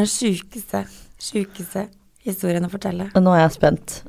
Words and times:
er 0.00 0.06
den 0.06 0.10
sjukeste, 0.10 0.84
sjukeste 1.20 1.88
historien 2.26 2.66
å 2.66 2.72
fortelle. 2.72 3.08
Men 3.14 3.26
nå 3.26 3.34
er 3.36 3.44
jeg 3.44 3.56
spent. 3.58 4.00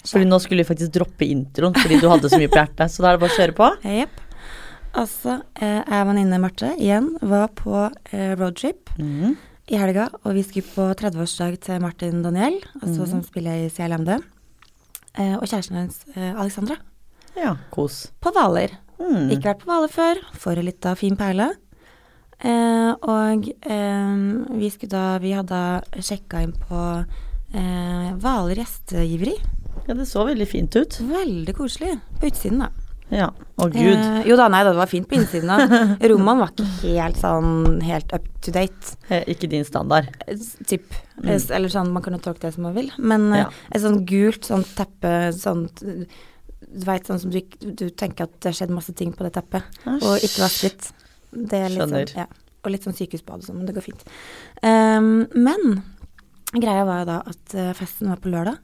Fordi 0.00 0.26
nå 0.28 0.38
skulle 0.40 0.64
vi 0.64 0.70
faktisk 0.70 0.94
droppe 0.94 1.28
introen 1.28 1.76
fordi 1.76 2.00
du 2.00 2.08
hadde 2.08 2.30
så 2.32 2.40
mye 2.40 2.50
på 2.50 2.60
hjertet. 2.60 2.92
Så 2.92 3.04
da 3.04 3.10
er 3.10 3.18
det 3.18 3.22
bare 3.24 3.34
å 3.34 3.38
kjøre 3.38 3.56
på. 3.56 3.70
Jepp. 3.98 4.22
Altså, 5.00 5.36
eh, 5.60 5.78
jeg 5.78 6.00
og 6.00 6.08
venninne 6.08 6.40
Marte 6.42 6.72
igjen 6.80 7.12
var 7.22 7.52
på 7.54 7.84
eh, 8.10 8.32
roadtrip 8.34 8.90
mm. 8.98 9.36
i 9.70 9.78
helga, 9.78 10.08
og 10.24 10.34
vi 10.34 10.42
skulle 10.42 10.66
på 10.66 10.86
30-årsdag 10.98 11.60
til 11.62 11.78
Martin 11.84 12.24
Daniel, 12.24 12.58
altså 12.80 13.06
som 13.06 13.20
spiller 13.22 13.68
i 13.68 13.70
CLMD, 13.70 14.16
eh, 14.16 15.36
og 15.36 15.46
kjæresten 15.46 15.78
hennes 15.78 16.00
eh, 16.16 16.32
Alexandra, 16.32 16.80
Ja, 17.38 17.54
kos. 17.70 18.08
på 18.18 18.32
Hvaler. 18.34 18.74
Mm. 18.98 19.30
Ikke 19.30 19.52
vært 19.52 19.62
på 19.62 19.70
Hvaler 19.70 19.94
før, 19.94 20.24
får 20.42 20.58
ei 20.58 20.66
lita 20.72 20.96
fin 20.98 21.14
perle. 21.20 21.52
Eh, 22.40 22.92
og 23.04 23.48
eh, 23.68 24.20
vi 24.56 24.70
da 24.88 25.18
Vi 25.20 25.32
hadde 25.36 25.58
sjekka 26.00 26.40
inn 26.44 26.54
på 26.56 26.84
eh, 27.54 28.12
Hvaler 28.16 28.62
gjestgiveri. 28.62 29.34
Ja, 29.88 29.94
det 29.96 30.06
så 30.08 30.24
veldig 30.28 30.46
fint 30.48 30.76
ut. 30.76 31.00
Veldig 31.04 31.54
koselig. 31.58 31.98
På 32.20 32.28
utsiden, 32.30 32.62
da. 32.64 32.70
Ja. 33.10 33.26
Å 33.58 33.66
gud. 33.72 33.96
Eh, 33.98 34.20
jo 34.30 34.36
da, 34.38 34.46
nei 34.52 34.62
da, 34.62 34.70
det 34.72 34.78
var 34.78 34.86
fint 34.90 35.08
på 35.10 35.16
innsiden. 35.18 35.50
da. 35.50 35.80
Rommene 36.12 36.44
var 36.44 36.52
ikke 36.54 36.94
helt 36.94 37.18
sånn 37.18 37.80
helt 37.82 38.12
up 38.14 38.28
to 38.44 38.54
date. 38.54 38.94
Eh, 39.10 39.24
Ikke 39.34 39.50
din 39.50 39.64
standard. 39.66 40.08
eh, 40.26 40.38
Typ. 40.70 40.94
Eh, 41.24 41.36
Eller 41.50 41.68
sånn, 41.72 41.90
man 41.92 42.04
kan 42.06 42.14
jo 42.16 42.22
tolke 42.24 42.46
det 42.46 42.54
som 42.54 42.68
man 42.68 42.76
vil. 42.78 42.90
Men 42.98 43.32
eh, 43.34 43.42
Ja. 43.44 43.48
et 43.74 43.82
sånn 43.82 44.04
gult 44.08 44.46
sånn 44.48 44.64
teppe, 44.78 45.32
sånn 45.36 45.66
Du 46.70 46.84
veit 46.86 47.08
sånn 47.08 47.18
som 47.18 47.30
du, 47.34 47.40
du 47.74 47.88
tenker 47.90 48.28
at 48.28 48.36
det 48.38 48.52
har 48.52 48.56
skjedd 48.60 48.70
masse 48.70 48.92
ting 48.94 49.10
på 49.16 49.24
det 49.26 49.32
teppet, 49.34 49.64
og 49.90 50.22
ikke 50.22 50.44
vasket. 50.44 50.90
Det 51.32 51.56
er 51.58 51.72
litt 51.72 51.80
Skjønner. 51.82 52.06
sånn, 52.12 52.20
ja. 52.20 52.26
Og 52.60 52.72
litt 52.72 52.84
sånn 52.86 52.96
sykehusbad 52.96 53.40
og 53.40 53.46
sånn, 53.48 53.60
men 53.60 53.68
det 53.68 53.76
går 53.76 53.86
fint. 53.86 54.02
Um, 54.62 55.24
men 55.32 55.80
greia 56.52 56.84
var 56.84 57.02
jo 57.02 57.08
da 57.08 57.20
at 57.30 57.54
eh, 57.56 57.70
festen 57.78 58.10
var 58.10 58.20
på 58.20 58.32
lørdag, 58.32 58.58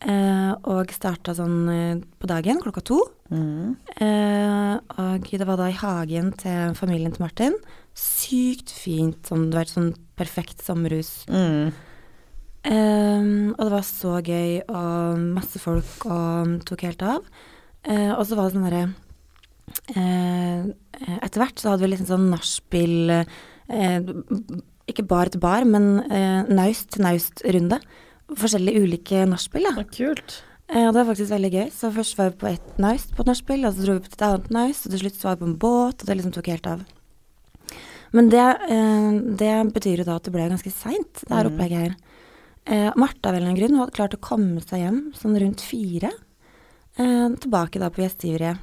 Uh, 0.00 0.54
og 0.64 0.88
starta 0.96 1.34
sånn 1.36 1.56
eh, 1.68 1.98
på 2.16 2.28
dagen 2.30 2.56
klokka 2.62 2.80
to. 2.88 2.96
Mm. 3.28 3.74
Uh, 4.00 4.78
og 4.96 5.26
det 5.28 5.44
var 5.44 5.60
da 5.60 5.66
i 5.68 5.76
hagen 5.76 6.30
til 6.40 6.72
familien 6.78 7.12
til 7.12 7.26
Martin. 7.26 7.58
Sykt 7.92 8.72
fint, 8.72 9.18
sånn, 9.28 9.50
du 9.52 9.58
vet, 9.58 9.68
sånn 9.68 9.92
perfekt 10.16 10.64
sommerhus. 10.64 11.26
Mm. 11.28 11.76
Um, 12.64 13.52
og 13.58 13.60
det 13.60 13.74
var 13.74 13.84
så 13.84 14.16
gøy, 14.24 14.56
og 14.72 15.20
masse 15.36 15.60
folk, 15.60 16.08
og 16.08 16.56
tok 16.68 16.86
helt 16.88 17.04
av. 17.04 17.28
Uh, 17.84 18.16
og 18.16 18.24
så 18.24 18.40
var 18.40 18.48
det 18.48 18.56
sånn 18.56 18.68
derre 18.70 18.84
Etter 19.90 21.40
hvert 21.40 21.60
så 21.60 21.72
hadde 21.72 21.84
vi 21.84 21.92
litt 21.92 22.06
sånn 22.08 22.28
nachspiel 22.30 23.12
eh, 23.14 23.98
Ikke 24.90 25.06
bar 25.06 25.30
til 25.32 25.42
bar, 25.42 25.66
men 25.68 26.02
eh, 26.10 26.46
naust 26.50 26.92
til 26.94 27.06
naust-runde. 27.06 27.80
Forskjellige 28.38 28.84
ulike 28.84 29.24
nachspiel, 29.26 29.66
da. 29.70 29.84
Kult. 29.94 30.40
Eh, 30.70 30.86
og 30.86 30.94
det 30.94 31.00
var 31.00 31.10
faktisk 31.10 31.32
veldig 31.34 31.50
gøy. 31.54 31.66
Så 31.74 31.90
først 31.94 32.18
var 32.18 32.30
vi 32.30 32.40
på 32.42 32.48
ett 32.52 32.78
naust 32.82 33.14
på 33.16 33.24
et 33.24 33.30
nachspiel, 33.32 33.66
og 33.66 33.74
så 33.74 33.86
dro 33.86 33.98
vi 33.98 34.04
på 34.06 34.12
et 34.12 34.26
annet 34.26 34.50
naust, 34.54 34.86
og 34.86 34.94
til 34.94 35.02
slutt 35.04 35.18
så 35.18 35.28
var 35.28 35.36
vi 35.38 35.42
på 35.42 35.50
en 35.50 35.60
båt, 35.64 36.02
og 36.02 36.06
det 36.06 36.18
liksom 36.18 36.34
tok 36.36 36.50
helt 36.52 36.70
av. 36.70 36.84
Men 38.14 38.30
det, 38.30 38.46
eh, 38.70 39.10
det 39.42 39.54
betyr 39.74 40.02
jo 40.02 40.06
da 40.06 40.16
at 40.18 40.26
det 40.26 40.34
ble 40.34 40.48
ganske 40.50 40.72
seint, 40.74 41.22
det 41.26 41.34
her 41.34 41.50
opplegget 41.50 41.84
her. 41.84 41.96
Eh, 42.66 42.90
Martha 42.96 43.30
av 43.30 43.34
en 43.34 43.40
eller 43.40 43.50
annen 43.50 43.60
grunn 43.60 43.78
hadde 43.80 43.96
klart 43.96 44.14
å 44.14 44.22
komme 44.22 44.62
seg 44.62 44.84
hjem 44.84 45.00
sånn 45.18 45.38
rundt 45.38 45.62
fire. 45.64 46.10
Eh, 46.98 47.28
tilbake 47.40 47.82
da 47.82 47.90
på 47.90 48.02
gjestgiveriet. 48.04 48.58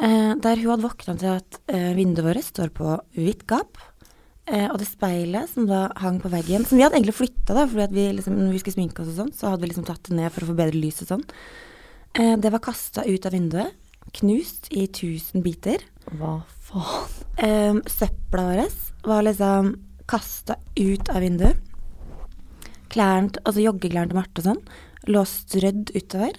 Eh, 0.00 0.32
der 0.40 0.60
hun 0.62 0.72
hadde 0.72 0.86
våkna 0.86 1.14
til 1.20 1.34
at 1.36 1.58
eh, 1.68 1.92
vinduet 1.98 2.24
vårt 2.30 2.46
står 2.46 2.70
på 2.76 2.94
hvitt 3.18 3.44
gap. 3.50 3.80
Eh, 4.50 4.66
og 4.66 4.80
det 4.80 4.88
speilet 4.88 5.50
som 5.52 5.66
da 5.68 5.84
hang 6.00 6.18
på 6.22 6.30
veggen, 6.32 6.64
som 6.66 6.78
vi 6.78 6.82
hadde 6.82 6.96
egentlig 6.98 7.18
flytta, 7.18 7.54
da, 7.54 7.66
fordi 7.68 7.84
at 7.84 7.92
vi 7.94 8.06
liksom, 8.16 8.38
når 8.38 8.56
vi 8.56 8.62
skulle 8.62 8.78
sminke 8.78 9.04
oss 9.04 9.12
og 9.12 9.18
sånn, 9.20 9.34
så 9.36 9.52
hadde 9.52 9.62
vi 9.62 9.70
liksom 9.70 9.86
tatt 9.86 10.08
det 10.08 10.16
ned 10.16 10.32
for 10.34 10.46
å 10.46 10.50
få 10.50 10.56
bedre 10.58 10.80
lys 10.80 11.02
og 11.04 11.12
sånn. 11.12 11.26
Eh, 12.18 12.34
det 12.40 12.50
var 12.50 12.64
kasta 12.64 13.04
ut 13.06 13.28
av 13.28 13.36
vinduet, 13.36 13.76
knust 14.16 14.70
i 14.74 14.88
tusen 14.90 15.44
biter. 15.44 15.84
Hva 16.16 16.40
faen? 16.66 17.14
Eh, 17.38 17.78
søpla 17.92 18.48
vår 18.48 18.64
var 19.06 19.26
liksom 19.28 19.74
kasta 20.10 20.56
ut 20.80 21.12
av 21.12 21.22
vinduet. 21.22 21.66
Klærne, 22.90 23.36
altså 23.44 23.62
joggeklærne 23.62 24.10
til 24.10 24.18
Marte 24.18 24.42
og 24.42 24.48
sånn, 24.48 24.64
lå 25.14 25.22
strødd 25.28 25.92
utover. 25.94 26.34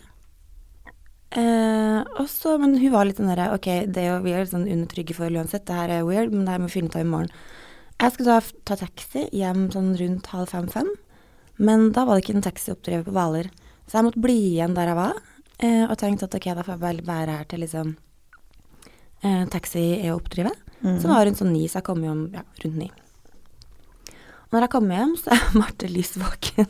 Eh, 1.31 1.99
og 2.19 2.27
så, 2.27 2.57
men 2.59 2.75
hun 2.75 2.91
var 2.91 3.07
litt 3.07 3.21
sånn 3.21 3.29
derre 3.31 3.53
Ok, 3.55 3.69
det 3.87 4.01
er 4.01 4.09
jo, 4.09 4.15
vi 4.25 4.33
er 4.35 4.41
litt 4.43 4.51
sånn 4.51 4.67
undertrygge 4.67 5.15
for 5.15 5.31
uansett, 5.31 5.63
det 5.69 5.77
her 5.77 5.93
er 5.95 6.03
weird, 6.03 6.33
men 6.33 6.43
det 6.43 6.51
her 6.51 6.59
må 6.59 6.67
vi 6.67 6.75
finne 6.75 6.91
ut 6.91 6.97
av 6.99 7.05
i 7.05 7.07
morgen. 7.07 7.31
Jeg 8.01 8.15
skulle 8.15 8.35
da 8.35 8.63
ta 8.67 8.77
taxi 8.81 9.23
hjem 9.37 9.69
sånn 9.71 9.93
rundt 9.99 10.27
halv 10.33 10.51
fem-fem, 10.51 10.89
men 11.61 11.91
da 11.95 12.03
var 12.07 12.17
det 12.17 12.25
ikke 12.25 12.35
en 12.39 12.47
taxi 12.49 12.73
oppdrevet 12.73 13.07
på 13.07 13.13
Hvaler. 13.15 13.47
Så 13.87 13.99
jeg 13.99 14.07
måtte 14.09 14.23
bli 14.23 14.37
igjen 14.49 14.75
der 14.75 14.91
jeg 14.91 14.99
var, 14.99 15.21
eh, 15.63 15.85
og 15.85 15.95
tenkte 16.01 16.27
at 16.27 16.35
ok, 16.35 16.49
da 16.57 16.65
får 16.65 16.75
jeg 16.75 16.83
bare 16.83 17.07
være 17.07 17.37
her 17.39 17.47
til 17.53 17.63
liksom 17.63 17.93
eh, 19.23 19.45
taxi 19.53 19.85
er 20.01 20.11
å 20.11 20.19
oppdrive. 20.19 20.51
Så 20.99 21.07
var 21.11 21.23
rundt 21.27 21.39
sånn 21.39 21.53
ni, 21.53 21.67
så 21.69 21.79
jeg 21.79 21.87
kom 21.87 22.03
jo 22.03 22.11
om 22.11 22.25
ja, 22.33 22.43
rundt 22.65 22.79
ni. 22.81 22.91
Når 24.51 24.65
jeg 24.65 24.71
kom 24.73 24.89
hjem, 24.91 25.13
så 25.19 25.31
er 25.31 25.43
Marte 25.61 25.87
lys 25.91 26.13
våken. 26.19 26.67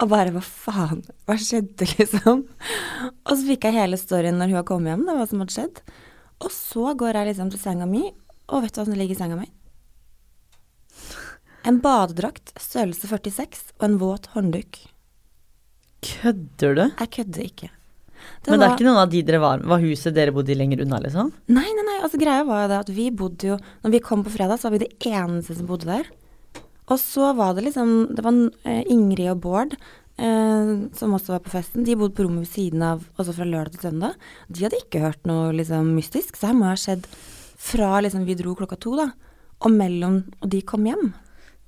Og 0.00 0.06
bare 0.08 0.32
hva 0.32 0.40
faen, 0.44 1.02
hva 1.28 1.36
skjedde, 1.40 1.84
liksom? 1.98 2.44
Og 3.26 3.32
så 3.34 3.42
fikk 3.44 3.66
jeg 3.68 3.76
hele 3.76 3.98
storyen 4.00 4.38
når 4.40 4.52
hun 4.54 4.60
har 4.62 4.68
kommet 4.68 4.94
hjem, 4.94 5.04
da, 5.08 5.16
hva 5.18 5.26
som 5.28 5.42
hadde 5.44 5.56
skjedd. 5.56 5.82
Og 6.44 6.50
så 6.54 6.94
går 6.98 7.18
jeg 7.20 7.28
liksom 7.32 7.52
til 7.52 7.60
senga 7.60 7.86
mi, 7.88 8.06
og 8.48 8.64
vet 8.64 8.72
du 8.74 8.80
hva 8.80 8.86
som 8.88 8.96
ligger 8.96 9.16
i 9.16 9.20
senga 9.20 9.36
mi? 9.38 9.50
En 11.64 11.78
badedrakt, 11.84 12.52
størrelse 12.60 13.08
46, 13.08 13.70
og 13.78 13.86
en 13.86 13.94
våt 14.00 14.26
håndduk. 14.34 14.80
Kødder 16.04 16.74
du? 16.76 16.82
Jeg 17.00 17.10
kødder 17.18 17.46
ikke. 17.46 17.70
Men 18.44 18.44
det 18.44 18.52
er 18.54 18.60
var- 18.68 18.74
ikke 18.76 18.84
noen 18.88 19.00
av 19.00 19.10
de 19.12 19.20
dere 19.22 19.38
var 19.40 19.58
Var 19.68 19.80
huset 19.82 20.14
dere 20.16 20.32
bodde 20.32 20.52
i 20.52 20.56
lenger 20.56 20.80
unna, 20.84 20.96
liksom? 21.00 21.30
Nei, 21.52 21.64
nei, 21.76 21.84
nei, 21.84 21.96
altså 22.04 22.16
greia 22.20 22.44
var 22.48 22.62
jo 22.62 22.68
det 22.72 22.78
at 22.80 22.92
vi 22.96 23.10
bodde 23.12 23.48
jo 23.50 23.56
Når 23.84 23.92
vi 23.92 24.00
kom 24.00 24.22
på 24.24 24.32
fredag, 24.32 24.56
så 24.60 24.68
var 24.70 24.78
vi 24.78 24.86
de 24.86 25.10
eneste 25.10 25.56
som 25.58 25.66
bodde 25.68 25.84
der. 25.90 26.08
Og 26.92 27.00
så 27.00 27.30
var 27.36 27.54
det 27.56 27.64
liksom 27.64 28.14
Det 28.14 28.24
var 28.24 28.36
eh, 28.68 28.82
Ingrid 28.92 29.30
og 29.32 29.40
Bård 29.44 29.76
eh, 29.76 30.72
som 30.96 31.14
også 31.16 31.36
var 31.36 31.44
på 31.44 31.52
festen. 31.54 31.84
De 31.86 31.96
bodde 31.96 32.14
på 32.16 32.26
rommet 32.26 32.44
ved 32.44 32.52
siden 32.52 32.84
av, 32.84 33.04
også 33.16 33.36
fra 33.36 33.48
lørdag 33.48 33.76
til 33.76 33.88
søndag. 33.88 34.18
De 34.48 34.66
hadde 34.66 34.80
ikke 34.82 35.02
hørt 35.04 35.24
noe 35.28 35.52
liksom 35.56 35.94
mystisk, 35.96 36.36
så 36.36 36.50
her 36.50 36.58
må 36.58 36.68
ha 36.68 36.76
skjedd 36.78 37.08
fra 37.64 37.96
liksom 38.04 38.26
vi 38.28 38.36
dro 38.38 38.54
klokka 38.58 38.78
to, 38.80 38.94
da, 38.98 39.08
og 39.64 39.72
mellom 39.72 40.22
Og 40.42 40.50
de 40.52 40.60
kom 40.66 40.84
hjem. 40.86 41.12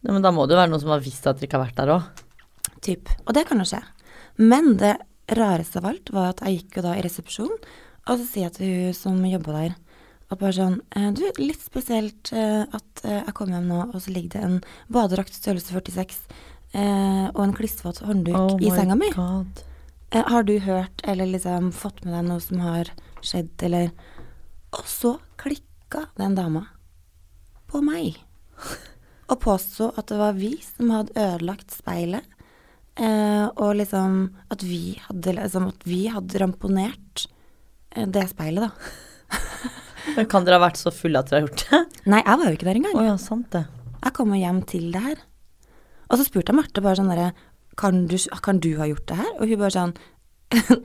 Ja, 0.05 0.13
men 0.13 0.23
da 0.23 0.31
må 0.35 0.45
det 0.47 0.55
jo 0.55 0.61
være 0.61 0.71
noen 0.71 0.83
som 0.83 0.93
har 0.93 1.03
visst 1.03 1.27
at 1.27 1.41
dere 1.41 1.49
ikke 1.49 1.59
har 1.59 1.67
vært 1.67 1.81
der 1.81 1.95
òg. 1.97 2.25
Typ. 2.85 3.11
Og 3.25 3.35
det 3.35 3.47
kan 3.49 3.59
jo 3.59 3.67
skje. 3.67 3.81
Men 4.37 4.77
det 4.79 4.95
rareste 5.33 5.81
av 5.81 5.89
alt 5.91 6.13
var 6.15 6.35
at 6.35 6.43
jeg 6.45 6.61
gikk 6.61 6.79
jo 6.79 6.85
da 6.85 6.93
i 6.95 7.03
resepsjon, 7.03 7.57
og 8.07 8.21
så 8.21 8.27
sier 8.29 8.47
jeg 8.47 8.55
til 8.59 8.75
hun 8.75 8.95
som 8.95 9.25
jobba 9.27 9.57
der, 9.57 9.73
at 10.27 10.41
bare 10.41 10.55
sånn 10.57 10.81
eh, 10.99 11.11
Du, 11.15 11.23
litt 11.39 11.63
spesielt 11.63 12.33
eh, 12.35 12.65
at 12.65 13.05
eh, 13.05 13.21
jeg 13.21 13.35
kom 13.39 13.53
hjem 13.55 13.69
nå, 13.71 13.81
og 13.93 14.03
så 14.03 14.15
ligger 14.15 14.35
det 14.35 14.43
en 14.47 14.59
badedrakt 14.93 15.37
størrelse 15.37 15.75
46 15.75 16.19
eh, 16.75 17.27
og 17.31 17.43
en 17.45 17.55
klissvåt 17.57 18.03
håndduk 18.07 18.39
Oh 18.39 18.57
i 18.63 18.73
senga 18.75 18.99
mi. 18.99 19.13
God. 19.15 19.63
Har 20.17 20.47
du 20.47 20.57
hørt 20.63 21.03
eller 21.05 21.29
liksom 21.29 21.71
fått 21.75 22.05
med 22.05 22.15
deg 22.15 22.29
noe 22.29 22.43
som 22.43 22.63
har 22.63 22.91
skjedd, 23.27 23.53
eller 23.67 23.91
Og 24.77 24.87
så 24.89 25.17
klikka 25.41 26.07
den 26.19 26.35
dama 26.39 26.67
på 27.71 27.83
meg. 27.85 28.19
Og 29.27 29.41
påsto 29.43 29.91
at 29.99 30.07
det 30.11 30.19
var 30.21 30.37
vi 30.39 30.53
som 30.63 30.93
hadde 30.95 31.15
ødelagt 31.19 31.75
speilet. 31.75 32.27
Eh, 32.97 33.47
og 33.51 33.77
liksom 33.79 34.37
at 34.53 34.63
vi 34.65 34.97
hadde, 35.09 35.35
liksom, 35.39 35.67
at 35.75 35.87
vi 35.87 36.07
hadde 36.13 36.41
ramponert 36.41 37.27
det 37.97 38.29
speilet, 38.31 38.71
da. 38.71 39.33
Men 40.15 40.27
kan 40.31 40.45
dere 40.47 40.61
ha 40.61 40.65
vært 40.69 40.79
så 40.81 40.93
fulle 40.95 41.19
at 41.19 41.31
dere 41.31 41.41
har 41.43 41.49
gjort 41.49 41.65
det? 41.71 41.81
Nei, 42.07 42.23
jeg 42.23 42.39
var 42.39 42.47
jo 42.47 42.57
ikke 42.59 42.69
der 42.69 42.79
engang. 42.81 42.93
engang. 42.95 43.09
ja, 43.11 43.17
sant 43.19 43.51
det. 43.57 43.65
Jeg 44.05 44.13
kom 44.15 44.35
jo 44.35 44.39
hjem 44.41 44.61
til 44.71 44.91
det 44.95 45.03
her. 45.03 45.17
Og 46.11 46.19
så 46.21 46.27
spurte 46.29 46.53
jeg 46.53 46.59
Marte 46.61 46.83
bare 46.85 46.97
sånn 47.01 47.11
derre 47.11 47.33
kan, 47.77 48.07
du- 48.07 48.41
kan 48.43 48.61
du 48.63 48.71
ha 48.79 48.87
gjort 48.87 49.07
det 49.11 49.17
her? 49.19 49.33
Og 49.41 49.49
hun 49.51 49.59
bare 49.59 49.75
sånn 49.75 49.97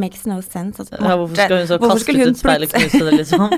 Makes 0.00 0.22
no 0.30 0.36
sense. 0.40 0.78
At 0.84 0.92
Ja, 1.00 1.16
hvorfor 1.18 1.34
skal 1.34 1.56
hun 1.58 1.66
så 1.66 1.78
kaste 1.82 2.14
ut 2.14 2.38
speilet 2.38 2.70
og 2.74 2.78
plutselig- 2.78 2.90
knuse 2.92 3.10
det, 3.10 3.16
liksom? 3.18 3.50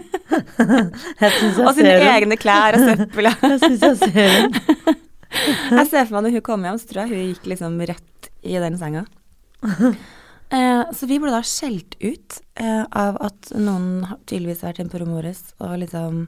Jeg 1.20 1.32
syns 1.36 1.58
jeg 1.58 1.66
Og 1.66 1.74
sine 1.76 1.96
egne 2.14 2.38
klær 2.40 2.78
og 2.78 2.86
søppel. 2.88 3.28
Jeg 3.42 3.60
syns 3.60 3.84
jeg 3.84 3.98
ser 4.00 4.14
henne. 4.16 4.96
Jeg 5.76 5.86
ser 5.90 6.06
for 6.08 6.14
meg 6.16 6.24
når 6.28 6.34
hun 6.38 6.44
kom 6.46 6.64
hjem, 6.64 6.78
så 6.80 6.88
tror 6.88 7.02
jeg 7.02 7.12
hun 7.12 7.28
gikk 7.34 7.46
liksom 7.52 7.76
rett 7.92 8.30
i 8.44 8.56
den 8.62 8.78
senga. 8.80 9.04
Eh, 10.52 10.82
så 10.92 11.08
vi 11.08 11.18
ble 11.20 11.32
da 11.32 11.40
skjelt 11.46 11.96
ut 12.02 12.40
eh, 12.60 12.82
av 12.84 13.16
at 13.24 13.52
noen 13.56 14.04
har 14.10 14.18
tydeligvis 14.28 14.64
vært 14.66 14.82
inne 14.82 14.92
på 14.92 15.06
vårt 15.08 15.54
og 15.64 15.78
liksom 15.80 16.26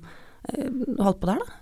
eh, 0.49 0.71
holdt 1.03 1.21
på 1.21 1.29
der, 1.29 1.43
da. 1.43 1.61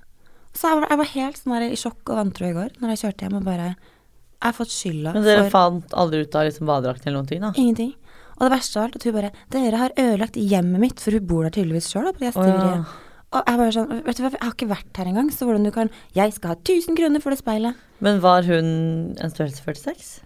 Så 0.53 0.69
jeg 0.69 0.79
var, 0.79 0.87
jeg 0.93 1.01
var 1.01 1.11
helt 1.15 1.41
sånn 1.41 1.55
der 1.57 1.65
i 1.67 1.81
sjokk 1.81 2.13
og 2.13 2.19
vantro 2.21 2.47
i 2.47 2.55
går 2.55 2.75
når 2.79 2.93
jeg 2.93 3.01
kjørte 3.03 3.25
hjem 3.25 3.39
og 3.39 3.47
bare 3.47 3.69
Jeg 3.73 4.45
har 4.45 4.57
fått 4.59 4.75
skylda 4.75 5.15
Men 5.17 5.25
dere 5.25 5.47
for 5.47 5.55
fant 5.55 5.95
aldri 6.03 6.21
ut 6.27 6.37
av 6.37 6.45
liksom 6.45 6.69
badedrakten 6.69 7.09
eller 7.09 7.23
noen 7.23 7.31
ting, 7.31 7.41
da? 7.41 7.53
ingenting. 7.57 7.95
Og 8.37 8.45
det 8.45 8.51
verste 8.53 8.79
av 8.79 8.85
alt 8.85 8.99
at 8.99 9.07
hun 9.07 9.17
bare 9.17 9.31
'Dere 9.55 9.81
har 9.81 9.95
ødelagt 9.97 10.37
hjemmet 10.37 10.83
mitt', 10.83 11.01
for 11.01 11.17
hun 11.17 11.27
bor 11.27 11.47
der 11.47 11.55
tydeligvis 11.57 11.89
sjøl, 11.89 12.11
på 12.13 12.27
gjestgiveriet. 12.27 12.83
ja. 12.83 12.85
Og 13.33 13.47
jeg 13.49 13.61
bare 13.63 13.73
sånn 13.73 14.03
Vet 14.05 14.19
du 14.19 14.23
hva, 14.23 14.31
jeg 14.35 14.43
har 14.43 14.53
ikke 14.53 14.73
vært 14.75 14.99
her 15.01 15.09
engang, 15.09 15.31
så 15.33 15.49
hvordan 15.49 15.65
du 15.65 15.71
kan 15.73 15.91
Jeg 16.15 16.35
skal 16.37 16.53
ha 16.53 16.57
1000 16.61 16.99
kroner 16.99 17.23
for 17.25 17.31
det 17.33 17.41
speilet. 17.41 17.75
Men 18.01 18.21
var 18.21 18.43
hun 18.43 19.17
en 19.17 19.33
størrelse 19.33 19.65
46? 19.65 20.21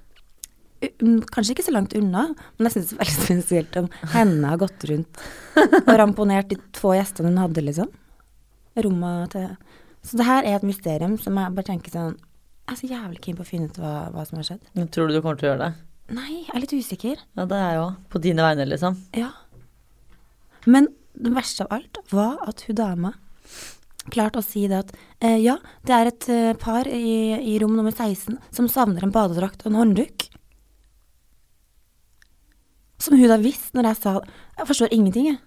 Kanskje 1.32 1.55
ikke 1.55 1.64
så 1.64 1.73
langt 1.73 1.94
unna, 1.96 2.26
men 2.58 2.69
jeg 2.69 2.75
syns 2.75 2.90
det 2.90 2.96
er 2.96 3.00
veldig 3.00 3.17
spesielt 3.25 3.78
om 3.81 3.88
henne 4.12 4.50
har 4.52 4.61
gått 4.61 4.84
rundt 4.90 5.23
og 5.87 5.94
ramponert 5.96 6.50
de 6.52 6.58
få 6.76 6.93
gjestene 6.99 7.32
hun 7.32 7.40
hadde, 7.40 7.64
liksom. 7.64 7.88
Rommet 8.84 9.32
til 9.32 9.49
Så 10.05 10.20
det 10.20 10.26
her 10.28 10.44
er 10.44 10.58
et 10.58 10.67
mysterium 10.69 11.17
som 11.19 11.38
jeg 11.40 11.55
bare 11.56 11.69
tenker 11.70 11.94
sånn 11.94 12.19
Jeg 12.19 12.75
er 12.75 12.81
så 12.82 12.90
jævlig 12.90 13.23
keen 13.25 13.38
på 13.38 13.46
å 13.46 13.49
finne 13.49 13.70
ut 13.70 13.78
hva, 13.81 13.94
hva 14.12 14.26
som 14.28 14.37
har 14.40 14.49
skjedd. 14.50 14.69
Men 14.76 14.90
Tror 14.93 15.08
du 15.08 15.17
du 15.17 15.23
kommer 15.23 15.40
til 15.40 15.49
å 15.49 15.52
gjøre 15.55 15.70
det? 15.70 15.87
Nei, 16.17 16.43
jeg 16.44 16.52
er 16.52 16.62
litt 16.62 16.76
usikker. 16.76 17.23
Ja, 17.38 17.46
det 17.49 17.56
er 17.56 17.73
jeg 17.73 17.82
òg. 17.82 17.94
På 18.12 18.20
dine 18.23 18.44
vegne, 18.44 18.67
liksom. 18.69 18.99
Ja. 19.17 19.32
Men 20.67 20.90
det 21.17 21.32
verste 21.34 21.64
av 21.64 21.78
alt 21.78 22.02
var 22.12 22.37
at 22.46 22.67
hun 22.67 22.78
dama 22.78 23.14
klarte 24.12 24.38
å 24.38 24.44
si 24.44 24.67
det 24.70 24.84
at 24.84 24.93
eh, 25.25 25.38
ja, 25.43 25.56
det 25.87 25.94
er 25.94 26.11
et 26.11 26.28
eh, 26.31 26.52
par 26.61 26.87
i, 26.87 27.34
i 27.34 27.56
rom 27.62 27.75
nummer 27.78 27.94
16 27.94 28.37
som 28.55 28.69
savner 28.70 29.06
en 29.06 29.14
badedrakt 29.14 29.64
og 29.64 29.73
en 29.73 29.81
håndduk. 29.81 30.25
Som 33.02 33.19
hun 33.20 33.28
da 33.28 33.37
visste 33.40 33.76
når 33.76 33.90
jeg 33.90 34.00
sa 34.00 34.12
Jeg 34.56 34.69
forstår 34.70 34.94
ingenting, 34.94 35.31
jeg. 35.34 35.40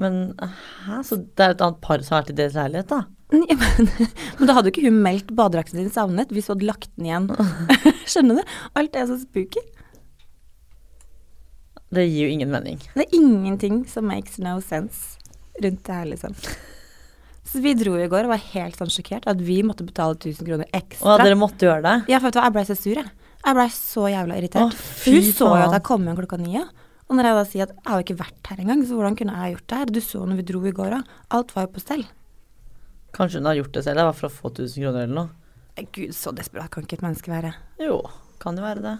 Men 0.00 0.34
hæ, 0.40 1.00
så 1.06 1.16
det 1.22 1.44
er 1.44 1.54
et 1.54 1.62
annet 1.64 1.80
par 1.84 2.02
som 2.04 2.16
har 2.16 2.24
vært 2.24 2.32
i 2.34 2.38
deres 2.40 2.56
leilighet, 2.58 2.90
da? 2.92 3.02
Ja, 3.32 3.56
men, 3.56 3.88
men 4.38 4.48
da 4.48 4.56
hadde 4.56 4.68
jo 4.68 4.74
ikke 4.74 4.84
hun 4.90 4.98
meldt 5.04 5.30
badedrakten 5.36 5.80
sin 5.80 5.92
savnet 5.94 6.32
hvis 6.34 6.50
hun 6.50 6.58
hadde 6.58 6.68
lagt 6.68 6.90
den 6.98 7.08
igjen. 7.08 7.30
Skjønner 8.10 8.40
du? 8.40 8.58
Alt 8.76 8.98
er 8.98 9.08
så 9.08 9.16
spooky. 9.22 9.62
Det 11.92 12.04
gir 12.08 12.26
jo 12.26 12.34
ingen 12.34 12.52
mening. 12.52 12.78
Det 12.94 13.04
er 13.04 13.16
ingenting 13.16 13.82
som 13.88 14.06
makes 14.08 14.38
no 14.40 14.58
sense 14.64 15.18
rundt 15.60 15.82
det 15.84 15.96
her, 15.96 16.06
liksom. 16.08 16.36
Så 17.52 17.60
vi 17.60 17.74
dro 17.76 17.98
i 18.00 18.08
går 18.08 18.24
og 18.24 18.32
var 18.32 18.44
helt 18.54 18.78
sånn 18.80 18.92
sjokkert 18.92 19.26
at 19.28 19.40
vi 19.44 19.58
måtte 19.66 19.84
betale 19.84 20.16
1000 20.16 20.46
kroner 20.48 20.68
ekstra. 20.72 21.18
Å, 21.18 21.18
dere 21.20 21.36
måtte 21.36 21.68
gjøre 21.68 21.84
det? 21.84 21.96
Ja, 22.12 22.20
for 22.20 22.30
vet 22.30 22.38
du 22.38 22.40
hva, 22.40 22.46
jeg 22.48 22.56
ble 22.56 22.64
så 22.68 22.76
sur, 22.78 23.00
jeg. 23.00 23.12
Jeg 23.42 23.58
ble 23.58 23.66
så 23.74 24.06
jævla 24.08 24.38
irritert. 24.38 24.72
Å, 24.76 24.86
hun 25.10 25.26
så 25.28 25.50
jo 25.50 25.64
at 25.66 25.76
jeg 25.76 25.84
kom 25.88 26.06
hjem 26.08 26.20
klokka 26.22 26.38
ni. 26.40 26.54
ja. 26.56 26.64
Og 27.10 27.16
når 27.18 27.28
jeg 27.28 27.36
da 27.38 27.44
sier 27.50 27.66
at 27.66 27.74
jeg 27.76 27.86
har 27.90 28.00
jo 28.00 28.06
ikke 28.06 28.18
vært 28.22 28.50
her 28.52 28.60
engang, 28.62 28.82
så 28.88 28.96
hvordan 28.96 29.16
kunne 29.18 29.36
jeg 29.36 29.54
gjort 29.56 29.68
det 29.72 29.78
her? 29.82 29.92
Du 29.92 30.00
så 30.04 30.24
når 30.26 30.38
vi 30.40 30.46
dro 30.48 30.60
i 30.68 30.74
går, 30.76 30.96
òg. 30.98 31.14
Alt 31.36 31.54
var 31.56 31.66
jo 31.66 31.72
på 31.74 31.82
stell. 31.82 32.04
Kanskje 33.12 33.42
hun 33.42 33.48
har 33.50 33.58
gjort 33.58 33.74
det 33.76 33.84
selv, 33.84 34.00
det 34.00 34.06
var 34.08 34.16
for 34.16 34.28
å 34.30 34.32
få 34.32 34.52
1000 34.54 34.76
kroner 34.86 35.04
eller 35.06 35.16
noe? 35.18 35.86
Gud, 35.92 36.12
så 36.16 36.32
desperat 36.36 36.70
kan 36.72 36.84
ikke 36.86 36.98
et 37.00 37.04
menneske 37.04 37.32
være. 37.32 37.52
Jo, 37.80 37.98
kan 38.40 38.56
jo 38.56 38.64
være 38.64 38.84
det. 38.84 38.94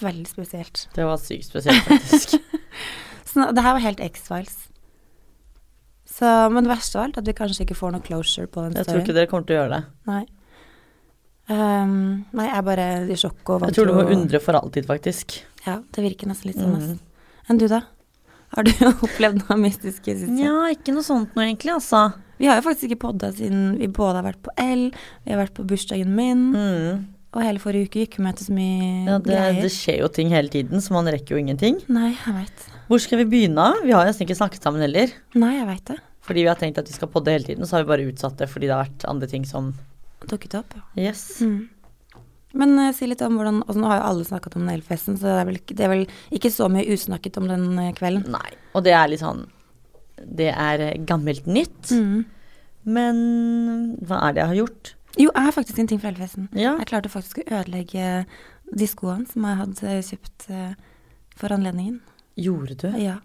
Veldig 0.00 0.28
spesielt. 0.28 0.86
Det 0.96 1.04
var 1.04 1.20
sykt 1.20 1.48
spesielt, 1.50 1.84
faktisk. 1.88 2.36
Så 3.32 3.46
det 3.56 3.62
her 3.64 3.72
var 3.76 3.80
helt 3.80 4.00
X-Files. 4.04 4.56
Så, 6.12 6.28
men 6.52 6.66
det 6.66 6.72
verste 6.72 6.98
av 6.98 7.06
alt, 7.06 7.18
at 7.20 7.28
vi 7.28 7.32
kanskje 7.36 7.64
ikke 7.64 7.76
får 7.78 7.94
noe 7.94 8.04
closure 8.04 8.48
på 8.52 8.66
den 8.66 8.74
Jeg 8.76 8.88
tror 8.88 9.00
ikke 9.00 9.14
dere 9.16 9.28
kommer 9.30 9.46
til 9.48 9.56
å 9.56 9.60
gjøre 9.62 9.78
det. 9.78 9.84
Nei. 10.10 10.22
Um, 11.52 11.94
nei, 12.36 12.44
jeg 12.46 12.56
er 12.58 12.66
bare 12.66 12.84
i 13.10 13.16
sjokk 13.18 13.50
og 13.54 13.64
Jeg 13.66 13.76
tror 13.78 13.88
du 13.88 13.94
må 13.96 14.04
undre 14.14 14.40
for 14.44 14.56
alltid, 14.60 14.86
faktisk. 14.88 15.38
Ja, 15.64 15.78
det 15.96 16.04
virker 16.04 16.28
nesten 16.30 16.52
litt 16.52 16.60
sånn. 16.60 16.76
Mhm. 16.76 17.00
Enn 17.50 17.58
du, 17.58 17.66
da? 17.70 17.82
Har 18.52 18.66
du 18.68 18.72
opplevd 19.06 19.40
noe 19.46 19.56
mystisk 19.62 20.08
i 20.12 20.14
siste? 20.18 20.36
Ja, 20.42 20.66
ikke 20.74 20.92
noe 20.94 21.02
sånt 21.06 21.32
noe 21.36 21.46
egentlig, 21.48 21.72
altså. 21.74 22.12
Vi 22.38 22.48
har 22.50 22.58
jo 22.58 22.64
faktisk 22.66 22.90
ikke 22.90 23.00
podda 23.08 23.30
siden 23.36 23.78
vi 23.78 23.86
både 23.88 24.18
har 24.20 24.26
vært 24.32 24.42
på 24.44 24.52
L, 24.60 24.88
vi 25.24 25.32
har 25.32 25.40
vært 25.44 25.54
på 25.56 25.64
bursdagen 25.68 26.10
min, 26.16 26.48
Mm. 26.52 27.04
og 27.32 27.40
hele 27.46 27.62
forrige 27.62 27.86
uke 27.88 28.02
gikk 28.02 28.18
vi 28.18 28.24
med 28.26 28.36
til 28.36 28.46
så 28.50 28.52
mye 28.56 28.88
Ja, 29.08 29.18
det, 29.18 29.30
greier. 29.30 29.60
det 29.62 29.70
skjer 29.72 30.00
jo 30.02 30.08
ting 30.12 30.28
hele 30.34 30.50
tiden, 30.52 30.82
så 30.84 30.92
man 30.92 31.06
rekker 31.08 31.36
jo 31.36 31.40
ingenting. 31.40 31.78
Nei, 31.88 32.10
jeg 32.12 32.34
vet. 32.36 32.66
Hvor 32.90 33.00
skal 33.00 33.22
vi 33.22 33.28
begynne? 33.32 33.68
Vi 33.86 33.94
har 33.94 34.04
nesten 34.04 34.26
ikke 34.26 34.36
snakket 34.36 34.60
sammen 34.66 34.82
heller. 34.84 35.14
Nei, 35.38 35.54
jeg 35.56 35.66
vet 35.70 35.84
det. 35.94 35.98
Fordi 36.22 36.42
vi 36.44 36.50
har 36.50 36.58
tenkt 36.60 36.78
at 36.78 36.86
vi 36.86 36.92
skal 36.94 37.08
podde 37.08 37.32
hele 37.32 37.46
tiden, 37.48 37.64
så 37.66 37.78
har 37.78 37.86
vi 37.86 37.92
bare 37.94 38.04
utsatt 38.12 38.36
det 38.38 38.50
fordi 38.52 38.68
det 38.68 38.74
har 38.76 38.84
vært 38.84 39.08
andre 39.08 39.26
ting 39.32 39.46
som 39.48 39.72
Dukket 40.28 40.54
opp. 40.60 40.74
ja. 40.76 41.08
Yes. 41.08 41.40
Mm. 41.40 41.68
Men 42.58 42.74
uh, 42.78 42.90
si 42.94 43.08
litt 43.08 43.22
om 43.24 43.38
hvordan 43.38 43.62
altså, 43.64 43.80
Nå 43.80 43.90
har 43.90 44.00
jo 44.00 44.06
alle 44.10 44.28
snakket 44.28 44.56
om 44.58 44.66
Nailfesten, 44.68 45.18
så 45.18 45.28
det 45.28 45.34
er, 45.40 45.48
vel, 45.48 45.58
det 45.72 45.86
er 45.86 45.92
vel 45.92 46.04
ikke 46.38 46.52
så 46.52 46.68
mye 46.72 46.94
usnakket 46.94 47.38
om 47.40 47.48
den 47.50 47.66
eh, 47.80 47.92
kvelden. 47.96 48.28
Nei. 48.34 48.54
Og 48.76 48.84
det 48.86 48.94
er 48.96 49.10
litt 49.10 49.22
sånn 49.22 49.46
Det 50.22 50.50
er 50.52 50.86
eh, 50.86 50.98
gammelt 51.08 51.48
nytt. 51.48 51.92
Mm. 51.92 52.22
Men 52.92 53.18
hva 54.02 54.24
er 54.26 54.34
det 54.34 54.42
jeg 54.42 54.52
har 54.52 54.60
gjort? 54.62 54.94
Jo, 55.18 55.28
jeg 55.28 55.46
har 55.46 55.54
faktisk 55.54 55.80
en 55.80 55.90
ting 55.90 56.00
fra 56.02 56.12
Elfesten. 56.12 56.48
Ja. 56.56 56.76
Jeg 56.80 56.88
klarte 56.90 57.12
faktisk 57.12 57.42
å 57.42 57.48
ødelegge 57.60 58.24
de 58.72 58.88
skoene 58.88 59.28
som 59.28 59.44
jeg 59.44 59.60
hadde 59.60 59.98
kjøpt 60.08 60.46
for 61.36 61.52
anledningen. 61.52 62.00
Gjorde 62.40 62.78
du? 62.80 62.88
Ja. 62.96 63.18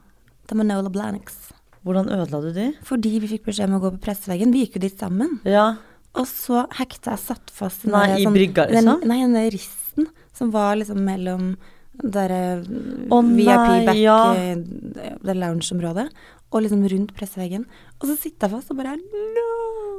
The 0.51 0.57
Manola 0.59 0.91
Blanix. 0.91 1.47
Hvordan 1.87 2.09
ødela 2.11 2.41
du 2.43 2.49
de? 2.51 2.67
Fordi 2.83 3.13
vi 3.23 3.29
fikk 3.31 3.45
beskjed 3.47 3.69
om 3.69 3.77
å 3.77 3.83
gå 3.85 3.93
på 3.95 4.03
presseveggen. 4.09 4.51
Vi 4.51 4.65
gikk 4.65 4.75
jo 4.75 4.83
dit 4.83 4.99
sammen. 4.99 5.37
Ja. 5.47 5.77
Og 6.17 6.27
så 6.29 6.63
hekta 6.79 7.15
jeg 7.15 7.23
satt 7.23 7.51
fast 7.53 7.85
den 7.85 7.93
Nei, 7.93 8.05
der 8.11 8.21
i 8.21 8.25
sånn- 8.25 8.37
brygga, 8.37 8.67
den, 8.69 8.79
liksom? 8.79 9.03
Nei, 9.11 9.19
den 9.25 9.51
risten 9.53 10.07
som 10.37 10.51
var 10.53 10.75
liksom 10.79 11.03
mellom 11.05 11.51
der 11.97 12.61
oh, 13.09 13.23
VIP 13.25 13.85
back, 13.87 13.97
ja. 13.97 14.35
eh, 14.37 14.57
det 14.57 15.33
loungeområdet, 15.33 16.09
og 16.53 16.61
liksom 16.61 16.83
rundt 16.91 17.13
presseveggen. 17.17 17.65
Og 17.97 18.09
så 18.11 18.17
sitter 18.19 18.47
jeg 18.47 18.53
fast 18.53 18.73
og 18.73 18.77
bare 18.77 18.97
no. 18.97 19.47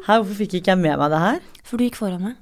Hæ, 0.07 0.21
hvorfor 0.21 0.37
fikk 0.39 0.61
ikke 0.61 0.77
jeg 0.77 0.83
med 0.85 0.95
meg 1.01 1.11
det 1.11 1.19
her? 1.25 1.41
For 1.67 1.77
du 1.77 1.89
gikk 1.89 1.99
foran 1.99 2.23
meg. 2.23 2.39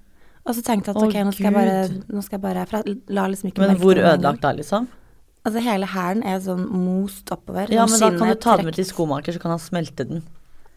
Og 0.47 0.55
så 0.55 0.63
tenkte 0.63 0.93
jeg 0.93 0.95
at 0.95 1.03
oh, 1.03 1.09
ok, 1.09 1.17
nå 1.27 1.33
skal 1.35 1.49
jeg 1.49 1.57
bare, 1.57 2.05
nå 2.13 2.23
skal 2.23 2.37
jeg 2.37 2.45
bare 2.45 2.67
jeg 2.71 2.97
la 3.17 3.27
liksom 3.33 3.51
ikke 3.51 3.65
Men 3.65 3.81
hvor 3.81 3.99
ødelagt 3.99 4.45
da, 4.45 4.53
liksom? 4.55 4.87
Altså 5.47 5.63
hele 5.63 5.89
hælen 5.91 6.23
er 6.27 6.39
sånn 6.43 6.65
most 6.71 7.31
oppover. 7.35 7.71
Ja, 7.73 7.87
sånn 7.87 7.97
men 7.97 8.19
da 8.19 8.21
kan 8.21 8.31
du 8.31 8.41
ta 8.45 8.57
den 8.61 8.69
med 8.69 8.79
til 8.79 8.87
skomaker, 8.87 9.35
så 9.35 9.43
kan 9.43 9.55
han 9.55 9.63
smelte 9.63 10.07
den. 10.07 10.23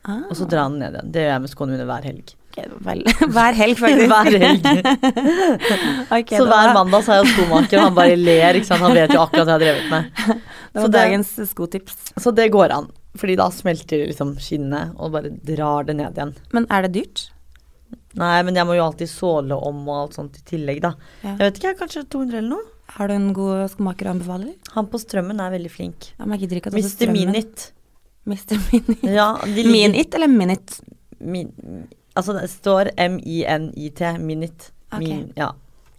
Ah, 0.08 0.24
Og 0.30 0.38
så 0.40 0.48
dra 0.50 0.68
den 0.70 0.80
ned 0.82 0.96
igjen. 0.96 1.12
Det 1.14 1.26
gjør 1.26 1.34
jeg 1.34 1.44
med 1.44 1.52
skoene 1.54 1.76
mine 1.76 1.88
hver 1.90 2.08
helg. 2.08 2.34
Vel, 2.58 3.04
hver 3.36 3.54
helg, 3.58 3.78
faktisk. 3.80 4.10
Hver 4.10 4.30
helg. 4.44 4.68
okay, 6.18 6.38
så 6.38 6.46
hver 6.50 6.72
mandag 6.76 7.04
så 7.06 7.14
er 7.16 7.22
jeg 7.24 7.34
skomaker, 7.36 7.80
og 7.80 7.84
han 7.90 7.98
bare 7.98 8.16
ler, 8.20 8.60
ikke 8.60 8.70
sant. 8.70 8.84
Han 8.84 8.96
vet 8.98 9.14
jo 9.16 9.22
akkurat 9.24 9.46
hva 9.48 9.56
jeg 9.56 9.58
har 9.58 9.66
drevet 9.66 9.92
med. 9.94 10.40
Det 10.70 10.78
Så 10.78 10.86
var 10.86 10.92
det- 10.94 11.00
dagens 11.02 11.30
skotips. 11.50 11.96
Så 12.22 12.32
det 12.38 12.50
går 12.54 12.70
an. 12.76 12.90
Fordi 13.18 13.36
da 13.40 13.48
smelter 13.50 14.04
liksom 14.06 14.36
skinnet, 14.38 14.92
og 15.02 15.16
bare 15.16 15.32
drar 15.34 15.88
det 15.88 15.96
ned 15.98 16.14
igjen. 16.20 16.34
Men 16.54 16.68
er 16.70 16.86
det 16.86 16.92
dyrt? 17.00 17.24
Nei, 18.20 18.36
men 18.46 18.56
jeg 18.58 18.66
må 18.70 18.76
jo 18.78 18.84
alltid 18.86 19.10
såle 19.10 19.58
om 19.58 19.80
og 19.90 19.96
alt 20.04 20.18
sånt 20.20 20.38
i 20.38 20.44
tillegg, 20.46 20.84
da. 20.86 20.92
Ja. 21.24 21.34
Jeg 21.40 21.42
vet 21.48 21.58
ikke, 21.64 21.74
kanskje 21.82 22.04
200 22.14 22.38
eller 22.44 22.54
noe? 22.54 22.68
Har 22.96 23.10
du 23.10 23.14
en 23.16 23.28
god 23.38 23.66
skomaker 23.74 24.10
å 24.10 24.14
anbefale? 24.16 24.54
Han 24.76 24.88
på 24.90 25.02
strømmen 25.02 25.42
er 25.42 25.52
veldig 25.58 25.72
flink. 25.74 26.12
Ja, 26.20 26.26
men 26.26 26.38
jeg 26.38 26.46
gidder 26.48 26.62
ikke 26.62 26.72
at 26.72 26.78
så 26.78 26.86
Mr. 26.86 27.12
Minit. 27.18 27.66
Mr. 28.30 28.56
Minit. 28.70 29.04
Ja, 29.10 29.28
ligger- 29.46 29.72
Minit 29.74 30.18
eller 30.18 30.30
Minit? 30.30 30.80
Min, 31.20 31.52
altså 32.20 32.36
det 32.38 32.50
står 32.52 32.92
M-I-N-I-T, 32.98 34.14
Minit. 34.20 34.70
Okay. 34.90 35.08
Min, 35.08 35.26
ja. 35.38 35.52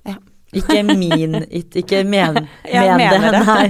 Ja. 0.08 0.16
Ikke 0.56 0.82
min 0.82 1.36
it, 1.46 1.76
ikke 1.78 2.02
men, 2.12 2.40
Jeg 2.66 2.96
men 2.98 3.22
det. 3.22 3.42
Nei. 3.46 3.66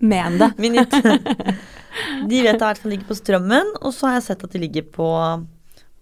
Men 0.12 0.40
det. 0.40 0.50
Minit. 0.60 0.92
De 2.30 2.42
vet 2.44 2.54
i 2.54 2.62
hvert 2.62 2.78
fall 2.78 2.92
ligger 2.92 3.08
på 3.08 3.16
Strømmen, 3.18 3.72
og 3.80 3.94
så 3.96 4.10
har 4.10 4.18
jeg 4.18 4.26
sett 4.28 4.44
at 4.46 4.52
de 4.52 4.60
ligger 4.62 4.84
på 4.94 5.06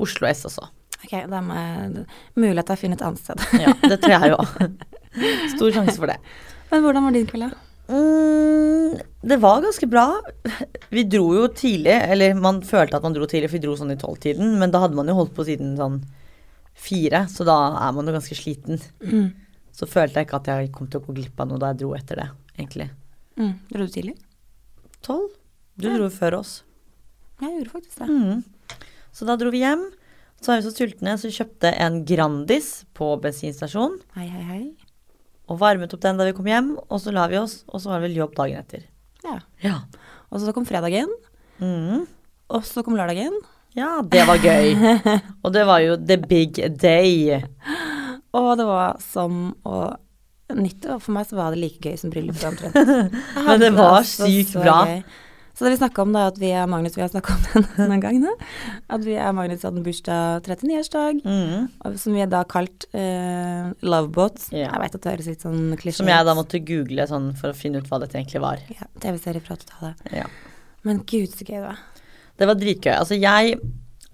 Oslo 0.02 0.28
S 0.28 0.42
også. 0.50 0.66
Ok, 1.06 1.14
da 1.30 1.40
må 1.44 1.54
jeg 1.56 2.04
Mulig 2.36 2.58
at 2.60 2.72
jeg 2.74 2.82
finner 2.82 2.98
et 2.98 3.04
annet 3.06 3.22
sted. 3.22 3.46
Ja, 3.62 3.72
det 3.86 4.00
tror 4.02 4.16
jeg 4.16 4.34
jo. 4.34 4.68
Stor 5.54 5.72
sjanse 5.78 5.96
for 5.96 6.10
det. 6.10 6.18
Men 6.72 6.84
hvordan 6.84 7.06
var 7.06 7.14
din 7.16 7.28
kveld, 7.30 7.46
da? 7.46 7.65
Mm, 7.88 8.96
det 9.22 9.36
var 9.42 9.62
ganske 9.62 9.86
bra. 9.90 10.06
Vi 10.90 11.04
dro 11.10 11.28
jo 11.36 11.46
tidlig, 11.54 11.94
eller 12.10 12.34
man 12.38 12.60
følte 12.66 12.98
at 12.98 13.04
man 13.06 13.14
dro 13.16 13.26
tidlig, 13.30 13.50
for 13.50 13.58
vi 13.58 13.64
dro 13.66 13.76
sånn 13.78 13.94
i 13.94 13.98
tolvtiden, 14.00 14.56
men 14.60 14.72
da 14.74 14.80
hadde 14.84 14.98
man 14.98 15.08
jo 15.10 15.16
holdt 15.20 15.34
på 15.36 15.46
siden 15.48 15.74
sånn 15.78 16.00
fire, 16.76 17.24
så 17.32 17.46
da 17.48 17.56
er 17.86 17.94
man 17.96 18.06
jo 18.10 18.14
ganske 18.16 18.36
sliten. 18.38 18.80
Mm. 19.02 19.28
Så 19.76 19.88
følte 19.88 20.20
jeg 20.20 20.28
ikke 20.28 20.40
at 20.42 20.50
jeg 20.52 20.72
kom 20.74 20.88
til 20.90 21.00
å 21.00 21.06
gå 21.06 21.14
glipp 21.18 21.40
av 21.42 21.50
noe 21.50 21.60
da 21.62 21.72
jeg 21.72 21.82
dro 21.84 21.92
etter 21.96 22.22
det, 22.22 22.28
egentlig. 22.58 22.88
Mm. 23.36 23.52
Dro 23.70 23.86
du 23.86 23.92
tidlig? 23.92 24.16
Tolv? 25.04 25.30
Du 25.76 25.88
Ja. 25.90 25.96
dro 25.98 26.08
før 26.08 26.38
oss. 26.40 26.62
Jeg 27.40 27.52
gjorde 27.52 27.70
faktisk 27.74 27.98
det. 28.00 28.08
Mm. 28.08 28.44
Så 29.12 29.26
da 29.28 29.36
dro 29.36 29.50
vi 29.52 29.60
hjem. 29.60 29.90
Så 30.40 30.52
var 30.52 30.60
vi 30.60 30.66
så 30.68 30.72
sultne, 30.76 31.12
så 31.16 31.28
vi 31.28 31.36
kjøpte 31.36 31.70
en 31.80 32.04
Grandis 32.08 32.84
på 32.96 33.10
bensinstasjonen. 33.20 34.00
Hei, 34.16 34.26
hei, 34.28 34.42
hei. 34.48 34.64
Og 35.48 35.58
varmet 35.60 35.92
opp 35.94 36.00
den 36.02 36.16
da 36.18 36.24
vi 36.26 36.32
kom 36.34 36.46
hjem, 36.50 36.72
og 36.90 36.98
så 37.02 37.12
la 37.14 37.26
vi 37.30 37.38
oss, 37.38 37.60
og 37.70 37.78
så 37.80 37.90
var 37.92 38.00
det 38.00 38.08
vel 38.10 38.16
jobb 38.22 38.32
dagen 38.38 38.58
etter. 38.64 38.82
Ja. 39.24 39.36
Ja. 39.62 39.76
Og 40.30 40.40
så 40.42 40.52
kom 40.56 40.66
fredagen, 40.66 41.10
Mm. 41.62 42.02
og 42.52 42.64
så 42.68 42.82
kom 42.84 42.96
lørdagen. 42.98 43.32
Ja, 43.76 44.02
det 44.02 44.26
var 44.28 44.36
gøy. 44.40 44.74
Og 45.44 45.52
det 45.52 45.62
var 45.68 45.78
jo 45.84 45.96
the 45.96 46.16
big 46.16 46.56
day. 46.80 47.42
Og 48.32 48.56
det 48.58 48.64
var 48.68 48.96
som 49.04 49.54
å 49.68 49.96
nytte. 50.56 50.94
Og 50.96 51.02
for 51.04 51.12
meg 51.16 51.26
så 51.28 51.36
var 51.36 51.52
det 51.52 51.60
like 51.60 51.80
gøy 51.84 51.96
som. 52.00 52.12
Jeg 52.16 52.32
Men 53.46 53.60
det 53.60 53.70
var 53.76 54.00
sykt 54.08 54.54
bra. 54.56 54.78
gøy. 54.88 55.02
Så 55.56 55.64
det 55.64 55.70
vi 55.72 55.78
snakka 55.80 56.02
om, 56.04 56.10
da, 56.12 56.26
at 56.28 56.36
vi 56.36 56.50
er 56.52 56.66
Magnus, 56.68 56.92
vi 56.98 57.00
har 57.00 57.08
snakka 57.08 57.32
om 57.32 57.44
det 57.48 57.86
noen 57.88 58.02
gang 58.02 58.18
nå. 58.20 58.32
At 58.92 59.04
vi 59.06 59.14
er 59.16 59.32
Magnus 59.32 59.62
hadde 59.64 59.80
bursdag 59.86 60.44
39-årsdag, 60.44 61.22
Mm. 61.24 61.96
som 61.96 62.12
vi 62.12 62.26
da 62.28 62.42
kalt 62.44 62.84
uh, 62.92 63.70
Loveboat. 63.80 64.50
Ja. 64.52 64.68
Jeg 64.74 64.82
vet 64.84 64.98
at 64.98 65.02
det 65.06 65.14
høres 65.14 65.30
litt 65.32 65.46
sånn 65.46 65.62
klisjé 65.80 66.02
Som 66.02 66.12
jeg 66.12 66.28
da 66.28 66.34
måtte 66.36 66.60
google 66.60 67.06
sånn 67.08 67.30
for 67.40 67.54
å 67.54 67.56
finne 67.56 67.80
ut 67.80 67.88
hva 67.88 68.02
dette 68.04 68.18
egentlig 68.20 68.42
var. 68.44 68.60
ja, 68.68 68.84
TV-serie 69.00 69.40
fra 69.40 69.56
80-tallet. 69.56 70.06
Ja. 70.20 70.28
Men 70.84 71.00
gud, 71.08 71.32
så 71.32 71.42
gøy 71.48 71.56
det 71.56 71.64
var. 71.70 71.80
Det 72.36 72.46
var 72.52 72.60
dritgøy. 72.60 72.92
Altså, 72.98 73.16
jeg 73.16 73.56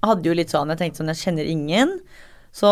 hadde 0.06 0.30
jo 0.30 0.34
litt 0.38 0.50
sånn 0.54 0.70
Jeg 0.70 0.78
tenkte 0.78 1.02
sånn, 1.02 1.10
jeg 1.10 1.20
kjenner 1.26 1.50
ingen. 1.50 1.96
Så 2.54 2.68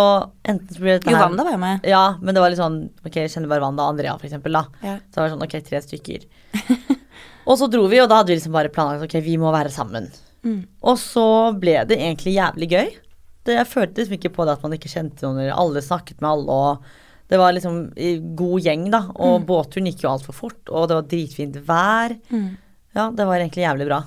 enten 0.47 0.71
så 0.77 0.79
blir 0.83 0.99
dette 1.01 1.11
her 1.11 1.23
Wanda 1.25 1.43
var 1.47 1.55
jo 1.57 1.61
med. 1.63 1.85
Ja, 1.89 2.05
men 2.23 2.37
det 2.37 2.43
var 2.45 2.53
litt 2.53 2.61
sånn 2.61 2.79
Ok, 3.03 3.15
jeg 3.19 3.31
kjenner 3.33 3.49
bare 3.51 3.65
Wanda 3.65 3.83
og 3.89 3.95
Andrea, 3.97 4.15
for 4.21 4.29
eksempel, 4.31 4.55
da. 4.55 4.67
Ja. 4.85 4.95
Så 5.11 5.19
det 5.19 5.23
var 5.25 5.33
sånn, 5.35 5.45
ok, 5.47 5.59
tre 5.67 5.81
stykker. 5.83 6.27
og 7.47 7.59
så 7.61 7.69
dro 7.73 7.87
vi, 7.91 8.01
og 8.03 8.09
da 8.11 8.21
hadde 8.21 8.33
vi 8.33 8.39
liksom 8.39 8.55
bare 8.57 8.73
planlagt 8.73 9.07
ok, 9.09 9.21
vi 9.25 9.37
må 9.41 9.53
være 9.55 9.73
sammen. 9.75 10.09
Mm. 10.45 10.63
Og 10.89 10.97
så 11.01 11.27
ble 11.61 11.79
det 11.89 11.99
egentlig 12.01 12.37
jævlig 12.37 12.71
gøy. 12.73 12.91
Det, 13.45 13.55
jeg 13.57 13.69
følte 13.69 14.01
liksom 14.03 14.19
ikke 14.19 14.33
på 14.37 14.45
det 14.49 14.57
at 14.59 14.65
man 14.65 14.75
ikke 14.77 14.91
kjente 14.93 15.25
noen, 15.25 15.41
eller 15.45 15.57
alle 15.57 15.83
snakket 15.85 16.21
med 16.21 16.31
alle, 16.31 16.57
og 16.57 17.31
det 17.31 17.39
var 17.39 17.55
liksom 17.55 17.77
god 18.37 18.65
gjeng, 18.67 18.89
da. 18.93 19.05
Og 19.23 19.45
båtturen 19.49 19.87
gikk 19.89 20.03
jo 20.05 20.11
altfor 20.13 20.37
fort, 20.37 20.61
og 20.69 20.89
det 20.91 20.97
var 20.99 21.11
dritfint 21.13 21.61
vær. 21.69 22.17
Mm. 22.35 22.49
Ja, 22.97 23.11
det 23.15 23.27
var 23.29 23.39
egentlig 23.39 23.63
jævlig 23.65 23.87
bra. 23.87 24.01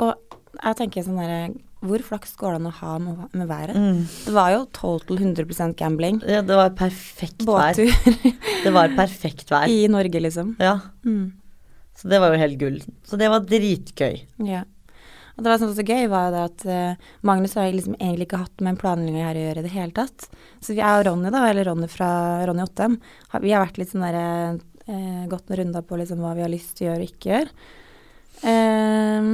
Og 0.00 0.38
jeg 0.60 0.78
tenker 0.78 1.04
sånn 1.04 1.18
derre 1.20 1.50
Hvor 1.84 2.02
flaks 2.04 2.32
går 2.36 2.54
det 2.54 2.58
an 2.60 2.68
å 2.68 2.72
ha 2.76 2.94
med, 3.00 3.44
været? 3.48 3.76
Mm. 3.76 4.00
Det 4.26 4.32
var 4.36 4.50
jo 4.52 4.62
total 4.76 5.20
100% 5.20 5.76
gambling. 5.78 6.18
Ja, 6.28 6.40
det 6.44 6.56
var 6.58 6.72
perfekt 6.76 7.44
vær. 7.48 7.72
Båttur 7.72 8.34
Det 8.64 8.72
var 8.74 8.92
perfekt 8.96 9.48
vær. 9.52 9.68
i 9.76 9.86
Norge, 9.88 10.20
liksom. 10.20 10.56
Ja, 10.60 10.78
Mm. 11.04 11.30
Så 12.00 12.08
det 12.08 12.20
var 12.22 12.32
jo 12.32 12.40
helt 12.40 12.60
gull. 12.60 12.78
Så 13.04 13.18
det 13.20 13.28
var 13.28 13.44
dritgøy. 13.44 14.22
Ja. 14.48 14.62
Og 15.36 15.44
det 15.44 15.52
var 15.52 15.60
sånn 15.62 15.76
så 15.76 15.84
gøy, 15.84 16.06
var 16.12 16.32
det 16.34 16.40
at 16.48 16.64
uh, 16.68 17.10
Magnus 17.24 17.54
har 17.56 17.70
liksom 17.72 17.94
egentlig 17.98 18.26
ikke 18.26 18.42
hatt 18.42 18.60
med 18.60 18.74
en 18.74 18.80
planlegging 18.80 19.24
her 19.24 19.38
å 19.38 19.44
gjøre 19.46 19.62
i 19.62 19.64
det 19.64 19.72
hele 19.72 19.96
tatt. 19.96 20.26
Så 20.60 20.74
vi 20.76 20.82
er 20.84 21.00
og 21.00 21.06
Ronny, 21.08 21.30
da, 21.32 21.46
eller 21.48 21.68
Ronny 21.68 21.88
fra 21.88 22.10
Ronny 22.48 22.64
Ottem, 22.66 22.98
har, 23.32 23.44
vi 23.44 23.54
har 23.54 23.64
vært 23.64 23.80
litt 23.80 23.92
sånn 23.92 24.04
derre 24.04 24.26
uh, 24.58 25.24
Gått 25.30 25.48
noen 25.48 25.62
runder 25.62 25.86
på 25.86 25.96
liksom 26.00 26.20
hva 26.24 26.34
vi 26.36 26.44
har 26.44 26.52
lyst 26.52 26.74
til 26.76 26.88
å 26.88 26.90
gjøre 26.90 27.06
og 27.06 27.14
ikke 27.14 27.32
gjøre. 27.32 27.70
Uh, 28.44 29.32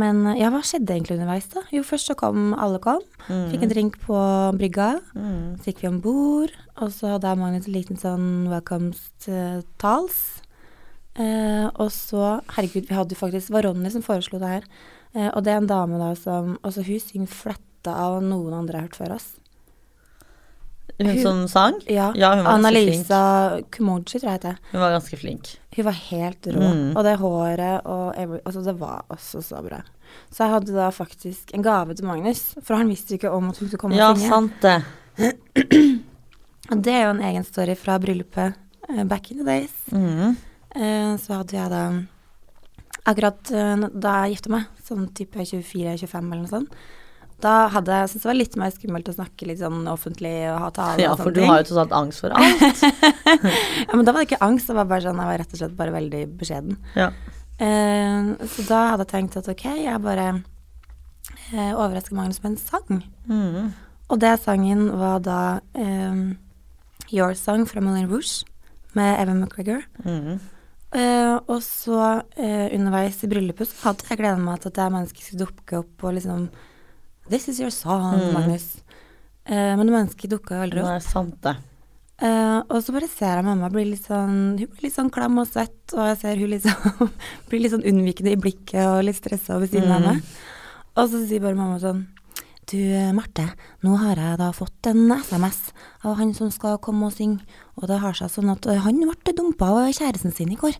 men 0.00 0.24
ja, 0.38 0.48
hva 0.52 0.60
skjedde 0.64 0.96
egentlig 0.96 1.16
underveis, 1.18 1.48
da? 1.52 1.64
Jo, 1.74 1.84
først 1.84 2.12
så 2.12 2.16
kom 2.16 2.52
alle 2.56 2.80
kom. 2.84 3.04
Fikk 3.26 3.64
en 3.64 3.72
drink 3.72 3.96
på 4.04 4.18
brygga. 4.56 4.92
Mm. 5.16 5.56
Så 5.60 5.72
gikk 5.72 5.84
vi 5.84 5.90
om 5.90 6.00
bord, 6.04 6.56
og 6.80 6.92
så 6.94 7.16
hadde 7.16 7.36
Magnus 7.40 7.68
en 7.68 7.76
liten 7.76 8.00
sånn 8.00 8.28
welcome-tals. 8.52 10.20
Eh, 11.18 11.66
og 11.74 11.90
så 11.90 12.40
Herregud, 12.54 12.86
vi 12.86 12.94
hadde 12.94 13.10
jo 13.16 13.18
faktisk 13.18 13.48
Det 13.48 13.54
var 13.56 13.66
Ronny 13.66 13.90
som 13.90 14.02
foreslo 14.02 14.38
det 14.38 14.48
her. 14.48 14.62
Eh, 15.14 15.26
og 15.34 15.42
det 15.42 15.52
er 15.52 15.56
en 15.58 15.66
dame 15.66 15.98
da 15.98 16.12
som 16.14 16.52
Altså, 16.62 16.84
hun 16.86 17.00
synger 17.02 17.26
fletta 17.26 17.90
av 17.96 18.20
noen 18.22 18.54
andre 18.54 18.78
jeg 18.78 18.80
har 18.80 18.88
hørt 18.88 18.98
før 19.00 19.14
oss. 19.16 19.28
Hun 21.00 21.08
Hun- 21.08 21.22
som 21.22 21.48
sang? 21.48 21.80
Ja. 21.88 22.12
Ja, 22.14 22.34
hun 22.36 22.44
var 22.44 22.58
ganske 22.58 22.68
Annalisa 22.68 23.60
Kumoji, 23.72 24.04
tror 24.20 24.28
jeg 24.28 24.38
heter. 24.38 24.58
Hun 24.70 24.80
var 24.80 24.90
ganske 24.92 25.16
flink. 25.18 25.56
Hun 25.76 25.84
var 25.84 25.92
helt 25.96 26.42
rå. 26.46 26.60
Mm. 26.60 26.96
Og 26.96 27.04
det 27.04 27.16
håret 27.18 27.86
og 27.86 28.14
Altså, 28.44 28.64
det 28.64 28.78
var 28.78 29.04
også 29.08 29.42
så 29.42 29.62
bra. 29.66 29.80
Så 30.30 30.44
jeg 30.44 30.50
hadde 30.52 30.74
da 30.74 30.90
faktisk 30.90 31.54
en 31.54 31.62
gave 31.62 31.94
til 31.94 32.04
Magnus, 32.04 32.54
for 32.62 32.74
han 32.76 32.88
visste 32.88 33.14
ikke 33.16 33.30
om 33.30 33.48
at 33.48 33.58
hun 33.58 33.68
skulle 33.68 33.80
komme 33.80 33.96
Ja, 33.96 34.10
og 34.10 34.18
synge. 34.18 34.28
sant 34.28 34.52
det. 34.62 34.84
Og 36.70 36.82
det 36.84 36.92
er 36.92 37.04
jo 37.06 37.10
en 37.16 37.22
egen 37.22 37.44
story 37.44 37.74
fra 37.74 37.98
bryllupet 37.98 38.54
eh, 38.88 39.04
back 39.04 39.30
in 39.32 39.38
the 39.38 39.44
days. 39.44 39.72
Mm. 39.92 40.36
Eh, 40.76 41.12
så 41.18 41.40
hadde 41.40 41.56
jeg 41.56 41.70
da 41.72 41.84
Akkurat 43.10 43.50
eh, 43.56 43.84
da 43.96 44.10
jeg 44.26 44.36
gifta 44.36 44.50
meg, 44.52 44.66
sånn 44.86 45.06
type 45.16 45.40
24-25 45.40 46.18
eller 46.20 46.42
noe 46.42 46.50
sånt, 46.50 46.74
da 47.40 47.54
hadde 47.72 47.96
jeg 47.96 48.10
syntes 48.10 48.22
det 48.26 48.28
var 48.28 48.36
litt 48.36 48.56
mer 48.60 48.72
skummelt 48.74 49.08
å 49.08 49.14
snakke 49.16 49.46
litt 49.48 49.62
sånn 49.62 49.86
offentlig 49.88 50.34
og 50.52 50.58
ha 50.60 50.68
tale 50.76 51.00
Ja, 51.06 51.14
for 51.16 51.32
du 51.32 51.40
har 51.48 51.62
jo 51.62 51.70
tross 51.70 51.80
alt 51.80 51.94
angst 51.96 52.20
for 52.20 52.34
alt. 52.36 52.82
ja, 52.84 53.94
men 53.96 54.04
da 54.04 54.12
var 54.12 54.20
det 54.20 54.28
ikke 54.28 54.42
angst, 54.44 54.68
det 54.68 54.76
var 54.76 54.90
bare 54.90 55.06
sånn, 55.06 55.22
jeg 55.22 55.30
var 55.32 55.40
rett 55.40 55.54
og 55.56 55.62
slett 55.62 55.78
bare 55.78 55.94
veldig 55.96 56.20
beskjeden. 56.42 56.76
Ja. 57.00 57.08
Eh, 57.56 58.28
så 58.52 58.66
da 58.68 58.82
hadde 58.92 59.06
jeg 59.08 59.12
tenkt 59.14 59.40
at 59.40 59.48
ok, 59.54 59.64
jeg 59.80 60.04
bare 60.04 60.28
eh, 61.56 61.72
overrasker 61.72 62.20
Magnus 62.20 62.42
med 62.44 62.52
en 62.52 62.60
sang. 62.60 63.02
Mm. 63.32 63.72
Og 64.12 64.20
det 64.20 64.36
sangen 64.44 64.86
var 65.00 65.24
da 65.24 65.40
eh, 65.72 66.22
Your 67.08 67.32
Song 67.38 67.64
fra 67.64 67.80
Moulin 67.80 68.10
Rouge 68.12 68.44
med 68.92 69.16
Evan 69.16 69.40
McGregor. 69.40 69.86
Mm. 70.04 70.36
Eh, 70.92 71.36
og 71.46 71.60
så 71.62 71.98
uh, 72.18 72.66
underveis 72.74 73.20
i 73.22 73.28
bryllupet 73.30 73.68
så 73.70 73.76
hadde 73.86 74.08
jeg 74.08 74.18
gleda 74.18 74.40
meg 74.42 74.58
til 74.58 74.72
at 74.72 74.74
det 74.74 74.82
er 74.82 74.94
mennesket 74.96 75.22
skulle 75.28 75.44
dukke 75.46 75.78
opp 75.84 76.04
og 76.08 76.16
liksom 76.16 76.48
This 77.30 77.46
is 77.52 77.60
your 77.62 77.70
song, 77.70 78.16
Mm. 78.18 78.32
Magnus. 78.34 78.64
Uh, 79.46 79.76
men 79.78 79.86
det 79.86 79.94
mennesket 79.94 80.30
dukka 80.32 80.56
jo 80.58 80.64
aldri 80.66 80.80
opp. 80.82 80.88
Nei, 80.90 81.00
sant 81.04 81.36
det. 81.46 81.56
Og 82.20 82.82
så 82.84 82.92
bare 82.92 83.06
ser 83.08 83.38
jeg 83.38 83.44
mamma 83.46 83.70
bli 83.72 83.86
litt 83.94 84.04
sånn 84.04 84.34
Hun 84.58 84.66
blir 84.74 84.82
litt 84.84 84.92
sånn 84.92 85.08
klam 85.14 85.38
og 85.40 85.46
svett, 85.48 85.94
og 85.96 86.02
jeg 86.10 86.18
ser 86.20 86.36
hun 86.42 86.50
liksom 86.52 87.08
blir 87.48 87.62
litt 87.64 87.72
sånn 87.72 87.86
unnvikende 87.88 88.34
i 88.34 88.40
blikket 88.42 88.82
og 88.90 89.04
litt 89.06 89.16
stressa 89.16 89.56
ved 89.62 89.70
siden 89.72 89.88
av 89.94 90.02
Mm. 90.02 90.08
meg. 90.18 90.34
Og 91.00 91.08
så 91.08 91.22
sier 91.24 91.40
bare 91.40 91.56
mamma 91.56 91.78
sånn 91.80 92.02
Du, 92.70 92.78
Marte, 93.16 93.48
nå 93.82 93.96
har 93.98 94.18
jeg 94.20 94.38
da 94.38 94.52
fått 94.54 94.86
en 94.86 95.10
SMS 95.10 95.72
av 96.06 96.20
han 96.20 96.30
som 96.36 96.52
skal 96.54 96.76
komme 96.78 97.08
og 97.08 97.16
synge, 97.16 97.42
og 97.74 97.88
det 97.90 97.96
har 97.98 98.14
seg 98.14 98.30
sånn 98.30 98.52
at 98.52 98.68
eh, 98.70 98.78
han 98.84 99.00
ble 99.02 99.34
dumpa 99.34 99.72
av 99.74 99.88
kjæresten 99.96 100.30
sin 100.34 100.52
i 100.54 100.58
går. 100.60 100.76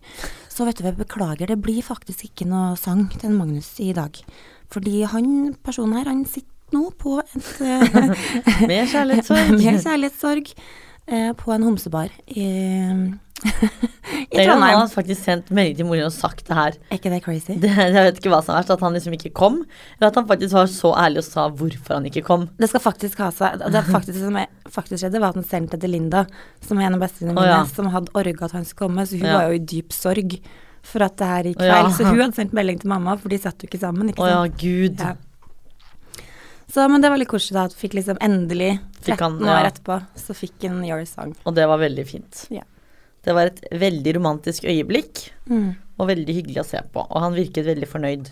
Så 0.47 0.63
vet 0.63 0.79
du, 0.79 0.85
jeg 0.87 0.95
beklager, 1.01 1.51
det 1.51 1.59
blir 1.59 1.83
faktisk 1.83 2.29
ikke 2.29 2.47
noe 2.47 2.77
sang 2.79 3.09
til 3.19 3.35
Magnus 3.35 3.73
i 3.83 3.89
dag. 3.97 4.21
Fordi 4.71 5.01
han 5.11 5.51
personen 5.65 5.97
her, 5.99 6.07
han 6.07 6.23
sitter 6.23 6.47
nå 6.71 6.85
på 6.95 7.17
et 7.19 7.51
eh, 7.59 8.15
Med 8.71 8.87
kjærlighetssorg. 8.93 9.51
Med 9.57 9.83
kjærlighetssorg 9.83 10.53
eh, 10.55 11.33
på 11.35 11.55
en 11.57 11.67
homsebar 11.67 12.15
i, 12.31 12.47
i 13.41 14.37
Trondheim. 14.45 14.61
han 14.61 14.79
har 14.83 14.87
faktisk 14.91 15.23
sendt 15.25 15.49
melding 15.55 15.77
til 15.79 15.87
moren 15.89 16.05
og 16.07 16.13
sagt 16.13 16.45
det 16.47 16.55
her. 16.57 16.75
Er 16.91 16.99
ikke 16.99 17.11
det 17.13 17.19
crazy? 17.25 17.55
Det, 17.61 17.71
jeg 17.73 17.93
vet 17.95 18.19
ikke 18.21 18.31
hva 18.33 18.39
som 18.45 18.53
er 18.53 18.59
verst, 18.61 18.73
at 18.75 18.83
han 18.85 18.93
liksom 18.97 19.15
ikke 19.17 19.31
kom. 19.37 19.61
Eller 19.97 20.11
at 20.11 20.19
han 20.19 20.27
faktisk 20.29 20.53
var 20.57 20.69
så 20.71 20.93
ærlig 21.03 21.23
og 21.23 21.27
sa 21.27 21.47
hvorfor 21.49 21.97
han 21.97 22.07
ikke 22.11 22.23
kom. 22.27 22.47
Det 22.61 22.69
skal 22.71 22.83
faktisk 22.85 23.21
ha 23.23 23.29
seg 23.35 23.63
Det 23.73 23.83
faktisk 23.89 24.19
som 24.21 24.37
er, 24.41 24.49
faktisk 24.69 25.03
skjedde, 25.03 25.21
var 25.23 25.33
at 25.33 25.39
han 25.41 25.47
sendte 25.51 25.79
til 25.81 25.93
Linda, 25.95 26.25
som 26.65 26.79
er 26.79 26.89
en 26.91 26.99
av 26.99 27.05
bestevenninnene 27.05 27.41
mine, 27.41 27.47
mine, 27.55 27.63
ja. 27.65 27.71
som 27.75 27.89
hadde 27.95 28.13
orga 28.21 28.45
at 28.49 28.57
han 28.59 28.67
skulle 28.67 28.87
komme, 28.91 29.07
så 29.09 29.17
hun 29.17 29.27
Ja. 29.31 29.37
var 29.39 29.49
jo 29.49 29.57
i 29.57 29.65
dyp 29.73 29.91
sorg 29.95 30.37
for 30.81 31.03
at 31.05 31.17
det 31.17 31.27
her 31.29 31.43
gikk 31.51 31.59
Å, 31.61 31.65
ja. 31.69 31.81
Så 31.93 32.05
hun 32.07 32.19
hadde 32.23 32.35
sendt 32.39 32.53
melding 32.57 32.79
til 32.81 32.89
mamma, 32.89 33.17
for 33.21 33.29
de 33.29 33.37
satt 33.37 33.61
jo 33.61 33.67
ikke 33.69 33.81
sammen, 33.81 34.09
ikke 34.09 34.23
Å 34.25 34.31
ja, 34.31 34.39
gud. 34.49 35.03
Så, 36.71 36.85
men 36.87 37.03
det 37.03 37.09
var 37.11 37.19
litt 37.19 37.27
koselig 37.27 37.57
da, 37.57 37.65
at 37.67 37.75
fikk 37.75 37.97
liksom 37.97 38.17
endelig, 38.23 38.77
Fikk 39.03 39.17
13 39.19 39.41
han- 39.43 39.49
år 39.51 39.67
etterpå, 39.73 39.97
så 40.15 40.33
fikk 40.37 40.63
han 40.69 40.79
Your 40.87 41.03
Song. 41.05 41.33
Og 41.45 41.53
det 41.57 41.65
var 41.67 41.77
veldig 41.81 42.05
fint. 42.07 42.45
Ja. 42.49 42.63
Det 43.23 43.33
var 43.37 43.49
et 43.51 43.59
veldig 43.71 44.15
romantisk 44.17 44.63
øyeblikk, 44.65 45.27
Mm. 45.49 45.75
og 45.99 46.07
veldig 46.09 46.33
hyggelig 46.35 46.61
å 46.63 46.65
se 46.65 46.79
på. 46.93 47.03
Og 47.09 47.21
han 47.21 47.33
virket 47.37 47.65
veldig 47.67 47.87
fornøyd. 47.87 48.31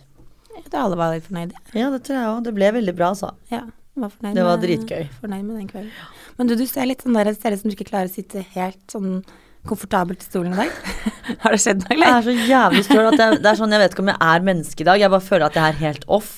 Jeg 0.59 0.65
tror 0.71 0.79
alle 0.85 0.95
var 0.97 1.13
litt 1.13 1.27
fornøyde. 1.27 1.53
Ja, 1.73 1.89
det 1.93 2.03
tror 2.03 2.15
jeg 2.17 2.29
òg. 2.31 2.43
Det 2.43 2.53
ble 2.55 2.71
veldig 2.71 2.95
bra, 2.95 3.09
altså. 3.13 3.33
Ja, 3.51 3.61
var 3.95 4.09
Det 4.21 4.43
var 4.43 4.57
med- 4.57 4.63
dritgøy. 4.65 5.09
Fornøyd 5.21 5.43
med 5.45 5.57
den 5.57 5.67
kvelden. 5.67 5.91
Men 6.37 6.47
du, 6.47 6.55
du 6.55 6.65
ser 6.65 6.85
litt 6.85 7.01
sånn 7.03 7.13
der, 7.13 7.33
ser 7.33 7.51
ut 7.53 7.59
som 7.61 7.69
du 7.69 7.75
ikke 7.75 7.89
klarer 7.91 8.09
å 8.09 8.13
sitte 8.13 8.43
helt 8.55 8.79
sånn 8.87 9.23
komfortabelt 9.67 10.21
i 10.21 10.25
stolen 10.25 10.53
i 10.53 10.55
dag. 10.55 10.71
Har 11.43 11.51
det 11.51 11.59
skjedd 11.61 11.83
noe, 11.83 11.97
Jeg 11.99 12.15
er 12.15 12.23
så 12.23 12.35
jævlig 12.49 12.83
støl 12.87 13.07
at 13.13 13.19
jeg, 13.19 13.41
det 13.43 13.49
er 13.51 13.55
sånn, 13.59 13.71
jeg 13.75 13.79
vet 13.83 13.91
ikke 13.93 13.99
om 14.05 14.11
jeg 14.13 14.21
er 14.21 14.39
menneske 14.47 14.81
i 14.81 14.87
dag. 14.89 14.99
Jeg 14.99 15.09
bare 15.11 15.27
føler 15.29 15.45
at 15.45 15.53
jeg 15.59 15.63
er 15.73 15.79
helt 15.83 16.05
off. 16.07 16.31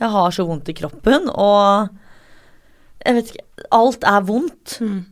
Jeg 0.00 0.10
har 0.10 0.30
så 0.30 0.46
vondt 0.48 0.68
i 0.68 0.74
kroppen, 0.76 1.28
og 1.32 1.88
jeg 3.06 3.14
vet 3.14 3.30
ikke 3.34 3.44
Alt 3.72 4.04
er 4.04 4.20
vondt. 4.28 4.78
Mm. 4.80 5.04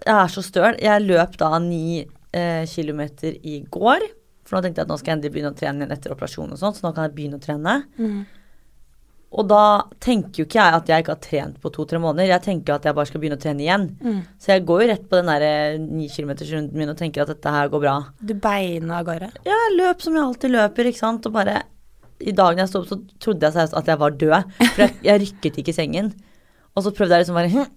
Jeg 0.00 0.16
er 0.16 0.32
så 0.32 0.42
støl. 0.44 0.76
Jeg 0.82 1.06
løp 1.06 1.38
da 1.40 1.54
ni 1.62 2.02
eh, 2.02 2.64
kilometer 2.70 3.36
i 3.42 3.62
går. 3.70 4.04
For 4.46 4.56
nå 4.58 4.64
tenkte 4.64 4.82
jeg 4.82 4.88
at 4.88 4.92
nå 4.92 5.00
skal 5.00 5.12
jeg 5.12 5.18
endelig 5.18 5.34
begynne 5.34 5.52
å 5.54 5.58
trene 5.58 5.82
igjen 5.82 5.94
etter 5.94 6.14
operasjon 6.14 6.54
og 6.54 6.60
sånn, 6.60 6.74
så 6.76 6.86
nå 6.86 6.94
kan 6.96 7.06
jeg 7.06 7.14
begynne 7.16 7.38
å 7.38 7.42
trene. 7.42 7.76
Mm. 7.96 8.22
Og 9.32 9.46
da 9.48 9.64
tenker 10.02 10.42
jo 10.42 10.44
ikke 10.44 10.58
jeg 10.60 10.76
at 10.76 10.90
jeg 10.92 11.04
ikke 11.04 11.14
har 11.14 11.22
trent 11.24 11.60
på 11.62 11.70
to-tre 11.72 12.00
måneder. 12.02 12.28
Jeg 12.34 12.44
tenker 12.44 12.74
at 12.74 12.84
jeg 12.84 12.96
bare 12.98 13.08
skal 13.08 13.22
begynne 13.22 13.38
å 13.38 13.42
trene 13.42 13.64
igjen. 13.64 13.86
Mm. 14.04 14.18
Så 14.36 14.52
jeg 14.52 14.64
går 14.68 14.82
jo 14.82 14.88
rett 14.90 15.06
på 15.08 15.20
den 15.20 15.30
der 15.32 15.78
ni 15.80 16.02
ni 16.02 16.08
kilometersrunden 16.12 16.76
min 16.76 16.92
og 16.92 16.98
tenker 16.98 17.24
at 17.24 17.32
dette 17.32 17.54
her 17.54 17.70
går 17.72 17.84
bra. 17.86 17.94
Du 18.20 18.34
beina 18.36 18.98
av 18.98 19.06
gårde. 19.08 19.30
Ja, 19.48 19.56
jeg 19.56 19.78
løp 19.78 20.04
som 20.04 20.18
jeg 20.18 20.26
alltid 20.26 20.52
løper, 20.52 20.90
ikke 20.90 21.00
sant. 21.00 21.28
Og 21.30 21.36
bare 21.38 21.62
I 22.20 22.34
dag 22.36 22.52
når 22.52 22.66
jeg 22.66 22.72
sto 22.74 22.82
opp, 22.82 22.90
så 22.90 23.00
trodde 23.24 23.48
jeg 23.48 23.56
seriøst 23.56 23.78
at 23.80 23.88
jeg 23.88 24.02
var 24.04 24.18
død. 24.20 24.52
For 24.60 24.84
jeg, 24.84 24.98
jeg 25.08 25.24
rykket 25.24 25.62
ikke 25.62 25.72
i 25.72 25.78
sengen. 25.80 26.12
Og 26.76 26.84
så 26.84 26.92
prøvde 26.92 27.16
jeg 27.16 27.24
liksom 27.24 27.40
bare 27.40 27.54
hm, 27.54 27.72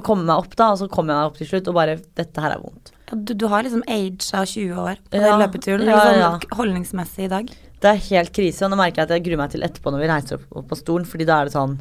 å 0.00 0.04
komme 0.06 0.24
meg 0.28 0.40
opp, 0.44 0.54
da. 0.58 0.70
Og 0.74 0.80
så 0.82 0.88
kom 0.92 1.08
jeg 1.10 1.16
meg 1.18 1.28
opp 1.30 1.36
til 1.40 1.48
slutt, 1.50 1.68
og 1.70 1.76
bare 1.78 1.98
Dette 2.18 2.42
her 2.44 2.54
er 2.56 2.62
vondt. 2.62 2.92
Du, 3.12 3.32
du 3.34 3.46
har 3.48 3.62
liksom 3.64 3.82
age 3.88 4.26
av 4.36 4.44
20 4.48 4.74
år 4.82 4.98
på 5.08 5.16
Ja, 5.16 5.30
den 5.30 5.40
løpeturen. 5.44 5.86
ja, 5.88 6.00
ja. 6.12 6.32
sånn 6.36 6.58
holdningsmessig 6.58 7.24
i 7.24 7.30
dag. 7.32 7.52
Det 7.78 7.88
er 7.92 8.00
helt 8.08 8.32
krise, 8.34 8.64
og 8.66 8.72
nå 8.72 8.76
merker 8.80 9.00
jeg 9.04 9.08
at 9.08 9.14
jeg 9.16 9.24
gruer 9.28 9.38
meg 9.44 9.52
til 9.54 9.62
etterpå 9.64 9.92
når 9.94 10.02
vi 10.02 10.10
reiser 10.10 10.36
opp, 10.40 10.48
opp 10.60 10.66
på 10.72 10.76
stolen, 10.80 11.06
fordi 11.08 11.24
da 11.28 11.38
er 11.40 11.48
det 11.48 11.54
sånn 11.54 11.78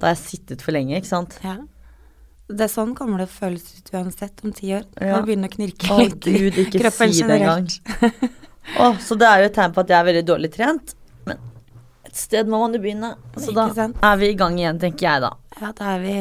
Da 0.00 0.06
har 0.08 0.14
jeg 0.14 0.22
sittet 0.22 0.62
for 0.64 0.72
lenge, 0.72 0.96
ikke 0.96 1.10
sant. 1.10 1.34
Ja. 1.44 1.56
Det 2.50 2.64
er 2.66 2.70
sånn 2.72 2.94
kommer 2.98 3.20
det 3.20 3.26
å 3.28 3.32
føles 3.34 3.66
ut 3.78 3.90
uansett 3.94 4.40
om 4.46 4.54
ti 4.56 4.72
år. 4.74 4.86
Ja. 4.98 5.10
Når 5.12 5.20
det 5.20 5.26
begynner 5.28 5.50
å 5.50 5.54
knirke 5.54 5.90
Å 5.92 5.98
litt 6.00 6.26
i 6.26 6.32
gud, 6.38 6.56
ikke 6.64 6.90
si 6.90 7.20
det 7.22 7.36
engang. 7.36 7.68
generelt. 7.68 8.30
Så 9.06 9.14
det 9.20 9.26
er 9.28 9.42
jo 9.44 9.50
et 9.50 9.54
tegn 9.58 9.74
på 9.76 9.82
at 9.84 9.90
jeg 9.92 9.98
er 10.00 10.06
veldig 10.08 10.24
dårlig 10.26 10.50
trent. 10.54 10.94
Men 11.28 11.38
et 12.06 12.16
sted 12.18 12.48
må 12.50 12.58
man 12.62 12.74
jo 12.74 12.80
begynne. 12.82 13.12
Så 13.38 13.52
da 13.54 13.68
sant? 13.74 14.00
er 14.02 14.16
vi 14.18 14.32
i 14.32 14.38
gang 14.38 14.56
igjen, 14.58 14.80
tenker 14.82 15.06
jeg 15.10 15.22
da. 15.26 15.30
Ja, 15.60 15.70
da 15.78 15.92
er 15.96 16.02
vi 16.02 16.16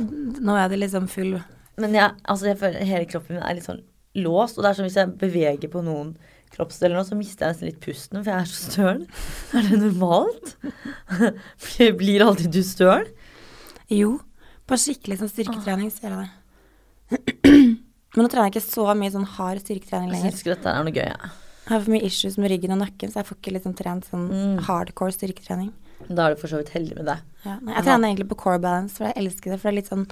Nå 0.00 0.56
er 0.56 0.68
det 0.72 0.78
liksom 0.80 1.06
full 1.12 1.34
Men 1.80 1.94
jeg, 1.96 2.12
altså 2.24 2.46
jeg 2.50 2.58
føler 2.60 2.84
hele 2.88 3.06
kroppen 3.10 3.36
min 3.36 3.44
er 3.46 3.54
litt 3.58 3.66
sånn 3.68 3.82
låst, 4.20 4.58
og 4.58 4.64
det 4.64 4.70
er 4.70 4.74
som 4.78 4.86
hvis 4.88 4.96
jeg 4.98 5.12
beveger 5.20 5.70
på 5.70 5.82
noen 5.86 6.14
kroppsdeler 6.50 6.96
nå, 6.98 7.04
så 7.06 7.14
mister 7.14 7.46
jeg 7.46 7.54
nesten 7.54 7.68
litt 7.70 7.80
pusten, 7.84 8.24
for 8.24 8.32
jeg 8.32 8.40
er 8.42 8.48
så 8.50 8.72
støl. 8.72 9.04
Er 9.54 9.68
det 9.70 9.78
normalt? 9.84 10.56
Blir- 12.00 12.24
alltid 12.26 12.50
du 12.52 12.62
støl? 12.66 13.06
Jo, 13.90 14.16
på 14.66 14.78
skikkelig 14.78 15.20
sånn 15.20 15.30
styrketrening 15.30 15.92
så 15.94 16.04
gjør 16.08 16.16
jeg 16.16 16.26
det. 16.26 16.30
Men 18.16 18.24
nå 18.24 18.30
trener 18.32 18.48
jeg 18.50 18.56
ikke 18.56 18.66
så 18.66 18.88
mye 18.98 19.12
sånn 19.14 19.28
hard 19.36 19.62
styrketrening 19.62 20.10
Jeg 20.10 20.16
lenger. 20.16 20.34
syns 20.34 20.42
ikke 20.44 20.54
dette 20.56 20.72
er 20.74 20.84
noe 20.86 20.94
gøy, 20.96 21.06
jeg. 21.06 21.30
Jeg 21.60 21.70
har 21.76 21.84
for 21.84 21.94
mye 21.94 22.06
issues 22.10 22.36
med 22.42 22.50
ryggen 22.50 22.74
og 22.74 22.80
nakken, 22.82 23.12
så 23.12 23.20
jeg 23.20 23.28
får 23.30 23.38
ikke 23.38 23.52
liksom 23.54 23.74
trent 23.78 24.08
sånn 24.10 24.26
Mm. 24.30 24.56
hardcore 24.66 25.14
styrketrening. 25.14 25.70
Da 26.08 26.26
er 26.26 26.34
du 26.34 26.40
for 26.40 26.50
så 26.50 26.58
vidt 26.60 26.72
heldig 26.74 26.96
med 26.98 27.06
det. 27.10 27.18
Ja, 27.44 27.58
nei, 27.60 27.74
jeg 27.76 27.86
trener 27.86 28.08
egentlig 28.10 28.28
på 28.32 28.38
core 28.40 28.60
balance, 28.62 28.96
for 28.98 29.06
jeg 29.10 29.16
elsker 29.20 29.52
det. 29.54 29.60
For 29.60 29.68
det 29.68 29.72
er 29.74 29.78
litt 29.80 29.90
sånn 29.92 30.06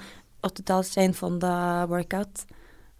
80-talls 0.47 0.91
Jane 0.95 1.17
Fonda-workout. 1.17 2.45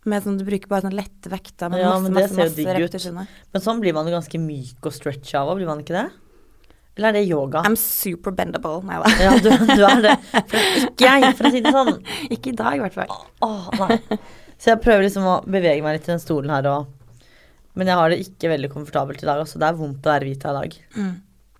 Med 0.09 0.23
sånn, 0.23 0.39
du 0.39 0.45
bruker 0.47 0.71
bare 0.71 0.87
sånn 0.87 0.95
lette 0.95 1.29
vekter 1.31 1.71
med 1.71 1.81
Ja, 1.83 1.91
masse, 1.93 2.03
men 2.07 2.15
det 2.15 2.23
masse, 2.25 2.37
masse 2.39 2.63
ut. 2.63 2.71
repetisjoner. 2.79 3.29
Men 3.53 3.63
sånn 3.63 3.79
blir 3.83 3.95
man 3.95 4.07
jo 4.07 4.15
ganske 4.15 4.39
myk 4.41 4.87
og 4.89 4.95
stretcha 4.95 5.41
av 5.43 5.51
òg, 5.53 5.59
blir 5.59 5.69
man 5.69 5.83
ikke 5.83 5.95
det? 5.97 6.05
Eller 6.99 7.11
er 7.13 7.17
det 7.19 7.23
yoga? 7.29 7.61
I'm 7.67 7.77
super 7.79 8.31
bendable. 8.35 8.81
Nei 8.87 8.97
da. 8.99 9.11
Ja, 9.23 9.33
du, 9.39 9.49
du 9.69 9.83
er 9.87 10.01
det. 10.03 10.15
For 10.51 10.59
ikke 10.89 11.11
jeg, 11.13 11.33
for 11.37 11.47
å 11.47 11.51
si 11.53 11.61
det 11.63 11.71
sånn. 11.75 11.91
ikke 12.31 12.51
i 12.51 12.57
dag, 12.59 12.75
i 12.79 12.83
hvert 12.83 12.97
fall. 12.97 13.13
Åh, 13.45 13.69
nei. 13.79 14.19
Så 14.59 14.73
jeg 14.73 14.81
prøver 14.83 15.05
liksom 15.05 15.27
å 15.29 15.37
bevege 15.47 15.83
meg 15.85 15.95
litt 15.99 16.09
i 16.09 16.11
den 16.11 16.19
stolen 16.23 16.51
her 16.51 16.65
og 16.67 16.89
Men 17.79 17.87
jeg 17.87 17.95
har 17.95 18.11
det 18.11 18.17
ikke 18.25 18.49
veldig 18.51 18.69
komfortabelt 18.73 19.21
i 19.23 19.27
dag, 19.29 19.45
så 19.47 19.59
det 19.61 19.67
er 19.69 19.77
vondt 19.79 20.03
å 20.03 20.11
være 20.11 20.27
hvit 20.27 20.43
i 20.43 20.55
dag. 20.57 20.73
Mm. 20.97 21.13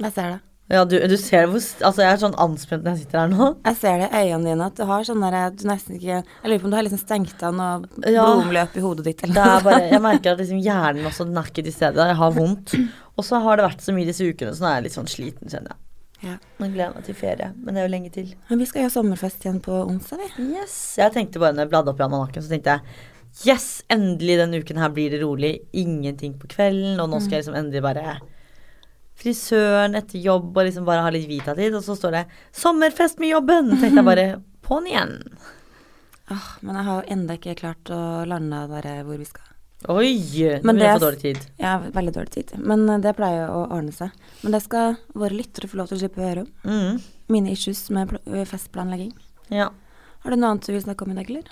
Jeg 0.03 0.12
ser 0.17 0.33
det. 0.33 0.39
Ja, 0.69 0.83
du, 0.85 0.93
du 1.09 1.15
ser 1.17 1.47
hvor 1.49 1.57
Altså, 1.57 2.03
jeg 2.03 2.11
er 2.13 2.19
sånn 2.21 2.35
anspent 2.38 2.83
når 2.85 2.93
jeg 2.93 3.05
sitter 3.07 3.19
her 3.23 3.31
nå. 3.31 3.47
Jeg 3.65 3.77
ser 3.79 3.97
det 4.03 4.09
i 4.13 4.19
øynene 4.29 4.51
dine 4.51 4.67
at 4.69 4.77
du 4.77 4.83
har 4.85 5.07
sånn 5.07 5.23
derre 5.25 5.43
du 5.57 5.63
nesten 5.65 5.95
ikke 5.97 6.19
Jeg 6.19 6.45
lurer 6.51 6.61
på 6.61 6.69
om 6.69 6.73
du 6.75 6.77
har 6.77 6.85
liksom 6.85 7.01
stengt 7.01 7.41
av 7.47 7.55
noe 7.57 8.11
Ja. 8.13 8.25
blodomløp 8.27 8.77
i 8.77 8.83
hodet 8.85 9.05
ditt 9.09 9.23
eller 9.25 9.33
Det 9.33 9.41
er 9.45 9.53
noe. 9.55 9.63
bare, 9.65 9.89
jeg 9.95 10.03
merker 10.05 10.31
at 10.35 10.43
liksom 10.43 10.61
hjernen 10.61 11.09
også 11.09 11.25
den 11.25 11.41
er 11.41 11.49
ikke 11.49 11.65
til 11.65 11.73
stede. 11.73 12.05
Jeg 12.13 12.19
har 12.21 12.31
vondt. 12.38 12.75
Og 13.17 13.25
så 13.25 13.41
har 13.43 13.57
det 13.59 13.65
vært 13.65 13.81
så 13.88 13.95
mye 13.97 14.05
disse 14.11 14.23
ukene, 14.29 14.53
så 14.55 14.63
nå 14.63 14.69
er 14.69 14.75
jeg 14.77 14.85
litt 14.89 14.97
sånn 14.99 15.09
sliten, 15.09 15.49
kjenner 15.51 15.73
jeg. 15.73 15.85
Ja. 16.29 16.38
Nå 16.59 16.67
gleder 16.73 16.93
meg 16.99 17.05
til 17.07 17.15
ferie, 17.15 17.49
men 17.55 17.73
det 17.73 17.79
er 17.81 17.85
jo 17.88 17.91
lenge 17.95 18.09
til. 18.13 18.29
Men 18.49 18.59
vi 18.61 18.65
skal 18.69 18.85
ha 18.85 18.89
sommerfest 18.93 19.45
igjen 19.47 19.61
på 19.63 19.71
onsdag, 19.88 20.19
vi. 20.38 20.49
Yes. 20.59 20.73
Jeg 20.99 21.13
tenkte 21.15 21.39
bare 21.41 21.55
når 21.55 21.65
jeg 21.65 21.71
bladde 21.73 21.93
opp 21.93 22.01
i 22.01 22.05
almanakken, 22.05 22.43
så 22.45 22.51
tenkte 22.53 22.77
jeg 22.77 23.07
Yes, 23.45 23.67
endelig 23.93 24.35
denne 24.39 24.57
uken 24.59 24.79
her 24.81 24.89
blir 24.91 25.11
det 25.13 25.19
rolig. 25.21 25.51
Ingenting 25.77 26.33
på 26.41 26.47
kvelden, 26.51 26.97
og 26.99 27.09
nå 27.11 27.19
skal 27.21 27.38
jeg 27.38 27.43
liksom 27.45 27.57
endelig 27.59 27.83
bare 27.85 28.17
Frisøren 29.19 29.95
etter 29.99 30.21
jobb 30.23 30.55
og 30.55 30.63
liksom 30.65 30.85
bare 30.88 31.03
ha 31.03 31.09
litt 31.11 31.27
Vita-tid. 31.27 31.73
Og 31.75 31.83
så 31.83 31.95
står 31.97 32.11
det 32.11 32.25
'sommerfest 32.53 33.19
med 33.19 33.33
jobben'. 33.35 33.69
tenkte 33.81 33.99
jeg 33.99 34.05
bare 34.05 34.41
på'n 34.63 34.88
igjen. 34.88 35.13
Oh, 36.31 36.49
men 36.61 36.75
jeg 36.75 36.85
har 36.85 37.01
jo 37.03 37.13
enda 37.13 37.33
ikke 37.38 37.55
klart 37.57 37.83
å 37.89 38.25
lande 38.27 38.67
der 38.81 39.03
hvor 39.03 39.17
vi 39.17 39.25
skal. 39.25 39.43
Oi! 39.89 40.59
Men 40.63 40.75
det 40.75 40.85
er- 40.85 40.99
for 40.99 41.11
dårlig 41.11 41.21
tid. 41.21 41.38
Ja, 41.57 41.79
veldig 41.79 42.13
dårlig 42.13 42.29
tid, 42.29 42.51
men 42.59 42.88
eh, 42.89 42.97
det 42.99 43.15
pleier 43.15 43.47
å 43.49 43.69
ordne 43.71 43.91
seg. 43.93 44.11
Men 44.43 44.51
det 44.51 44.61
skal 44.63 44.97
våre 45.15 45.31
lyttere 45.31 45.67
få 45.69 45.77
lov 45.77 45.88
til 45.88 45.97
å 45.97 46.01
slippe 46.01 46.19
å 46.19 46.27
høre 46.29 46.41
om. 46.41 46.47
Mm. 46.65 47.01
Mine 47.29 47.51
issues 47.51 47.89
med 47.89 48.09
festplanlegging. 48.47 49.13
Ja. 49.49 49.69
Har 50.23 50.31
du 50.31 50.35
noe 50.35 50.51
annet 50.51 50.65
du 50.67 50.73
vil 50.73 50.83
snakke 50.83 51.03
om 51.07 51.11
i 51.11 51.15
dag, 51.15 51.29
eller? 51.29 51.43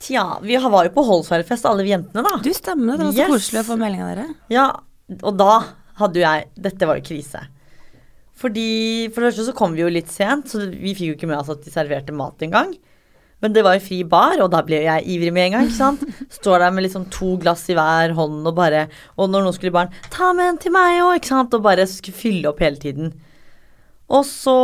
Tja, 0.00 0.38
vi 0.42 0.56
var 0.56 0.84
jo 0.86 0.90
på 0.94 1.04
Holsfjellfest, 1.04 1.64
alle 1.66 1.82
vi 1.82 1.90
jentene, 1.90 2.22
da. 2.22 2.36
Du 2.42 2.50
stemmer, 2.54 2.96
det 2.96 3.04
var 3.06 3.12
så 3.12 3.18
Yes. 3.18 3.28
koselig 3.28 3.60
å 3.64 3.66
få 3.74 3.78
melding 3.78 4.02
av 4.02 4.14
dere. 4.16 4.34
Ja, 4.48 4.80
og 5.22 5.36
da 5.36 5.64
hadde 6.00 6.20
jo 6.20 6.26
jeg 6.26 6.48
Dette 6.68 6.88
var 6.88 6.98
jo 6.98 7.06
krise. 7.08 7.44
Fordi 8.38 8.68
For 9.10 9.22
det 9.22 9.32
første 9.32 9.48
så 9.48 9.56
kom 9.56 9.74
vi 9.74 9.82
jo 9.82 9.90
litt 9.92 10.10
sent, 10.12 10.50
så 10.50 10.68
vi 10.70 10.94
fikk 10.94 11.12
jo 11.12 11.16
ikke 11.18 11.30
med 11.30 11.40
oss 11.40 11.50
at 11.52 11.64
de 11.64 11.74
serverte 11.74 12.14
mat 12.14 12.44
engang. 12.46 12.76
Men 13.42 13.54
det 13.54 13.62
var 13.62 13.76
jo 13.76 13.84
fri 13.84 14.00
bar, 14.02 14.40
og 14.42 14.50
da 14.50 14.64
ble 14.66 14.80
jeg 14.82 15.06
ivrig 15.14 15.30
med 15.34 15.48
en 15.48 15.56
gang. 15.56 15.68
ikke 15.68 15.78
sant? 15.78 16.02
Står 16.40 16.62
der 16.62 16.74
med 16.74 16.86
liksom 16.86 17.06
to 17.14 17.36
glass 17.42 17.68
i 17.70 17.76
hver 17.78 18.14
hånd 18.18 18.46
og 18.46 18.56
bare 18.56 18.88
Og 19.16 19.30
når 19.30 19.44
noen 19.46 19.54
skulle 19.54 19.70
i 19.70 19.76
baren, 19.76 19.94
ta 20.10 20.32
med 20.34 20.52
en 20.54 20.60
til 20.62 20.74
meg 20.74 21.02
òg, 21.04 21.18
ikke 21.20 21.30
sant? 21.30 21.54
Og 21.54 21.66
bare 21.66 21.86
skulle 21.90 22.18
fylle 22.18 22.50
opp 22.50 22.62
hele 22.62 22.82
tiden. 22.82 23.12
Og 24.08 24.24
så 24.26 24.56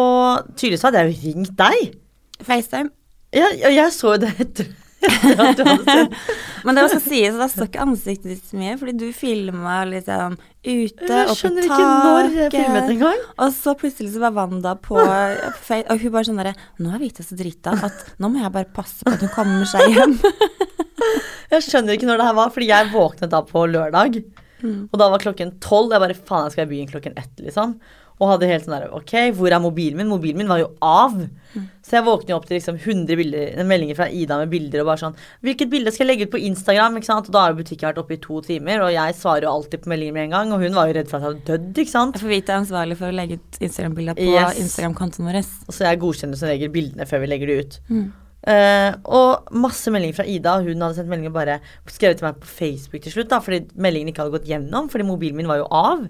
Tydeligvis 0.57 0.87
hadde 0.87 1.03
jeg 1.03 1.13
jo 1.13 1.21
ringt 1.29 1.55
deg. 1.59 1.95
FaceTime. 2.43 2.91
Ja, 3.35 3.51
og 3.51 3.75
jeg 3.75 3.95
så 3.95 4.15
jo 4.15 4.23
det 4.23 4.33
etter, 4.43 4.71
etter 5.09 5.43
at 5.45 5.59
du 5.59 5.63
hadde 5.69 5.85
sendt. 5.87 6.17
Men 6.65 6.79
det 6.79 6.85
skal 6.91 7.03
sies, 7.05 7.37
da 7.37 7.47
så 7.53 7.67
ikke 7.69 7.83
ansiktet 7.85 8.31
ditt 8.33 8.47
så 8.49 8.57
mye, 8.61 8.77
fordi 8.81 8.95
du 9.01 9.07
filma 9.17 9.81
litt 9.89 10.07
sånn 10.09 10.37
ute, 10.65 11.09
Jeg 11.11 11.27
oppe 11.29 11.37
skjønner 11.39 11.67
ikke 11.69 11.81
når 11.85 12.29
jeg 12.39 12.53
filmet 12.55 12.79
taket. 12.79 12.93
engang. 12.95 13.25
Og 13.45 13.51
så 13.59 13.75
plutselig 13.81 14.15
så 14.15 14.23
var 14.25 14.37
Wanda 14.39 14.75
på 14.81 14.97
på 14.97 15.81
og 15.85 16.01
hun 16.01 16.15
bare 16.15 16.25
sånn 16.29 16.41
derre 16.41 16.55
Nå 16.81 16.95
er 16.95 17.03
Vita 17.03 17.25
så 17.27 17.37
drita 17.37 17.75
at 17.85 18.07
nå 18.23 18.31
må 18.33 18.41
jeg 18.41 18.55
bare 18.55 18.71
passe 18.73 19.05
på 19.05 19.13
at 19.13 19.21
hun 19.27 19.33
kommer 19.35 19.69
seg 19.69 19.93
hjem. 19.93 20.17
Jeg 21.53 21.67
skjønner 21.67 21.95
ikke 21.99 22.09
når 22.09 22.19
det 22.19 22.27
her 22.27 22.37
var, 22.39 22.51
fordi 22.55 22.67
jeg 22.71 22.89
våknet 22.95 23.31
da 23.31 23.43
på 23.47 23.67
lørdag. 23.71 24.17
Mm. 24.65 24.89
Og 24.89 24.97
da 24.99 25.11
var 25.13 25.21
klokken 25.23 25.53
tolv. 25.63 25.93
Jeg 25.93 26.03
bare 26.03 26.17
faen, 26.17 26.47
jeg 26.49 26.55
skal 26.57 26.65
i 26.67 26.71
byen 26.73 26.89
klokken 26.91 27.15
ett, 27.21 27.35
liksom. 27.45 27.77
Og 28.23 28.31
hadde 28.31 28.47
helt 28.47 28.67
sånn 28.67 28.77
der 28.77 28.93
Ok, 28.95 29.13
hvor 29.35 29.51
er 29.51 29.63
mobilen 29.63 29.99
min? 29.99 30.11
Mobilen 30.11 30.39
min 30.39 30.51
var 30.51 30.61
jo 30.61 30.69
av. 30.85 31.17
Mm. 31.19 31.65
Så 31.85 31.97
jeg 31.99 32.07
våkner 32.07 32.33
jo 32.33 32.37
opp 32.39 32.47
til 32.49 32.57
liksom 32.59 32.79
100 32.79 33.19
bilder, 33.19 33.63
meldinger 33.67 33.99
fra 33.99 34.07
Ida 34.11 34.39
med 34.41 34.53
bilder 34.53 34.83
og 34.83 34.89
bare 34.91 35.03
sånn 35.03 35.19
Hvilket 35.45 35.71
bilde 35.71 35.93
skal 35.95 36.07
jeg 36.07 36.11
legge 36.13 36.29
ut 36.29 36.35
på 36.35 36.43
Instagram? 36.47 36.99
ikke 36.99 37.11
sant? 37.11 37.31
Og 37.31 37.37
da 37.37 37.45
har 37.47 37.59
butikken 37.59 37.91
vært 37.91 38.01
oppe 38.03 38.17
i 38.17 38.23
to 38.23 38.41
timer, 38.47 38.85
og 38.87 38.93
jeg 38.95 39.19
svarer 39.19 39.49
jo 39.49 39.55
alltid 39.55 39.85
på 39.85 39.93
meldinger 39.93 40.17
med 40.17 40.29
en 40.29 40.37
gang. 40.37 40.55
Og 40.55 40.63
hun 40.63 40.79
var 40.79 40.91
jo 40.91 40.99
redd 40.99 41.11
for 41.11 41.19
at 41.19 41.25
jeg 41.25 41.33
hadde 41.33 41.49
dødd, 41.51 41.81
ikke 41.85 41.95
sant. 41.95 42.21
Får 42.23 42.35
Vita 42.35 42.55
er 42.55 42.63
ansvarlig 42.63 42.99
for 43.01 43.11
å 43.11 43.17
legge 43.19 43.41
ut 43.41 43.59
Instagram-bilder 43.61 44.19
på 44.19 44.29
Yes. 44.35 44.61
Instagram-kontoen 44.63 45.31
vår. 45.31 45.41
Og 45.67 45.75
så 45.75 45.89
jeg 45.89 46.03
godkjenner 46.03 46.39
som 46.39 46.51
regel 46.51 46.71
bildene 46.75 47.09
før 47.11 47.25
vi 47.25 47.33
legger 47.33 47.51
de 47.51 47.59
ut. 47.63 47.81
Mm. 47.91 48.07
Uh, 48.45 48.91
og 49.09 49.53
masse 49.57 49.89
meldinger 49.93 50.19
fra 50.19 50.27
Ida. 50.29 50.59
Hun 50.65 50.83
hadde 50.85 50.99
sendt 50.99 51.11
meldinger 51.11 51.33
bare 51.35 51.59
skrevet 51.89 52.21
til 52.21 52.29
meg 52.29 52.41
på 52.43 52.51
Facebook 52.51 53.05
til 53.05 53.15
slutt, 53.15 53.31
da, 53.33 53.41
fordi 53.45 53.63
meldingen 53.81 54.13
ikke 54.13 54.25
hadde 54.25 54.37
gått 54.37 54.51
gjennom, 54.51 54.91
fordi 54.93 55.07
mobilen 55.09 55.39
min 55.39 55.49
var 55.49 55.63
jo 55.63 55.69
av. 55.73 56.05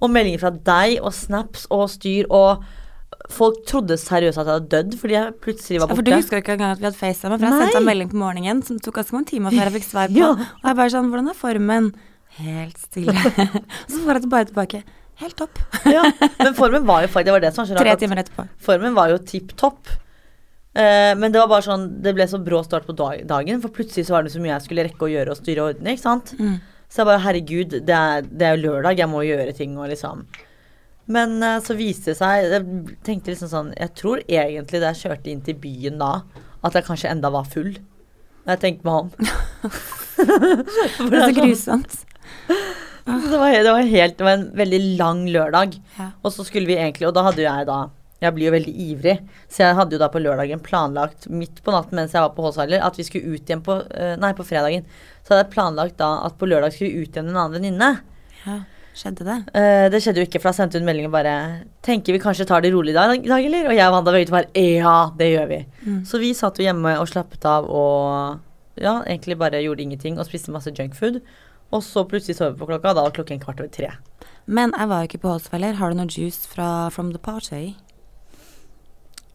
Og 0.00 0.10
meldinger 0.14 0.42
fra 0.44 0.50
deg 0.50 0.98
og 1.02 1.12
snaps 1.16 1.66
og 1.74 1.88
styr, 1.90 2.28
og 2.30 2.62
folk 3.34 3.64
trodde 3.66 3.96
seriøst 3.98 4.38
at 4.38 4.46
jeg 4.46 4.54
hadde 4.60 4.68
dødd 4.74 4.94
fordi 5.00 5.16
jeg 5.16 5.32
plutselig 5.42 5.80
var 5.82 5.88
borte. 5.90 5.96
Ja, 5.96 5.98
for 5.98 6.06
du 6.06 6.12
husker 6.14 6.42
ikke 6.42 6.54
engang 6.54 6.76
at 6.76 6.78
vi 6.82 6.86
hadde 6.86 7.00
FaceTime, 7.00 7.38
for 7.38 7.48
jeg 7.48 7.54
Nei. 7.54 7.64
sendte 7.64 7.80
en 7.82 7.88
melding 7.88 8.12
på 8.12 8.20
morgenen 8.20 8.62
som 8.66 8.78
tok 8.78 9.00
ganske 9.00 9.16
mange 9.16 9.30
timer 9.32 9.50
før 9.56 9.66
jeg 9.66 9.74
fikk 9.80 9.88
svar 9.88 10.12
på. 10.12 10.18
Ja. 10.22 10.30
Og 10.36 10.68
jeg 10.70 10.78
bare 10.78 10.92
sånn, 10.94 11.10
hvordan 11.10 11.32
er 11.32 11.38
formen? 11.40 11.90
Helt 12.38 12.78
stille. 12.78 13.14
så 13.90 14.02
får 14.04 14.20
jeg 14.20 14.30
bare 14.30 14.48
tilbake. 14.52 14.82
Helt 15.18 15.34
topp. 15.40 15.58
ja, 15.96 16.04
men 16.38 16.54
formen 16.54 16.84
var 16.86 17.02
jo 17.02 17.08
faktisk 17.10 17.26
Det 17.26 17.34
var 17.34 17.42
det 17.42 17.50
som 17.56 17.64
var 17.64 17.68
så 17.72 17.74
rart. 17.80 17.88
Tre 17.88 17.96
timer 18.04 18.20
etterpå. 18.22 18.44
Formen 18.68 18.94
var 18.94 19.10
jo 19.10 19.18
tipp 19.26 19.50
topp. 19.58 19.90
Eh, 20.78 21.14
men 21.18 21.32
det 21.34 21.40
var 21.40 21.48
bare 21.50 21.64
sånn 21.64 21.86
Det 22.04 22.12
ble 22.14 22.26
så 22.30 22.38
brå 22.44 22.60
start 22.62 22.86
på 22.86 22.94
dag- 22.94 23.24
dagen, 23.26 23.58
for 23.64 23.72
plutselig 23.74 24.06
så 24.06 24.14
var 24.14 24.22
det 24.22 24.30
så 24.36 24.38
mye 24.44 24.52
jeg 24.54 24.68
skulle 24.68 24.84
rekke 24.86 25.08
å 25.08 25.10
gjøre 25.10 25.34
og 25.34 25.40
styre 25.40 25.64
og 25.64 25.72
ordne, 25.74 25.96
ikke 25.96 26.04
sant. 26.04 26.34
Mm. 26.38 26.58
Så 26.88 27.02
jeg 27.02 27.08
bare 27.10 27.24
herregud, 27.24 27.74
det 27.84 27.94
er, 27.94 28.24
det 28.24 28.46
er 28.46 28.56
jo 28.56 28.70
lørdag, 28.70 29.00
jeg 29.00 29.10
må 29.12 29.20
gjøre 29.26 29.52
ting 29.56 29.76
og 29.76 29.90
liksom 29.92 30.24
Men 31.12 31.36
eh, 31.44 31.58
så 31.64 31.76
viste 31.76 32.12
det 32.12 32.18
seg 32.18 32.46
Jeg 32.48 32.96
tenkte 33.04 33.32
liksom 33.32 33.50
sånn 33.52 33.70
Jeg 33.76 33.92
tror 33.98 34.22
egentlig 34.24 34.80
da 34.80 34.94
jeg 34.94 35.02
kjørte 35.04 35.32
inn 35.32 35.44
til 35.44 35.58
byen 35.60 36.00
da, 36.00 36.12
at 36.64 36.74
jeg 36.74 36.88
kanskje 36.88 37.12
enda 37.12 37.30
var 37.30 37.46
full. 37.48 37.74
Når 38.44 38.56
jeg 38.56 38.62
tenkte 38.64 38.88
meg 38.88 39.04
om. 39.04 39.10
For 40.96 41.12
Det 41.12 41.20
er 41.20 41.28
så 41.28 41.36
grusomt. 41.36 41.98
det, 43.06 43.38
var, 43.38 43.52
det 43.52 43.74
var 43.76 43.92
helt 43.92 44.18
Det 44.18 44.26
var 44.26 44.38
en 44.40 44.48
veldig 44.58 44.80
lang 44.98 45.22
lørdag. 45.30 45.76
Ja. 46.00 46.10
Og 46.24 46.34
så 46.34 46.46
skulle 46.48 46.70
vi 46.70 46.78
egentlig 46.80 47.06
Og 47.08 47.14
da 47.16 47.28
hadde 47.28 47.44
jo 47.44 47.48
jeg 47.48 47.68
da 47.68 47.78
Jeg 48.18 48.34
blir 48.34 48.48
jo 48.48 48.54
veldig 48.56 48.72
ivrig, 48.82 49.14
så 49.46 49.62
jeg 49.62 49.76
hadde 49.78 49.94
jo 49.94 50.00
da 50.02 50.08
på 50.10 50.22
lørdagen 50.22 50.62
planlagt 50.64 51.28
midt 51.30 51.60
på 51.62 51.70
natten 51.74 52.00
mens 52.00 52.16
jeg 52.16 52.24
var 52.24 52.32
på 52.34 52.42
Håsveiler, 52.48 52.82
at 52.82 52.96
vi 52.98 53.06
skulle 53.06 53.36
ut 53.36 53.46
igjen 53.46 53.62
på 53.62 53.76
eh, 53.94 54.16
Nei, 54.18 54.32
på 54.34 54.46
fredagen. 54.46 54.88
Så 55.22 55.34
hadde 55.34 55.44
jeg 55.44 55.52
planlagt 55.54 56.00
da 56.00 56.16
at 56.26 56.34
på 56.40 56.48
lørdag 56.50 56.74
skulle 56.74 56.90
vi 56.90 57.06
ut 57.06 57.14
igjen 57.14 57.28
med 57.28 57.36
en 57.36 57.40
annen 57.44 57.60
venninne. 57.60 57.92
ja. 58.46 58.58
Skjedde 58.98 59.22
det? 59.22 59.36
Eh, 59.54 59.84
det 59.92 60.00
skjedde 60.02 60.18
jo 60.18 60.26
ikke, 60.26 60.40
for 60.42 60.50
da 60.50 60.56
sendte 60.56 60.80
hun 60.80 60.86
melding 60.88 61.06
og 61.06 61.12
bare 61.14 61.32
Tenker 61.86 62.16
vi 62.16 62.18
kanskje 62.22 62.48
tar 62.48 62.64
det 62.64 62.72
rolig 62.74 62.90
i 62.90 62.96
dag, 62.96 63.12
dag, 63.22 63.44
eller? 63.46 63.68
Og 63.70 63.76
jeg 63.76 63.86
og 63.86 63.94
Wanda 63.94 64.14
var 64.14 64.24
ute 64.24 64.32
og 64.32 64.38
bare 64.40 64.64
Ja, 64.64 64.94
det 65.20 65.28
gjør 65.30 65.46
vi. 65.52 65.58
Mm. 65.84 66.00
Så 66.08 66.18
vi 66.18 66.32
satt 66.34 66.58
jo 66.58 66.66
hjemme 66.66 66.96
og 66.98 67.06
slappet 67.10 67.46
av 67.46 67.68
og 67.70 68.42
ja, 68.82 68.96
egentlig 69.04 69.38
bare 69.38 69.62
gjorde 69.62 69.84
ingenting 69.84 70.18
og 70.18 70.26
spiste 70.26 70.54
masse 70.54 70.72
junkfood. 70.74 71.20
Og 71.70 71.84
så 71.84 72.02
plutselig 72.08 72.38
sov 72.38 72.54
vi 72.54 72.62
på 72.62 72.70
klokka, 72.70 72.94
da 72.96 73.04
var 73.06 73.14
klokken 73.14 73.42
kvart 73.42 73.60
over 73.62 73.70
tre. 73.70 73.92
Men 74.46 74.72
jeg 74.74 74.90
var 74.90 75.02
jo 75.02 75.10
ikke 75.10 75.22
på 75.22 75.34
Holsweiler. 75.34 75.78
Har 75.78 75.92
du 75.92 75.98
noe 76.00 76.10
juice 76.10 76.48
fra 76.48 76.88
From 76.90 77.12
the 77.12 77.22
Party? 77.22 77.76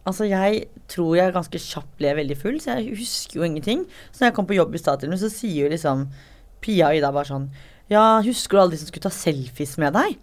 Altså, 0.04 0.26
jeg 0.28 0.66
tror 0.92 1.14
jeg 1.16 1.32
ganske 1.32 1.60
kjapt 1.64 1.94
ble 2.00 2.12
veldig 2.18 2.36
full, 2.36 2.58
så 2.60 2.76
jeg 2.76 2.98
husker 2.98 3.40
jo 3.40 3.46
ingenting. 3.46 3.86
Så 4.12 4.20
når 4.20 4.30
jeg 4.30 4.36
kom 4.36 4.48
på 4.48 4.58
jobb 4.58 4.76
i 4.76 4.82
Statilen, 4.82 5.16
så 5.20 5.32
sier 5.32 5.64
jo 5.64 5.72
liksom 5.72 6.06
Pia 6.64 6.90
og 6.90 6.98
Ida 6.98 7.10
bare 7.12 7.28
sånn 7.28 7.48
Ja, 7.92 8.20
husker 8.24 8.56
du 8.56 8.62
alle 8.62 8.76
de 8.76 8.80
som 8.82 8.88
skulle 8.90 9.06
ta 9.06 9.12
selfies 9.12 9.76
med 9.80 9.96
deg? 9.96 10.18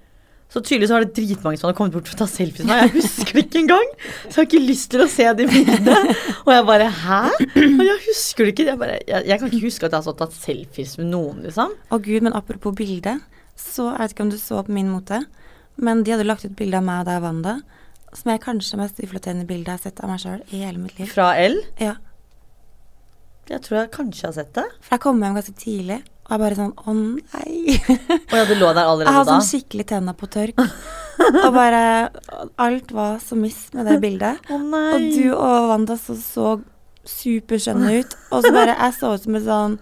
Så 0.52 0.60
tydeligvis 0.60 0.91
var 0.91 1.06
det 1.06 1.13
dritmange 1.15 1.60
som 1.60 1.70
hadde 1.70 1.78
kommet 1.78 1.94
bort 1.96 2.10
for 2.12 2.17
å 2.17 2.26
ta 2.26 2.28
selfies 2.28 2.65
med 2.65 2.74
meg. 2.74 2.82
Jeg 2.89 2.94
husker 2.98 3.38
ikke 3.39 3.60
engang! 3.62 3.91
Så 4.04 4.34
jeg 4.34 4.36
har 4.36 4.48
ikke 4.50 4.63
lyst 4.65 4.89
til 4.91 5.04
å 5.06 5.08
se 5.08 5.28
de 5.39 5.46
bildene. 5.48 6.15
Og 6.41 6.52
jeg 6.52 6.65
bare 6.67 6.89
Hæ? 6.91 7.20
Og 7.62 7.84
jeg 7.88 8.02
husker 8.10 8.44
det 8.44 8.52
ikke. 8.52 8.65
Jeg, 8.67 8.80
bare, 8.82 8.98
jeg, 9.08 9.30
jeg 9.30 9.39
kan 9.39 9.48
ikke 9.48 9.70
huske 9.70 9.88
at 9.88 9.94
jeg 9.96 9.98
har 10.02 10.08
sånn 10.10 10.17
tatt 10.20 10.36
selfies 10.36 10.98
med 11.00 11.08
noen, 11.13 11.39
liksom. 11.46 11.72
Å 11.72 12.02
gud, 12.04 12.26
men 12.28 12.36
apropos 12.36 12.76
bilde, 12.76 13.15
så 13.56 13.94
jeg 13.94 14.02
vet 14.02 14.17
ikke 14.17 14.26
om 14.28 14.34
du 14.34 14.39
så 14.41 14.60
på 14.67 14.76
min 14.76 14.91
mote, 14.91 15.22
men 15.80 16.04
de 16.04 16.17
hadde 16.17 16.28
lagt 16.28 16.44
ut 16.44 16.58
bilde 16.60 16.82
av 16.82 16.84
meg 16.89 17.06
og 17.06 17.08
deg, 17.13 17.24
Wanda, 17.24 17.56
som 18.13 18.32
er 18.34 18.39
kanskje 18.43 18.78
mest 18.80 19.00
uflatterende 19.04 19.45
bildet 19.47 19.67
jeg 19.71 19.78
har 19.78 19.84
sett 19.86 20.02
av 20.04 20.10
meg 20.12 20.19
sjøl 20.24 20.41
i 20.52 20.63
hele 20.65 20.82
mitt 20.82 20.97
liv. 21.00 21.08
Fra 21.12 21.30
L. 21.39 21.56
Ja. 21.80 21.93
Jeg 23.52 23.63
tror 23.65 23.78
jeg 23.82 23.91
kanskje 23.95 24.28
har 24.30 24.34
sett 24.36 24.52
det. 24.56 24.65
For 24.84 24.95
jeg 24.95 25.04
kom 25.04 25.21
hjem 25.24 25.38
ganske 25.39 25.56
tidlig, 25.60 26.02
Og 26.28 26.36
jeg 26.36 26.41
bare 26.43 26.56
sånn 26.56 26.74
Å 26.78 26.93
nei. 26.95 27.78
Og 28.32 28.36
ja, 28.38 28.43
du 28.47 28.54
lå 28.56 28.69
der 28.71 28.86
allerede. 28.86 29.08
Jeg 29.10 29.17
hadde 29.17 29.34
sånn 29.34 29.47
skikkelig 29.50 29.86
tenna 29.89 30.13
på 30.15 30.30
tørk. 30.32 30.62
og 31.45 31.50
bare 31.56 31.82
Alt 32.62 32.93
var 32.95 33.17
så 33.24 33.36
miss 33.39 33.65
med 33.76 33.89
det 33.89 33.97
bildet. 34.04 34.39
Å 34.47 34.60
nei. 34.62 34.84
Og 34.95 35.08
du 35.17 35.26
og 35.34 35.67
Wanda 35.71 35.97
så, 36.00 36.15
så 36.15 36.54
superskjønne 37.08 37.97
ut. 38.00 38.15
Og 38.32 38.45
så 38.45 38.54
bare 38.56 38.78
Jeg 38.78 38.95
så 39.00 39.15
ut 39.17 39.26
som 39.26 39.39
en 39.39 39.47
sånn 39.47 39.76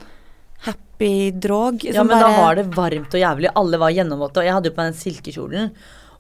happy 0.66 1.14
drog. 1.32 1.84
Ja, 1.86 2.04
men 2.08 2.18
da 2.20 2.32
var 2.40 2.58
det 2.58 2.66
varmt 2.76 3.14
og 3.14 3.22
jævlig. 3.22 3.52
Alle 3.60 3.82
var 3.82 3.94
gjennomvåte. 3.94 4.42
Og 4.42 4.50
jeg 4.50 4.58
hadde 4.58 4.72
jo 4.72 4.76
på 4.78 4.82
meg 4.82 4.90
den 4.94 5.00
silkekjolen. 5.04 5.70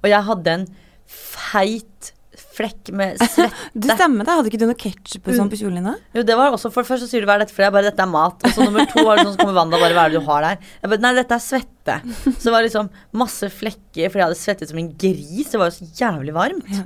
Og 0.04 0.08
jeg 0.12 0.28
hadde 0.30 0.54
en 0.60 0.68
feit 1.10 2.14
flekk 2.40 2.92
med 2.96 3.18
svette. 3.24 3.50
Du 3.74 3.88
stemmer 3.90 4.28
det. 4.28 4.36
Hadde 4.38 4.52
ikke 4.52 4.60
du 4.62 4.66
noe 4.70 4.78
ketsjup 4.80 5.28
sånn 5.36 5.50
på 5.52 5.58
kjolen 5.60 5.86
din? 5.90 5.98
Jo, 6.16 6.24
det 6.28 6.36
var 6.40 6.54
også 6.56 6.70
For 6.74 6.88
først 6.88 7.04
så 7.06 7.10
sier 7.12 7.24
du 7.24 7.28
hva 7.30 7.38
er 7.40 7.44
dette 7.44 7.56
for? 7.56 7.66
Jeg 7.66 7.74
bare 7.76 7.90
dette 7.90 8.04
er 8.04 8.12
mat. 8.12 8.44
Og 8.46 8.54
så 8.56 8.66
nummer 8.68 8.86
to 8.92 9.04
var 9.08 9.18
det 9.20 9.26
sånn 9.26 9.36
så 9.36 9.42
kommer 9.42 9.58
Wanda 9.58 9.80
bare 9.82 9.96
hva 9.98 10.06
er 10.08 10.14
det 10.14 10.22
du 10.22 10.28
har 10.30 10.46
der? 10.46 10.70
Jeg 10.84 10.92
bare 10.94 11.04
nei, 11.06 11.12
dette 11.18 11.36
er 11.40 11.44
svette. 11.44 11.98
Så 12.30 12.38
det 12.46 12.54
var 12.56 12.66
liksom 12.68 12.92
masse 13.24 13.50
flekker 13.54 14.12
fordi 14.12 14.22
jeg 14.22 14.28
hadde 14.28 14.40
svettet 14.44 14.72
som 14.72 14.82
en 14.82 14.92
gris. 15.02 15.50
Det 15.52 15.62
var 15.62 15.72
jo 15.72 15.78
så 15.80 15.90
jævlig 16.00 16.36
varmt. 16.38 16.70
Ja. 16.76 16.86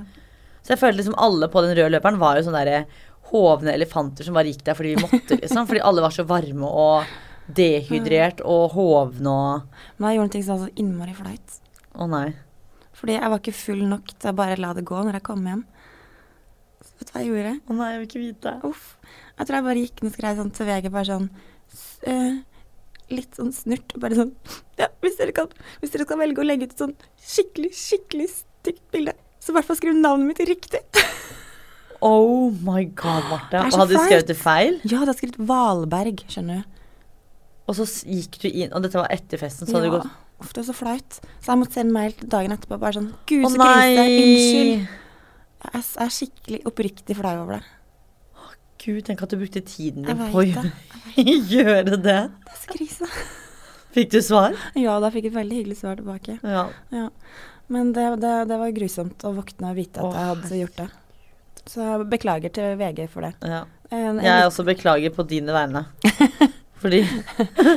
Så 0.64 0.74
jeg 0.76 0.80
følte 0.80 1.02
liksom 1.02 1.18
alle 1.20 1.50
på 1.52 1.66
den 1.66 1.76
røde 1.76 1.92
løperen 1.98 2.22
var 2.22 2.40
jo 2.40 2.46
sånne 2.48 2.64
derre 2.64 2.86
hovne 3.34 3.74
elefanter 3.74 4.28
som 4.28 4.36
bare 4.38 4.52
gikk 4.52 4.62
der 4.68 4.78
fordi 4.78 4.94
vi 4.96 5.02
måtte, 5.04 5.40
liksom. 5.42 5.66
Fordi 5.68 5.82
alle 5.84 6.04
var 6.06 6.14
så 6.16 6.24
varme 6.30 6.70
og 6.70 7.14
dehydrert 7.58 8.40
og 8.48 8.72
hovne 8.78 9.32
og 9.34 9.82
Men 9.98 10.10
jeg 10.14 10.20
gjorde 10.20 10.34
ting 10.38 10.46
som 10.46 10.56
var 10.58 10.68
så 10.68 10.80
innmari 10.80 11.16
flaut. 11.18 11.58
Å 11.94 12.08
nei. 12.10 12.28
Fordi 13.04 13.18
jeg 13.18 13.32
var 13.34 13.40
ikke 13.42 13.52
full 13.52 13.82
nok 13.84 14.12
til 14.16 14.30
å 14.32 14.36
bare 14.38 14.56
la 14.64 14.70
det 14.78 14.86
gå 14.88 14.96
når 15.04 15.18
jeg 15.18 15.26
kom 15.28 15.42
hjem. 15.44 15.66
Så 16.80 16.94
vet 16.96 17.10
du 17.10 17.12
hva 17.12 17.24
jeg 17.24 17.32
gjorde? 17.34 17.50
Å 17.60 17.76
nei, 17.76 17.88
jeg 17.92 18.00
vil 18.00 18.08
ikke 18.08 18.22
vite. 18.22 18.54
Uff. 18.70 18.86
Jeg 19.34 19.50
tror 19.50 19.58
jeg 19.58 19.66
bare 19.66 19.82
gikk 19.84 19.98
ned 20.00 20.08
og 20.08 20.16
skrev 20.16 20.40
sånn 20.40 20.54
til 20.56 20.70
VG 20.70 20.88
bare 20.94 21.10
sånn 21.10 21.28
eh, 22.08 22.38
Litt 23.12 23.36
sånn 23.36 23.52
snurt. 23.52 23.92
Bare 24.00 24.16
sånn 24.22 24.32
Ja, 24.80 24.88
hvis 25.04 25.20
dere, 25.20 25.36
kan, 25.36 25.52
hvis 25.84 25.92
dere 25.92 26.08
skal 26.08 26.22
velge 26.24 26.40
å 26.40 26.48
legge 26.48 26.70
ut 26.70 26.78
et 26.78 26.86
sånn 26.86 26.96
skikkelig, 27.20 27.74
skikkelig 27.76 28.30
stygt 28.38 28.86
bilde, 28.96 29.18
så 29.44 29.52
i 29.52 29.58
hvert 29.58 29.68
fall 29.68 29.82
skriv 29.82 30.00
navnet 30.00 30.32
mitt 30.32 30.46
riktig. 30.54 30.86
Oh 32.04 32.52
my 32.68 32.82
god, 33.00 33.30
Marte. 33.30 33.62
Hadde 33.64 33.94
du 33.94 33.96
skrevet 33.96 34.28
det 34.28 34.36
feil? 34.36 34.74
Ja, 34.84 35.06
det 35.08 35.14
er 35.14 35.20
skrevet 35.22 35.38
Valberg, 35.48 36.26
skjønner 36.28 36.58
du. 36.60 36.82
Og 37.72 37.78
så 37.78 37.86
gikk 38.12 38.42
du 38.42 38.50
inn 38.50 38.74
Og 38.76 38.84
dette 38.84 39.00
var 39.00 39.08
etter 39.14 39.40
festen, 39.40 39.70
så 39.70 39.78
hadde 39.78 39.88
du 39.88 39.94
gått 39.94 40.10
Uff, 40.42 40.52
det 40.52 40.62
var 40.64 40.68
så 40.70 40.76
flaut. 40.76 41.20
Så 41.40 41.52
jeg 41.52 41.62
måtte 41.62 41.78
sende 41.78 41.96
mail 41.96 42.16
dagen 42.24 42.56
etterpå 42.56 42.80
bare 42.82 42.98
sånn 42.98 43.12
Gud, 43.30 43.46
så 43.54 43.60
krise. 43.60 44.08
Unnskyld. 44.08 45.00
Jeg 45.64 45.86
er, 46.04 46.12
skikkelig 46.12 46.60
oppriktig 46.68 47.16
flau 47.16 47.36
over 47.46 47.60
det. 47.60 47.64
Gud, 48.84 49.00
tenk 49.08 49.22
at 49.24 49.32
du 49.32 49.38
brukte 49.40 49.62
tiden 49.64 50.04
din 50.04 50.20
på 50.20 50.42
å 50.42 50.44
det. 50.44 50.72
gjøre, 51.54 51.96
det. 51.96 52.02
Det 52.04 52.18
er 52.18 52.60
så 52.60 52.74
krise. 52.74 53.08
Fikk 53.94 54.12
du 54.12 54.20
svar? 54.26 54.58
Ja, 54.76 54.98
da 55.00 55.12
fikk 55.14 55.30
jeg 55.30 55.32
et 55.36 55.38
veldig 55.38 55.62
hyggelig 55.62 55.78
svar 55.80 55.96
tilbake. 56.02 56.36
Ja. 56.42 56.66
Ja. 56.92 57.06
Men 57.72 57.94
det, 57.96 58.10
det, 58.20 58.34
det 58.50 58.58
var 58.60 58.74
grusomt 58.76 59.24
å 59.24 59.32
våkne 59.38 59.72
og 59.72 59.80
vite 59.80 60.02
at 60.02 60.10
Åh, 60.10 60.18
jeg 60.18 60.32
hadde 60.34 60.60
gjort 60.60 60.82
det. 60.82 60.90
Så 61.70 61.80
jeg 61.86 62.08
beklager 62.12 62.52
til 62.58 62.76
VG 62.82 63.06
for 63.14 63.30
det. 63.30 63.34
ja. 63.48 63.64
En, 63.94 64.18
en, 64.18 64.24
Jeg 64.26 64.48
også 64.48 64.64
beklager 64.66 65.14
på 65.14 65.24
dine 65.30 65.54
vegne. 65.54 65.84
Fordi 66.82 67.04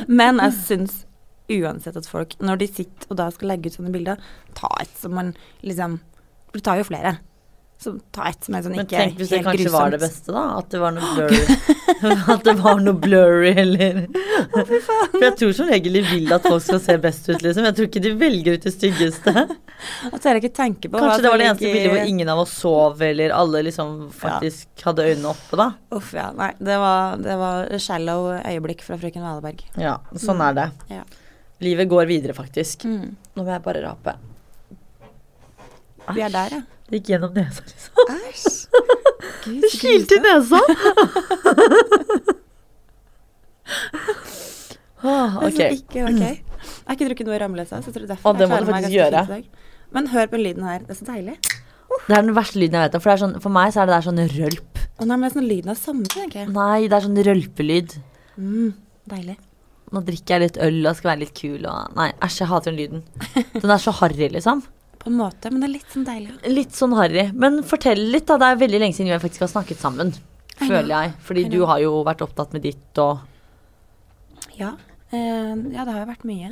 Men 0.09 0.41
jeg 0.41 0.55
syns 0.65 0.95
uansett 1.49 1.95
at 1.99 2.07
folk, 2.09 2.35
når 2.43 2.59
de 2.63 2.67
sitter 2.67 3.07
og 3.11 3.17
da 3.21 3.29
skal 3.31 3.53
legge 3.53 3.69
ut 3.71 3.77
sånne 3.79 3.93
bilder, 3.93 4.19
ta 4.57 4.67
et 4.83 4.91
som 4.99 5.13
man 5.15 5.33
liksom 5.63 5.99
For 6.51 6.59
du 6.59 6.63
tar 6.63 6.77
jo 6.79 6.85
flere. 6.87 7.17
Så 7.77 7.91
ta 8.09 8.23
et 8.25 8.41
som 8.41 8.55
er 8.57 8.63
sånn 8.65 8.73
Men 8.73 8.87
ikke 8.87 8.97
tenk 8.97 9.19
hvis 9.19 9.29
det 9.29 9.39
kanskje 9.45 9.67
grusomt. 9.67 9.75
var 9.77 9.91
det 9.93 9.97
beste, 10.01 10.33
da. 10.33 10.43
At 10.57 10.71
det 10.73 10.79
var 10.81 10.95
noe 10.95 11.09
blurry. 11.13 11.57
at 12.33 12.47
det 12.47 12.53
var 12.57 12.79
noe 12.81 12.97
blurry, 13.03 13.51
eller 13.53 13.99
For 15.11 15.21
jeg 15.27 15.35
tror 15.37 15.51
som 15.59 15.69
regel 15.69 15.99
de 15.99 16.01
vil 16.07 16.33
at 16.33 16.47
folk 16.47 16.63
skal 16.65 16.81
se 16.81 16.95
best 17.03 17.29
ut, 17.29 17.43
liksom. 17.45 17.67
Jeg 17.69 17.75
tror 17.77 17.89
ikke 17.91 18.01
de 18.07 18.13
velger 18.17 18.57
ut 18.57 18.65
det 18.65 18.73
styggeste. 18.73 19.33
At 20.09 20.23
dere 20.25 20.41
ikke 20.41 20.49
tenker 20.57 20.89
på 20.89 20.97
Kanskje 21.03 21.21
det 21.27 21.29
var 21.29 21.37
det 21.37 21.45
eneste 21.51 21.67
ligger- 21.67 21.77
bildet 21.77 21.93
hvor 21.93 22.09
ingen 22.15 22.31
av 22.33 22.39
oss 22.47 22.55
sov, 22.63 23.01
eller 23.05 23.35
alle 23.37 23.61
liksom 23.69 23.93
faktisk 24.23 24.87
hadde 24.87 25.05
øynene 25.11 25.29
oppe, 25.35 25.59
da. 25.61 25.69
Uff, 25.99 26.09
ja. 26.17 26.31
Nei, 26.33 26.49
det 26.57 26.79
var, 26.81 27.21
det 27.21 27.37
var 27.37 27.69
shallow 27.77 28.31
øyeblikk 28.39 28.81
fra 28.87 28.97
frøken 28.97 29.21
Valeberg. 29.21 29.61
Ja, 29.77 29.99
sånn 30.17 30.41
er 30.49 30.57
det. 30.63 30.67
Ja. 30.97 31.05
Livet 31.63 31.89
går 31.89 32.05
videre, 32.09 32.33
faktisk. 32.37 32.85
Mm. 32.85 33.15
Nå 33.35 33.43
må 33.43 33.49
jeg 33.49 33.63
bare 33.65 33.83
rape. 33.85 34.13
Vi 36.15 36.21
er 36.23 36.31
der, 36.33 36.57
ja. 36.59 36.61
Det 36.87 37.01
gikk 37.01 37.09
gjennom 37.15 37.33
nesa, 37.35 37.63
liksom. 37.67 37.93
Æsj. 38.13 38.67
Det 39.47 39.71
kilte 39.75 40.19
i 40.19 40.23
nesa! 40.23 40.61
Det 44.97 45.13
er 45.13 45.35
ok. 45.45 45.59
ikke 45.77 46.03
ok. 46.07 46.21
Jeg 46.21 46.87
har 46.87 46.95
ikke 46.95 47.07
drukket 47.09 47.27
noe 47.29 47.37
Ramløsa, 47.41 47.79
så 47.81 47.91
jeg 47.91 47.95
tror 47.97 48.07
derfor 48.09 48.31
Å, 48.31 48.37
det 48.37 48.47
må 48.49 48.59
du 48.59 48.69
faktisk 48.71 48.95
gjøre. 48.95 49.21
i. 49.37 49.67
Men 49.95 50.09
hør 50.11 50.29
på 50.31 50.39
lyden 50.41 50.65
her. 50.67 50.81
Det 50.83 50.95
er 50.95 50.99
så 50.99 51.07
deilig. 51.07 51.35
Det 52.07 52.15
er 52.15 52.23
den 52.25 52.33
verste 52.35 52.59
lyden 52.59 52.77
jeg 52.79 52.87
vet 52.87 52.97
om. 52.97 53.03
For, 53.03 53.21
sånn, 53.21 53.35
for 53.43 53.53
meg 53.53 53.73
så 53.75 53.83
er 53.83 53.89
det 53.89 53.95
der 53.95 54.07
sånn 54.07 54.23
rølp. 54.33 54.81
Å 54.97 55.05
nei, 55.05 55.13
men 55.13 55.27
det 55.27 55.29
er 55.29 55.35
sånn 55.37 55.49
lyden 55.51 55.73
av 55.73 55.79
samme, 55.79 56.09
tenker 56.11 56.41
jeg. 56.41 56.49
Nei, 56.55 56.79
det 56.87 56.97
er 56.97 57.05
sånn 57.05 57.21
rølpelyd. 57.27 57.95
Mm, 58.41 58.71
deilig. 59.13 59.37
Nå 59.95 60.01
drikker 60.03 60.35
jeg 60.35 60.43
litt 60.43 60.57
øl 60.65 60.81
og 60.83 60.97
skal 60.97 61.13
være 61.13 61.21
litt 61.23 61.35
kul 61.37 61.63
og 61.69 61.93
Nei, 61.95 62.09
æsj, 62.25 62.41
jeg 62.41 62.49
hater 62.51 62.73
den 62.73 62.79
lyden. 62.81 63.03
Den 63.53 63.71
er 63.71 63.79
så 63.79 63.93
harry, 64.01 64.27
liksom. 64.33 64.65
På 65.01 65.11
en 65.11 65.19
måte, 65.21 65.51
men 65.53 65.61
det 65.63 65.69
er 65.69 65.75
litt 65.77 65.93
sånn 65.93 66.07
deilig. 66.07 66.33
Litt 66.51 66.75
sånn 66.75 66.95
harry. 66.97 67.29
Men 67.31 67.61
fortell 67.63 68.01
litt, 68.11 68.25
da. 68.27 68.35
Det 68.41 68.49
er 68.51 68.59
veldig 68.65 68.81
lenge 68.83 68.97
siden 68.97 69.13
vi 69.13 69.21
faktisk 69.23 69.45
har 69.45 69.53
snakket 69.53 69.79
sammen. 69.79 70.11
Føler 70.57 70.89
jeg. 70.91 71.15
Fordi 71.23 71.45
du 71.53 71.61
har 71.69 71.79
jo 71.83 72.01
vært 72.03 72.25
opptatt 72.25 72.55
med 72.57 72.65
ditt 72.67 73.01
og 73.03 73.23
Ja. 74.57 74.73
Eh, 75.09 75.53
ja, 75.71 75.85
det 75.85 75.93
har 75.93 76.01
jo 76.01 76.07
vært 76.09 76.25
mye. 76.27 76.49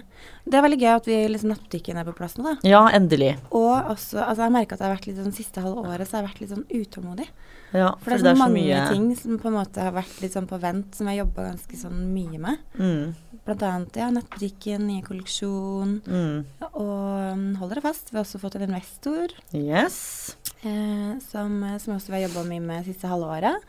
Det 0.47 0.55
er 0.55 0.63
veldig 0.63 0.77
gøy 0.79 0.91
at 0.93 1.07
vi 1.09 1.15
liksom 1.27 1.49
nettbutikken 1.51 1.97
er 1.99 2.05
på 2.07 2.13
plass 2.15 2.37
nå, 2.37 2.45
da. 2.47 2.53
Ja, 2.63 2.85
endelig. 2.95 3.33
Og 3.49 3.73
også, 3.91 4.21
altså 4.23 4.45
jeg 4.45 4.53
merker 4.55 4.77
at 4.77 4.83
jeg 4.83 4.87
har 4.87 4.95
vært 4.95 5.07
litt 5.09 5.19
sånn 5.19 5.35
siste 5.35 5.63
halve 5.65 5.83
året, 5.83 6.07
så 6.07 6.15
har 6.15 6.23
jeg 6.23 6.29
vært 6.29 6.39
litt 6.43 6.53
sånn 6.53 6.67
utålmodig. 6.71 7.27
Ja, 7.75 7.89
For 7.99 8.13
det 8.13 8.21
er 8.21 8.37
så 8.37 8.39
mange 8.39 8.79
ting 8.93 9.09
som 9.19 9.41
på 9.41 9.49
en 9.51 9.57
måte 9.57 9.83
har 9.83 9.91
vært 9.97 10.21
litt 10.23 10.37
sånn 10.37 10.47
på 10.47 10.59
vent, 10.61 10.95
som 10.95 11.09
jeg 11.11 11.19
jobba 11.19 11.49
ganske 11.49 11.79
sånn 11.81 12.05
mye 12.13 12.39
med. 12.45 12.63
Mm, 12.79 13.03
Blant 13.45 13.61
annet 13.61 13.97
ja, 13.99 14.07
nettbutikken, 14.09 14.87
nye 14.89 15.03
kolleksjon. 15.05 15.99
mm. 16.01 16.45
Og 16.71 16.79
holder 16.81 17.59
hold 17.59 17.73
dere 17.75 17.83
fast, 17.85 18.09
vi 18.11 18.17
har 18.17 18.23
også 18.25 18.39
fått 18.41 18.55
en 18.57 18.65
investor 18.65 19.29
Yes. 19.53 20.35
eh, 20.63 21.11
som, 21.29 21.59
som 21.79 21.93
også 21.95 22.09
vi 22.09 22.17
har 22.17 22.25
jobba 22.27 22.43
mye 22.49 22.63
med 22.65 22.87
siste 22.89 23.07
halvåret. 23.11 23.61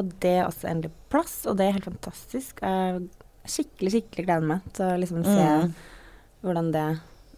Og 0.00 0.10
det 0.24 0.32
er 0.40 0.46
også 0.48 0.66
endelig 0.72 0.90
på 0.90 1.10
plass, 1.14 1.36
og 1.46 1.56
det 1.60 1.66
er 1.68 1.76
helt 1.76 1.86
fantastisk. 1.90 2.62
Jeg 2.64 3.06
skikkelig, 3.46 3.92
skikkelig 3.94 4.24
gleder 4.26 4.46
meg 4.54 4.66
til 4.74 4.86
å 4.90 4.98
liksom 4.98 5.22
se 5.26 5.48
Mm. 5.52 5.72
hvordan 6.42 6.72
det 6.74 6.86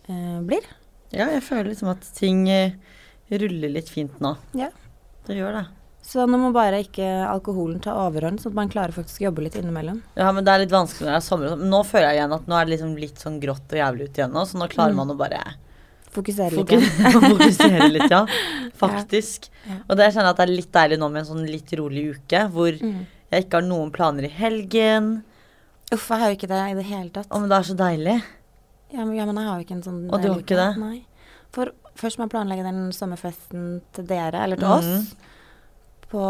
eh, 0.09 0.41
blir. 0.49 0.65
Ja, 1.13 1.29
jeg 1.31 1.43
føler 1.45 1.69
liksom 1.75 1.91
at 1.93 2.07
ting 2.17 2.47
eh, 2.49 2.73
ruller 3.31 3.69
litt 3.77 3.89
fint 3.93 4.17
nå. 4.25 4.37
Ja. 4.57 4.71
Det 5.27 5.37
gjør 5.37 5.53
det. 5.61 5.67
Så 6.05 6.27
nå 6.29 6.37
må 6.37 6.51
bare 6.53 6.83
ikke 6.85 7.07
alkoholen 7.27 7.79
ta 7.83 7.95
overhånd, 8.05 8.39
sånn 8.43 8.53
at 8.53 8.59
man 8.59 8.69
klarer 8.73 8.93
faktisk 8.93 9.23
å 9.23 9.31
jobbe 9.31 9.47
litt 9.47 9.55
innimellom. 9.57 10.03
Ja, 10.21 10.29
men 10.37 10.45
det 10.45 10.53
er 10.53 10.61
litt 10.67 10.75
vanskelig 10.75 11.07
når 11.09 11.15
det 11.15 11.17
er 11.17 11.25
sommer. 11.25 11.55
nå 11.57 11.81
føler 11.89 12.11
jeg 12.11 12.19
igjen 12.21 12.35
at 12.37 12.47
nå 12.51 12.59
er 12.59 12.67
det 12.69 12.73
liksom 12.75 12.97
litt 13.01 13.23
sånn 13.25 13.39
grått 13.41 13.73
og 13.73 13.79
jævlig 13.81 14.09
ute 14.11 14.21
igjen 14.21 14.35
nå, 14.37 14.43
så 14.47 14.61
nå 14.61 14.69
klarer 14.69 14.93
Mm. 14.93 14.97
man 15.01 15.15
å 15.15 15.17
bare 15.17 15.41
Fokusere 16.15 16.51
litt. 16.55 16.69
fokus 16.69 16.85
fokusere 17.33 17.89
litt, 17.91 18.11
ja. 18.13 18.21
Faktisk. 18.85 19.49
Ja. 19.67 19.79
Og 19.89 19.97
det 19.97 20.11
kjenner 20.13 20.29
jeg 20.29 20.35
at 20.35 20.37
det 20.43 20.47
er 20.47 20.53
litt 20.61 20.73
deilig 20.77 20.99
nå 21.01 21.09
med 21.11 21.23
en 21.25 21.31
sånn 21.33 21.47
litt 21.49 21.73
rolig 21.81 22.05
uke, 22.19 22.45
hvor 22.53 22.77
Mm. 22.81 23.07
jeg 23.33 23.45
ikke 23.47 23.59
har 23.63 23.67
noen 23.67 23.91
planer 23.91 24.25
i 24.29 24.29
helgen. 24.31 25.25
Uff, 25.93 26.09
jeg 26.11 26.19
har 26.21 26.29
jo 26.31 26.37
ikke 26.37 26.49
det 26.53 26.61
i 26.71 26.75
det 26.79 26.85
hele 26.85 27.11
tatt. 27.11 27.29
Å, 27.33 27.41
men 27.41 27.49
det 27.49 27.57
er 27.59 27.69
så 27.73 27.75
deilig. 27.81 28.23
Ja, 28.93 29.05
men, 29.05 29.17
ja, 29.17 29.25
men 29.27 29.37
jeg 29.41 29.49
har 29.49 29.59
jo 29.59 29.65
ikke 29.65 29.75
en 29.81 29.83
sånn 29.83 30.03
Og 30.13 30.21
du 30.23 30.29
har 30.29 30.39
ikke 30.39 30.61
det? 30.61 30.71
Nei. 30.79 31.07
For 31.51 31.73
først 31.97 32.19
må 32.21 32.27
jeg 32.29 32.35
planlegge 32.37 32.63
den 32.69 32.93
sommerfesten 32.93 33.81
til 33.97 34.05
dere, 34.07 34.45
eller 34.45 34.57
til 34.61 34.69
mm. 34.69 34.77
oss, 34.77 35.15
på 36.15 36.25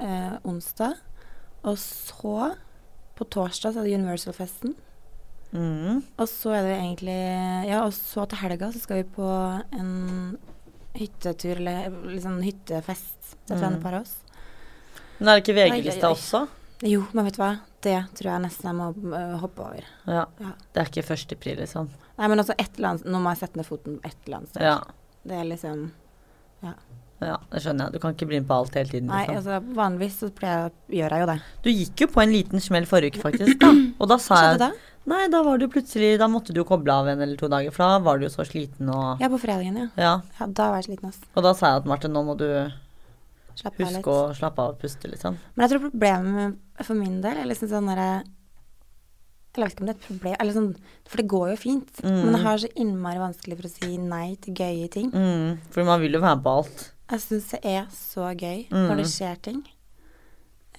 eh, 0.00 0.36
onsdag. 0.48 0.96
Og 1.68 1.76
så, 1.78 2.54
på 3.18 3.26
torsdag, 3.28 3.74
så 3.76 3.82
er 3.82 3.88
det 3.90 3.98
Universal-festen. 4.00 4.72
Mm. 5.52 6.00
Og 6.16 6.28
så 6.30 6.52
er 6.54 6.62
det 6.62 6.76
egentlig 6.78 7.16
Ja, 7.66 7.80
og 7.82 7.90
så 7.96 8.22
til 8.30 8.38
helga 8.38 8.68
så 8.70 8.78
skal 8.84 9.00
vi 9.00 9.08
på 9.16 9.26
en 9.74 10.38
hyttetur, 10.94 11.58
eller 11.58 11.90
liksom 12.06 12.38
hyttefest 12.44 13.34
til 13.46 13.56
et 13.56 13.62
Mm. 13.80 13.86
av 13.86 14.00
oss. 14.00 14.16
Men 15.18 15.28
er 15.28 15.40
det 15.40 15.44
ikke 15.48 15.56
VG-lista 15.58 16.10
også? 16.10 16.46
Jo, 16.82 17.02
men 17.12 17.24
vet 17.26 17.34
du 17.36 17.42
hva? 17.42 17.50
Det 17.82 17.98
tror 18.14 18.30
jeg 18.30 18.42
nesten 18.46 18.66
jeg 18.70 18.74
må 18.78 19.16
øh, 19.16 19.34
hoppe 19.42 19.60
over. 19.60 19.84
Ja. 20.06 20.24
Ja. 20.40 20.52
Det 20.72 20.80
er 20.80 20.88
ikke 20.88 21.04
førstepri, 21.10 21.56
liksom. 21.58 21.90
Nei, 22.18 22.28
men 22.28 22.38
altså 22.38 22.54
et 22.58 22.76
eller 22.76 22.88
annet 22.94 23.04
Nå 23.06 23.20
må 23.20 23.30
jeg 23.34 23.38
sette 23.42 23.56
ned 23.56 23.66
foten 23.68 24.00
et 24.04 24.16
eller 24.26 24.36
annet 24.38 24.48
sted. 24.54 24.62
Ja. 24.62 24.78
Det 25.26 25.36
er 25.36 25.44
liksom 25.44 25.92
ja, 26.62 26.72
det 27.20 27.60
skjønner 27.62 27.86
jeg. 27.86 27.92
Du 27.92 27.98
kan 28.02 28.14
ikke 28.16 28.28
bli 28.30 28.38
med 28.40 28.48
på 28.48 28.56
alt 28.56 28.76
hele 28.78 28.88
tiden. 28.88 29.08
Nei, 29.12 29.26
Liksom. 29.26 29.36
altså 29.40 29.76
vanligvis 29.76 30.14
så 30.22 30.30
jeg, 30.40 30.70
gjør 31.00 31.14
jeg 31.16 31.20
jo 31.24 31.26
det. 31.30 31.38
Du 31.62 31.70
gikk 31.70 32.04
jo 32.04 32.06
på 32.14 32.22
en 32.22 32.32
liten 32.32 32.60
smell 32.64 32.86
forrige 32.88 33.12
uke, 33.16 33.24
faktisk. 33.26 33.58
da. 33.60 33.72
Og 34.00 34.08
da 34.08 34.16
sa 34.22 34.38
jeg 34.50 34.60
da? 34.62 34.70
Nei, 35.10 35.22
da 35.32 35.40
var 35.42 35.56
du 35.58 35.64
plutselig 35.72 36.18
Da 36.20 36.26
måtte 36.28 36.52
du 36.52 36.60
jo 36.60 36.66
koble 36.68 36.92
av 36.92 37.08
en 37.08 37.22
eller 37.24 37.38
to 37.40 37.48
dager, 37.48 37.72
for 37.72 37.84
da 37.86 37.98
var 38.04 38.18
du 38.20 38.26
jo 38.26 38.32
så 38.32 38.44
sliten 38.44 38.88
og 38.92 39.20
Ja, 39.22 39.30
på 39.32 39.38
fredagen, 39.40 39.76
ja. 39.80 39.86
Ja. 39.96 40.12
ja 40.38 40.46
da 40.46 40.70
var 40.70 40.82
jeg 40.82 40.90
sliten, 40.90 41.08
ass. 41.08 41.20
Og 41.34 41.44
da 41.46 41.54
sa 41.56 41.72
jeg 41.72 41.82
at 41.82 41.88
Marte, 41.88 42.10
nå 42.12 42.22
må 42.26 42.36
du 42.40 42.46
Slapp 43.56 43.74
av 43.80 43.80
litt. 43.80 43.96
huske 43.96 44.12
å 44.12 44.34
slappe 44.36 44.62
av 44.62 44.74
og 44.74 44.78
puste, 44.80 45.08
liksom. 45.10 45.36
Men 45.56 45.64
jeg 45.66 45.72
tror 45.74 45.88
problemet 45.88 46.84
for 46.86 46.96
min 47.00 47.18
del 47.24 47.40
er 47.40 47.48
liksom 47.48 47.68
sånn 47.72 47.88
derre 47.90 48.10
Eller 49.56 49.66
jeg 49.66 49.66
vet 49.66 49.74
ikke 49.74 49.82
om 49.82 49.88
det 49.90 49.94
er 49.94 49.98
et 49.98 50.06
problem, 50.06 50.36
eller 50.38 50.54
sånn, 50.54 50.68
for 51.10 51.16
det 51.18 51.26
går 51.32 51.48
jo 51.50 51.56
fint. 51.58 51.88
Mm. 52.04 52.18
Men 52.22 52.36
jeg 52.36 52.42
har 52.44 52.60
så 52.62 52.68
innmari 52.84 53.18
vanskelig 53.24 53.56
for 53.58 53.66
å 53.66 53.72
si 53.72 53.96
nei 53.98 54.36
til 54.44 54.54
gøye 54.54 54.90
ting. 54.94 55.08
Mm, 55.10 55.56
for 55.74 55.88
man 55.88 56.00
vil 56.04 56.14
jo 56.14 56.20
være 56.22 56.38
med 56.38 56.44
på 56.44 56.52
alt. 56.60 56.84
Jeg 57.10 57.20
syns 57.20 57.50
det 57.50 57.60
er 57.64 57.86
så 57.90 58.30
gøy 58.38 58.66
Mm. 58.70 58.86
når 58.88 58.96
det 59.02 59.06
skjer 59.10 59.36
ting. 59.42 59.62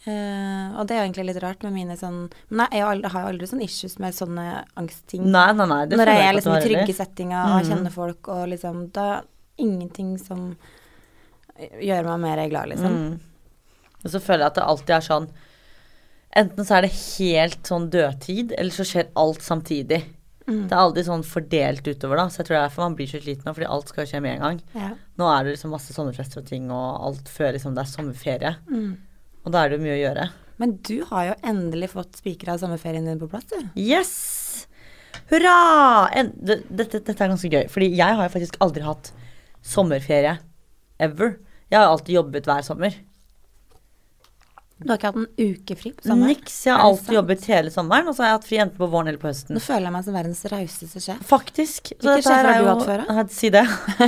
Uh, 0.01 0.73
og 0.81 0.87
det 0.87 0.95
er 0.95 1.03
jo 1.03 1.11
egentlig 1.11 1.25
litt 1.27 1.43
rart 1.43 1.61
med 1.61 1.73
mine 1.75 1.93
sånn 1.93 2.31
Men 2.49 2.71
jeg, 2.73 2.81
aldri, 2.81 3.09
har 3.13 3.21
jo 3.21 3.27
aldri 3.35 3.45
sånn 3.51 3.61
issues 3.61 3.99
med 4.01 4.15
sånne 4.17 4.63
angstting. 4.75 5.27
Nei, 5.29 5.51
nei, 5.53 5.67
nei. 5.69 5.85
Det 5.85 5.99
Når 5.99 6.09
jeg 6.09 6.23
er 6.25 6.33
liksom 6.39 6.55
i 6.57 6.61
trygge 6.65 6.95
settinger 6.97 7.43
og 7.45 7.59
Mhm. 7.61 7.69
kjenner 7.69 7.91
folk 7.91 8.27
og 8.33 8.47
liksom 8.49 8.91
Da 8.93 9.21
ingenting 9.59 10.17
som 10.19 10.57
gjør 11.59 12.03
meg 12.05 12.19
mer 12.19 12.49
glad, 12.49 12.69
liksom. 12.69 12.95
Mm. 12.97 13.19
Og 14.03 14.09
så 14.09 14.19
føler 14.19 14.39
jeg 14.39 14.47
at 14.47 14.55
det 14.55 14.63
alltid 14.63 14.89
er 14.89 15.05
sånn 15.05 15.29
Enten 16.33 16.65
så 16.65 16.77
er 16.77 16.81
det 16.81 16.91
helt 17.19 17.63
sånn 17.63 17.89
dødtid, 17.91 18.53
eller 18.57 18.71
så 18.71 18.85
skjer 18.87 19.09
alt 19.17 19.39
samtidig. 19.43 20.01
Mm. 20.47 20.65
Det 20.67 20.73
er 20.73 20.81
aldri 20.81 21.03
sånn 21.05 21.23
fordelt 21.27 21.85
utover, 21.85 22.17
da. 22.17 22.25
Så 22.31 22.41
jeg 22.41 22.47
tror 22.47 22.55
det 22.55 22.59
er 22.61 22.67
derfor 22.67 22.85
man 22.87 22.97
blir 22.97 23.09
så 23.11 23.21
sliten 23.21 23.47
nå, 23.47 23.53
fordi 23.57 23.69
alt 23.75 23.91
skal 23.93 24.07
skje 24.09 24.21
med 24.25 24.35
en 24.35 24.45
gang. 24.45 24.61
Ja. 24.77 24.91
Nå 25.21 25.29
er 25.29 25.45
det 25.45 25.55
liksom 25.55 25.73
masse 25.75 25.95
sommerfester 25.95 26.41
og 26.41 26.49
ting 26.49 26.69
og 26.73 27.07
alt 27.09 27.31
før 27.31 27.55
liksom 27.55 27.77
det 27.77 27.83
er 27.85 27.91
sommerferie. 27.91 28.53
Mm. 28.71 28.91
Og 29.45 29.53
da 29.53 29.61
er 29.61 29.71
det 29.71 29.79
jo 29.79 29.85
mye 29.85 29.97
å 29.97 30.01
gjøre. 30.01 30.27
Men 30.61 30.75
du 30.85 30.97
har 31.09 31.31
jo 31.31 31.37
endelig 31.53 31.91
fått 31.95 32.19
spikra 32.21 32.57
sommerferien 32.61 33.07
din 33.07 33.21
på 33.21 33.29
plass, 33.31 33.47
du. 33.49 33.57
Yes! 33.79 34.67
Hurra! 35.31 36.09
En, 36.17 36.33
det, 36.37 36.61
dette, 36.69 37.01
dette 37.01 37.17
er 37.17 37.31
ganske 37.31 37.49
gøy, 37.49 37.65
fordi 37.71 37.89
jeg 37.95 38.17
har 38.17 38.27
jo 38.27 38.33
faktisk 38.33 38.59
aldri 38.63 38.85
hatt 38.85 39.13
sommerferie 39.65 40.35
ever. 41.01 41.37
Jeg 41.71 41.79
har 41.79 41.89
alltid 41.89 42.17
jobbet 42.17 42.49
hver 42.49 42.65
sommer. 42.65 42.97
Du 44.81 44.89
har 44.89 44.97
ikke 44.97 45.09
hatt 45.11 45.19
en 45.21 45.27
uke 45.37 45.75
fri 45.77 45.91
på 45.93 46.03
sommeren? 46.07 46.31
Niks. 46.33 46.55
Jeg 46.65 46.73
har 46.73 46.83
alltid 46.87 47.15
jobbet 47.17 47.45
hele 47.51 47.71
sommeren, 47.73 48.07
og 48.09 48.15
så 48.17 48.23
har 48.23 48.29
jeg 48.31 48.37
hatt 48.39 48.47
fri 48.49 48.57
enten 48.63 48.77
på 48.81 48.87
våren 48.89 49.07
eller 49.11 49.21
på 49.21 49.29
høsten. 49.29 49.53
Nå 49.55 49.61
føler 49.61 49.87
jeg 49.89 49.95
meg 49.95 50.05
som 50.07 50.17
verdens 50.17 50.41
rauseste 50.53 51.03
sjef. 51.05 51.21
Faktisk. 51.29 51.91
Så 52.01 52.15
ikke 52.17 52.25
sjef 52.27 52.47
har 52.49 52.59
du 52.63 52.69
hatt 52.71 52.83
før, 52.89 53.03
da? 53.07 53.25
Si 53.31 53.51
det. 53.53 53.63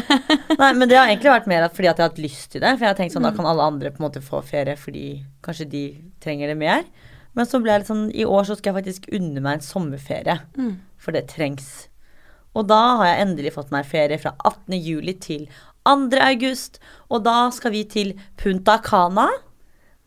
Nei, 0.63 0.71
men 0.73 0.89
det 0.89 0.97
har 0.97 1.07
egentlig 1.11 1.31
vært 1.33 1.49
mer 1.51 1.67
at 1.67 1.75
fordi 1.77 1.91
at 1.91 1.97
jeg 2.01 2.05
har 2.07 2.11
hatt 2.13 2.21
lyst 2.23 2.51
til 2.55 2.63
det. 2.65 2.73
For 2.77 2.85
jeg 2.87 2.91
har 2.93 2.99
tenkt 2.99 3.13
sånn, 3.15 3.23
Mm. 3.23 3.29
da 3.31 3.37
kan 3.37 3.49
alle 3.53 3.69
andre 3.69 3.91
på 3.93 4.01
en 4.01 4.07
måte 4.09 4.21
få 4.25 4.41
ferie 4.43 4.75
fordi 4.79 5.05
kanskje 5.45 5.69
de 5.69 5.83
trenger 6.23 6.47
det 6.51 6.57
mer. 6.59 6.83
Men 7.35 7.45
så 7.49 7.61
ble 7.61 7.71
jeg 7.71 7.81
litt 7.81 7.89
sånn 7.89 8.09
I 8.13 8.25
år 8.29 8.43
så 8.45 8.57
skal 8.57 8.73
jeg 8.73 8.83
faktisk 8.83 9.07
unne 9.17 9.41
meg 9.41 9.59
en 9.59 9.65
sommerferie. 9.65 10.39
Mm. 10.57 10.75
For 10.97 11.11
det 11.15 11.27
trengs. 11.31 11.87
Og 12.53 12.67
da 12.69 12.81
har 12.99 13.07
jeg 13.09 13.23
endelig 13.27 13.53
fått 13.55 13.71
meg 13.73 13.85
ferie 13.89 14.19
fra 14.21 14.35
18. 14.45 14.75
juli 14.77 15.13
til 15.17 15.47
2. 15.87 16.19
august. 16.21 16.77
Og 17.09 17.23
da 17.25 17.49
skal 17.51 17.71
vi 17.73 17.81
til 17.89 18.13
Punta 18.37 18.77
Cana, 18.85 19.25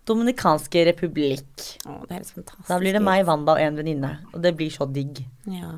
Dominikanske 0.06 0.84
republikk. 0.90 1.66
Å, 1.86 1.98
det 2.06 2.20
høres 2.20 2.32
fantastisk 2.36 2.70
Da 2.70 2.78
blir 2.82 2.96
det 2.96 3.02
meg, 3.02 3.24
Wanda 3.26 3.56
og 3.56 3.62
en 3.62 3.78
venninne. 3.80 4.12
Og 4.32 4.42
det 4.44 4.54
blir 4.58 4.70
så 4.74 4.86
digg. 4.86 5.24
Ja. 5.50 5.72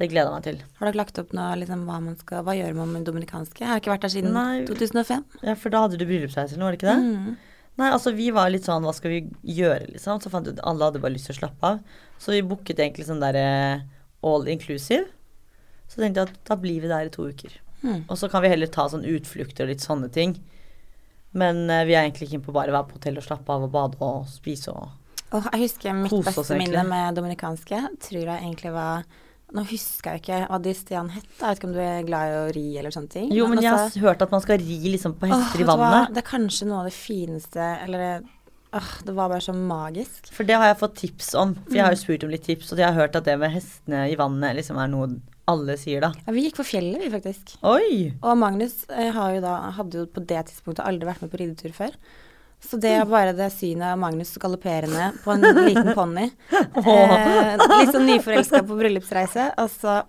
Det 0.00 0.08
gleder 0.08 0.30
jeg 0.30 0.34
meg 0.34 0.46
til. 0.46 0.58
Har 0.78 0.88
dere 0.88 0.98
lagt 1.02 1.20
opp 1.20 1.34
noe, 1.36 1.52
liksom, 1.60 1.84
hva 1.84 1.98
man 2.00 2.16
skal 2.16 2.42
Hva 2.46 2.56
gjør 2.56 2.74
man 2.78 2.94
med 2.94 3.06
dominikanske? 3.06 3.60
Jeg 3.62 3.68
har 3.68 3.82
ikke 3.82 3.92
vært 3.92 4.06
der 4.06 4.14
siden 4.14 4.34
Nei. 4.34 4.64
2005. 4.68 5.24
Ja, 5.44 5.54
for 5.60 5.74
da 5.74 5.84
hadde 5.84 6.00
du 6.00 6.06
bryllupsreise, 6.08 6.58
var 6.58 6.72
det 6.72 6.80
ikke 6.80 6.90
det? 6.94 6.98
Mm. 7.04 7.38
Nei, 7.80 7.88
altså 7.94 8.12
vi 8.16 8.28
var 8.34 8.50
litt 8.52 8.66
sånn, 8.66 8.84
hva 8.84 8.94
skal 8.96 9.12
vi 9.12 9.20
gjøre, 9.56 9.90
liksom? 9.94 10.18
Så 10.20 10.32
fant 10.32 10.48
vi 10.48 10.56
ut 10.56 10.62
alle 10.66 10.88
hadde 10.88 11.02
bare 11.04 11.14
lyst 11.14 11.30
til 11.30 11.36
å 11.36 11.40
slappe 11.42 11.68
av. 11.74 12.00
Så 12.20 12.34
vi 12.34 12.42
booket 12.44 12.80
egentlig 12.80 13.06
sånn 13.08 13.22
derre 13.22 13.44
all 14.26 14.48
inclusive. 14.52 15.06
Så 15.88 16.02
tenkte 16.02 16.24
jeg 16.24 16.30
at 16.32 16.40
da 16.48 16.56
blir 16.60 16.82
vi 16.82 16.90
der 16.90 17.08
i 17.08 17.12
to 17.12 17.28
uker. 17.30 17.54
Mm. 17.84 18.02
Og 18.06 18.16
så 18.20 18.28
kan 18.32 18.44
vi 18.44 18.50
heller 18.52 18.68
ta 18.72 18.86
sånn 18.90 19.06
utflukter 19.08 19.64
og 19.64 19.72
litt 19.72 19.84
sånne 19.84 20.10
ting. 20.12 20.36
Men 21.32 21.64
uh, 21.70 21.84
vi 21.86 21.94
er 21.94 22.06
egentlig 22.08 22.30
keen 22.32 22.42
på 22.42 22.52
bare 22.52 22.72
å 22.72 22.78
være 22.80 22.88
på 22.90 22.98
hotell 22.98 23.18
og 23.20 23.26
slappe 23.26 23.54
av 23.54 23.62
og 23.68 23.70
bade 23.74 24.00
og 24.02 24.26
spise 24.30 24.72
og 24.74 24.88
oh, 25.32 25.44
jeg 25.52 25.60
husker 25.68 25.94
mitt 25.94 26.10
Kose 26.10 26.32
beste 26.32 26.56
minne 26.58 26.82
med 26.88 27.14
dominikanske. 27.14 27.82
Tror 28.02 28.24
jeg 28.24 28.38
egentlig 28.42 28.72
var 28.74 29.04
Nå 29.50 29.64
husker 29.66 30.14
jeg 30.14 30.20
ikke 30.22 30.36
hva 30.46 30.58
de 30.62 30.72
stedene 30.78 31.10
het. 31.10 31.24
Jeg 31.26 31.42
vet 31.42 31.58
ikke 31.58 31.66
om 31.66 31.72
du 31.74 31.80
er 31.82 32.04
glad 32.06 32.28
i 32.30 32.34
å 32.38 32.42
ri 32.54 32.64
eller 32.78 32.92
sånne 32.94 33.10
ting. 33.10 33.32
Jo, 33.34 33.48
men 33.50 33.58
jeg 33.58 33.72
har 33.72 33.80
altså- 33.88 33.98
hørt 34.04 34.22
at 34.22 34.30
man 34.30 34.40
skal 34.44 34.58
ri 34.62 34.76
liksom 34.92 35.16
på 35.18 35.26
hester 35.26 35.58
vet 35.58 35.64
i 35.64 35.66
vannet. 35.66 35.90
hva? 35.90 36.14
Det 36.14 36.22
er 36.22 36.28
kanskje 36.28 36.68
noe 36.68 36.78
av 36.78 36.84
det 36.86 36.94
fineste 36.94 37.58
Eller 37.82 38.22
åh, 38.72 38.92
det 39.02 39.12
var 39.16 39.28
bare 39.28 39.40
så 39.42 39.50
magisk. 39.52 40.30
For 40.30 40.44
det 40.46 40.54
har 40.54 40.66
jeg 40.70 40.78
fått 40.78 40.94
tips 40.94 41.34
om. 41.34 41.56
For 41.66 41.74
jeg 41.74 41.82
har 41.82 41.90
Mm. 41.90 41.96
jo 41.98 42.02
spurt 42.04 42.22
om 42.24 42.30
litt 42.30 42.44
tips, 42.44 42.70
og 42.72 42.78
jeg 42.78 42.86
har 42.86 42.94
hørt 42.94 43.16
at 43.16 43.24
det 43.24 43.38
med 43.40 43.50
hestene 43.50 44.04
i 44.12 44.14
vannet 44.14 44.54
liksom 44.54 44.78
er 44.78 44.86
noe 44.86 45.08
alle 45.50 45.76
sier, 45.80 46.04
da. 46.04 46.12
Ja, 46.26 46.34
vi 46.34 46.46
gikk 46.46 46.58
på 46.60 46.66
fjellet, 46.66 47.00
vi, 47.02 47.10
faktisk. 47.12 47.54
Oi! 47.66 48.10
Og 48.20 48.36
Magnus 48.38 48.84
eh, 48.90 49.10
har 49.14 49.36
jo 49.36 49.44
da, 49.44 49.54
hadde 49.78 50.02
jo 50.02 50.08
på 50.10 50.22
det 50.22 50.44
tidspunktet 50.50 50.84
aldri 50.86 51.08
vært 51.08 51.24
med 51.24 51.32
på 51.32 51.40
ridetur 51.40 51.74
før. 51.76 51.96
Så 52.60 52.76
det 52.76 52.92
er 52.92 53.08
bare 53.08 53.32
det 53.32 53.48
synet 53.54 53.94
av 53.94 53.98
Magnus 53.98 54.34
galopperende 54.40 55.14
på 55.24 55.32
en 55.32 55.46
liten 55.64 55.92
ponni. 55.96 56.28
Eh, 56.80 57.56
litt 57.56 57.90
sånn 57.92 58.06
nyforelska 58.08 58.60
på 58.68 58.76
bryllupsreise. 58.78 59.50
Altså, 59.60 60.02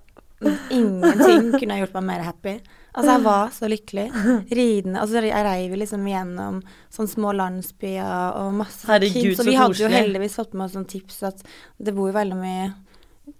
ingenting 0.74 1.52
kunne 1.56 1.76
ha 1.76 1.82
gjort 1.82 1.96
meg 2.00 2.06
mer 2.10 2.24
happy. 2.28 2.54
Altså, 2.92 3.14
jeg 3.14 3.24
var 3.24 3.52
så 3.56 3.70
lykkelig. 3.72 4.06
Ridende 4.52 5.00
Altså, 5.00 5.22
jeg 5.24 5.46
reiv 5.48 5.74
jo 5.74 5.80
liksom 5.80 6.08
gjennom 6.12 6.60
sånne 6.92 7.14
små 7.14 7.34
landsbyer 7.40 8.40
og 8.42 8.58
masse 8.60 8.88
Herregud, 8.90 9.32
kids. 9.32 9.40
Så 9.40 9.48
vi 9.48 9.56
hadde 9.56 9.80
jo 9.80 9.92
heldigvis 9.92 10.36
fått 10.42 10.56
med 10.58 10.68
oss 10.68 10.76
noen 10.76 10.90
tips 10.92 11.22
at 11.30 11.44
det 11.80 11.96
bor 11.96 12.12
jo 12.12 12.18
veldig 12.18 12.40
mye 12.40 12.72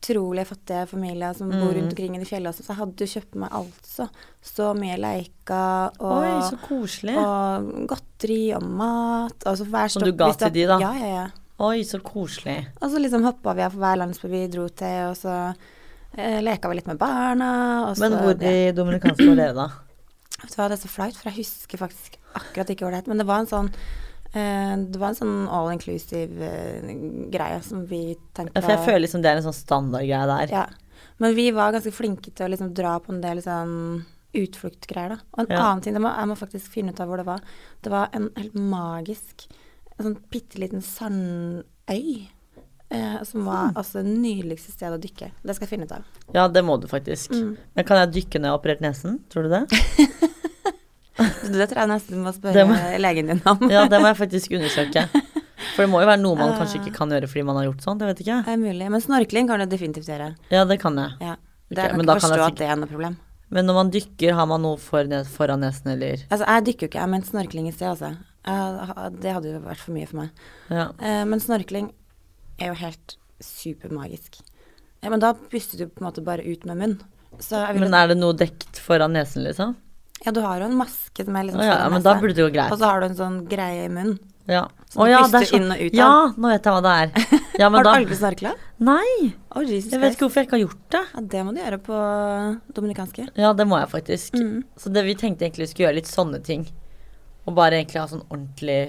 utrolig 0.02 0.48
fattige 0.50 0.88
familier 0.90 1.34
som 1.38 1.50
bor 1.50 1.70
Mm. 1.72 1.76
rundt 1.78 1.92
omkring 1.94 2.16
i 2.16 2.20
de 2.20 2.26
fjellene 2.26 2.54
så 2.54 2.64
jeg 2.66 2.76
hadde 2.76 3.06
jo 3.06 3.20
kjøpt 3.20 3.36
meg 3.36 3.50
altså 3.52 4.10
så 4.42 4.72
mye 4.74 4.98
leker 4.98 5.92
og, 6.00 6.24
Oi, 6.24 6.42
så 6.50 6.58
koselig. 6.66 7.16
og 7.18 7.88
godteri 7.88 8.54
og 8.56 8.64
mat. 8.64 9.46
Altså 9.46 9.66
hver 9.70 9.88
Som 9.94 10.04
du 10.04 10.12
ga 10.14 10.32
til 10.34 10.50
de, 10.52 10.66
da? 10.68 10.80
Ja, 10.80 10.94
ja, 10.98 11.08
ja. 11.16 11.28
Oi, 11.60 11.84
så 11.86 12.00
koselig. 12.02 12.68
Og 12.82 12.90
så 12.90 12.98
liksom 13.00 13.24
hoppa 13.24 13.54
vi 13.54 13.62
av 13.62 13.72
for 13.72 13.80
hver 13.84 13.98
landsby 14.02 14.28
vi 14.32 14.48
dro 14.48 14.68
til, 14.70 15.12
og 15.12 15.16
så 15.16 15.54
eh, 16.18 16.42
leka 16.42 16.68
vi 16.70 16.76
litt 16.80 16.88
med 16.88 16.98
barna. 16.98 17.52
Og 17.92 18.00
Men 18.02 18.12
så, 18.12 18.22
hvor 18.26 18.42
i 18.42 18.72
dominikanske 18.74 19.28
var 19.30 19.36
dere, 19.36 19.54
da? 19.54 19.68
Vet 20.42 20.50
du 20.50 20.58
hva, 20.58 20.70
det 20.72 20.80
er 20.80 20.82
så 20.82 20.90
flaut, 20.90 21.14
for 21.16 21.30
jeg 21.30 21.38
husker 21.46 21.78
faktisk 21.78 22.18
akkurat 22.34 22.70
ikke 22.74 22.82
hvor 22.88 22.90
det 22.96 23.04
het. 23.04 23.08
Men 23.08 23.18
det 23.22 23.28
var 23.30 23.44
en 23.44 23.52
sånn 23.52 23.70
det 24.32 25.00
var 25.00 25.12
en 25.12 25.18
sånn 25.18 25.48
all 25.52 25.74
inclusive 25.74 26.46
eh, 26.48 26.92
greie 27.34 27.58
som 27.66 27.84
vi 27.90 28.16
tenkte 28.32 28.62
for 28.62 28.72
jeg 28.72 28.86
føler 28.86 29.04
liksom 29.04 29.24
det 29.26 29.34
er 29.34 29.42
en 29.42 29.48
sånn 29.50 29.58
standardgreie 29.58 30.30
der. 30.30 30.54
Ja. 30.56 30.66
Men 31.20 31.36
vi 31.36 31.50
var 31.52 31.74
ganske 31.76 31.92
flinke 31.92 32.32
til 32.32 32.48
å 32.48 32.52
liksom 32.54 32.72
dra 32.78 32.96
på 33.04 33.12
en 33.12 33.22
del 33.24 33.42
sånn 33.44 34.06
utfluktgreier, 34.38 35.18
da. 35.18 35.18
Og 35.34 35.40
en 35.44 35.52
Ja. 35.52 35.64
annen 35.66 35.82
ting, 35.84 35.94
det 35.94 36.02
må, 36.02 36.16
jeg 36.16 36.28
må 36.28 36.38
faktisk 36.40 36.72
finne 36.72 36.94
ut 36.94 37.00
av 37.00 37.08
hvor 37.08 37.18
det 37.18 37.26
var. 37.28 37.42
Det 37.84 37.92
var 37.92 38.10
en 38.14 38.30
helt 38.38 38.54
magisk, 38.56 39.48
en 39.98 40.06
sånn 40.06 40.20
bitte 40.32 40.60
liten 40.60 40.82
sandøy. 40.82 42.30
Eh, 42.92 43.24
som 43.24 43.46
var 43.46 43.70
mm. 43.70 43.78
altså 43.80 44.02
det 44.04 44.12
nydeligste 44.20 44.72
stedet 44.72 44.98
å 44.98 45.02
dykke. 45.02 45.32
Det 45.44 45.56
skal 45.56 45.66
jeg 45.66 45.70
finne 45.70 45.86
ut 45.88 45.94
av. 45.96 46.04
Ja, 46.36 46.48
det 46.48 46.64
må 46.64 46.76
du 46.76 46.88
faktisk. 46.92 47.32
Mm. 47.32 47.58
Men 47.74 47.86
kan 47.88 48.02
jeg 48.02 48.12
dykke 48.18 48.40
når 48.40 48.48
jeg 48.48 48.52
har 48.52 48.60
operert 48.60 48.84
nesen? 48.84 49.20
Tror 49.32 49.48
du 49.48 49.50
det? 49.50 49.64
Det 51.18 51.68
tror 51.70 51.82
jeg 51.84 51.90
nesten 51.92 52.22
må 52.24 52.32
spørre 52.34 52.64
må- 52.70 52.78
legen 53.04 53.28
din 53.34 53.42
om. 53.46 53.58
Ja, 53.70 53.86
det 53.92 54.00
må 54.02 54.08
jeg 54.12 54.18
faktisk 54.22 54.52
undersøke. 54.58 55.04
For 55.76 55.84
det 55.86 55.90
må 55.92 56.00
jo 56.02 56.08
være 56.10 56.20
noe 56.22 56.36
man 56.36 56.54
kanskje 56.58 56.80
Ah. 56.80 56.86
ikke 56.86 56.94
kan 56.96 57.10
gjøre 57.14 57.28
fordi 57.30 57.44
man 57.46 57.56
har 57.60 57.66
gjort 57.70 57.84
sånn. 57.86 58.00
Det 58.00 58.08
vet 58.10 58.22
ikke. 58.24 58.38
Det 58.48 58.54
er 58.54 58.58
mulig. 58.62 58.88
Men 58.92 59.02
snorkling 59.04 59.48
kan 59.48 59.60
du 59.62 59.66
definitivt 59.70 60.08
gjøre. 60.10 60.32
Ja, 60.52 60.64
det 60.66 60.80
kan 60.82 60.96
jeg. 60.98 61.12
Ja. 61.22 61.36
Det 61.70 61.78
okay, 61.78 61.84
jeg 61.84 61.92
kan 61.92 61.98
men 62.02 62.08
forstå 62.10 62.30
kan 62.30 62.38
jeg 62.40 62.48
at 62.48 62.58
det 62.62 62.68
er 62.72 62.80
noe 62.82 62.90
problem. 62.90 63.18
Men 63.52 63.66
når 63.68 63.74
man 63.78 63.92
dykker, 63.92 64.34
har 64.34 64.48
man 64.48 64.62
noe 64.64 64.78
for 64.80 65.04
ne 65.12 65.22
foran 65.28 65.60
nesen, 65.62 65.92
eller 65.94 66.24
Altså, 66.32 66.46
jeg 66.48 66.66
dykker 66.70 66.88
jo 66.88 66.90
ikke, 66.92 67.00
jeg 67.04 67.12
mente 67.14 67.28
snorkling 67.30 67.68
i 67.68 67.72
sted, 67.76 67.88
altså. 67.92 68.18
Jeg- 68.48 69.22
det 69.22 69.34
hadde 69.36 69.52
jo 69.52 69.60
vært 69.60 69.78
for 69.84 69.92
mye 69.94 70.08
for 70.08 70.18
meg. 70.24 70.30
Ja. 70.72 70.86
Eh, 71.00 71.24
men 71.26 71.40
snorkling 71.40 71.92
er 72.60 72.68
jo 72.72 72.74
helt 72.80 73.16
supermagisk. 73.44 74.42
Ja, 75.04 75.10
men 75.10 75.20
da 75.20 75.34
puster 75.34 75.78
du 75.78 75.88
på 75.88 76.02
en 76.02 76.08
måte 76.10 76.24
bare 76.24 76.44
ut 76.46 76.66
med 76.66 76.78
munn. 76.78 76.98
Men 77.78 77.94
er 77.94 78.08
det 78.12 78.18
noe 78.18 78.34
dekt 78.34 78.78
foran 78.80 79.14
nesen, 79.14 79.44
liksom? 79.46 79.76
Ja, 80.26 80.32
du 80.36 80.42
har 80.44 80.62
jo 80.62 80.68
en 80.70 80.78
maske 80.78 81.26
som 81.26 81.38
er 81.38 81.48
liksom 81.48 81.64
sånn 81.64 81.72
ja, 81.72 81.88
men 81.90 82.04
da 82.06 82.14
burde 82.20 82.36
det 82.38 82.46
gå 82.46 82.52
greit. 82.54 82.74
Og 82.74 82.78
så 82.82 82.90
har 82.92 83.02
du 83.02 83.08
en 83.08 83.18
sånn 83.18 83.40
greie 83.50 83.88
i 83.88 83.90
munnen. 83.90 84.20
Ja. 84.50 84.68
Som 84.90 85.08
du 85.08 85.14
puster 85.16 85.40
er 85.40 85.48
sånn. 85.50 85.64
inn 85.64 85.74
og 85.74 85.82
ut 85.82 85.94
av. 85.94 85.98
Ja, 85.98 86.14
nå 86.36 86.52
vet 86.52 86.68
jeg 86.68 86.76
hva 86.76 86.84
det 86.86 86.98
er. 87.04 87.38
Ja, 87.62 87.68
men 87.70 87.78
har 87.78 87.84
du 87.84 87.90
da 87.90 87.96
aldri 88.00 88.16
snorkla? 88.18 88.52
Nei! 88.82 89.10
Oh, 89.54 89.62
Jeg 89.62 90.00
vet 90.02 90.16
ikke 90.16 90.24
hvorfor 90.24 90.40
jeg 90.40 90.48
ikke 90.48 90.56
har 90.56 90.62
gjort 90.64 90.86
det. 90.96 91.02
Ja, 91.14 91.22
det 91.34 91.42
må 91.46 91.52
du 91.54 91.60
gjøre 91.60 91.78
på 91.84 91.98
dominikanske. 92.74 93.26
Ja, 93.38 93.52
det 93.54 93.68
må 93.70 93.78
jeg 93.78 93.90
faktisk. 93.92 94.38
Mm. 94.40 94.64
Så 94.82 94.90
det, 94.96 95.04
vi 95.06 95.14
tenkte 95.20 95.46
egentlig 95.46 95.68
vi 95.68 95.72
skulle 95.74 95.88
gjøre 95.90 95.98
litt 96.00 96.10
sånne 96.10 96.40
ting. 96.48 96.64
Og 97.46 97.54
bare 97.60 97.78
egentlig 97.78 98.02
ha 98.02 98.08
sånn 98.10 98.24
ordentlig 98.32 98.80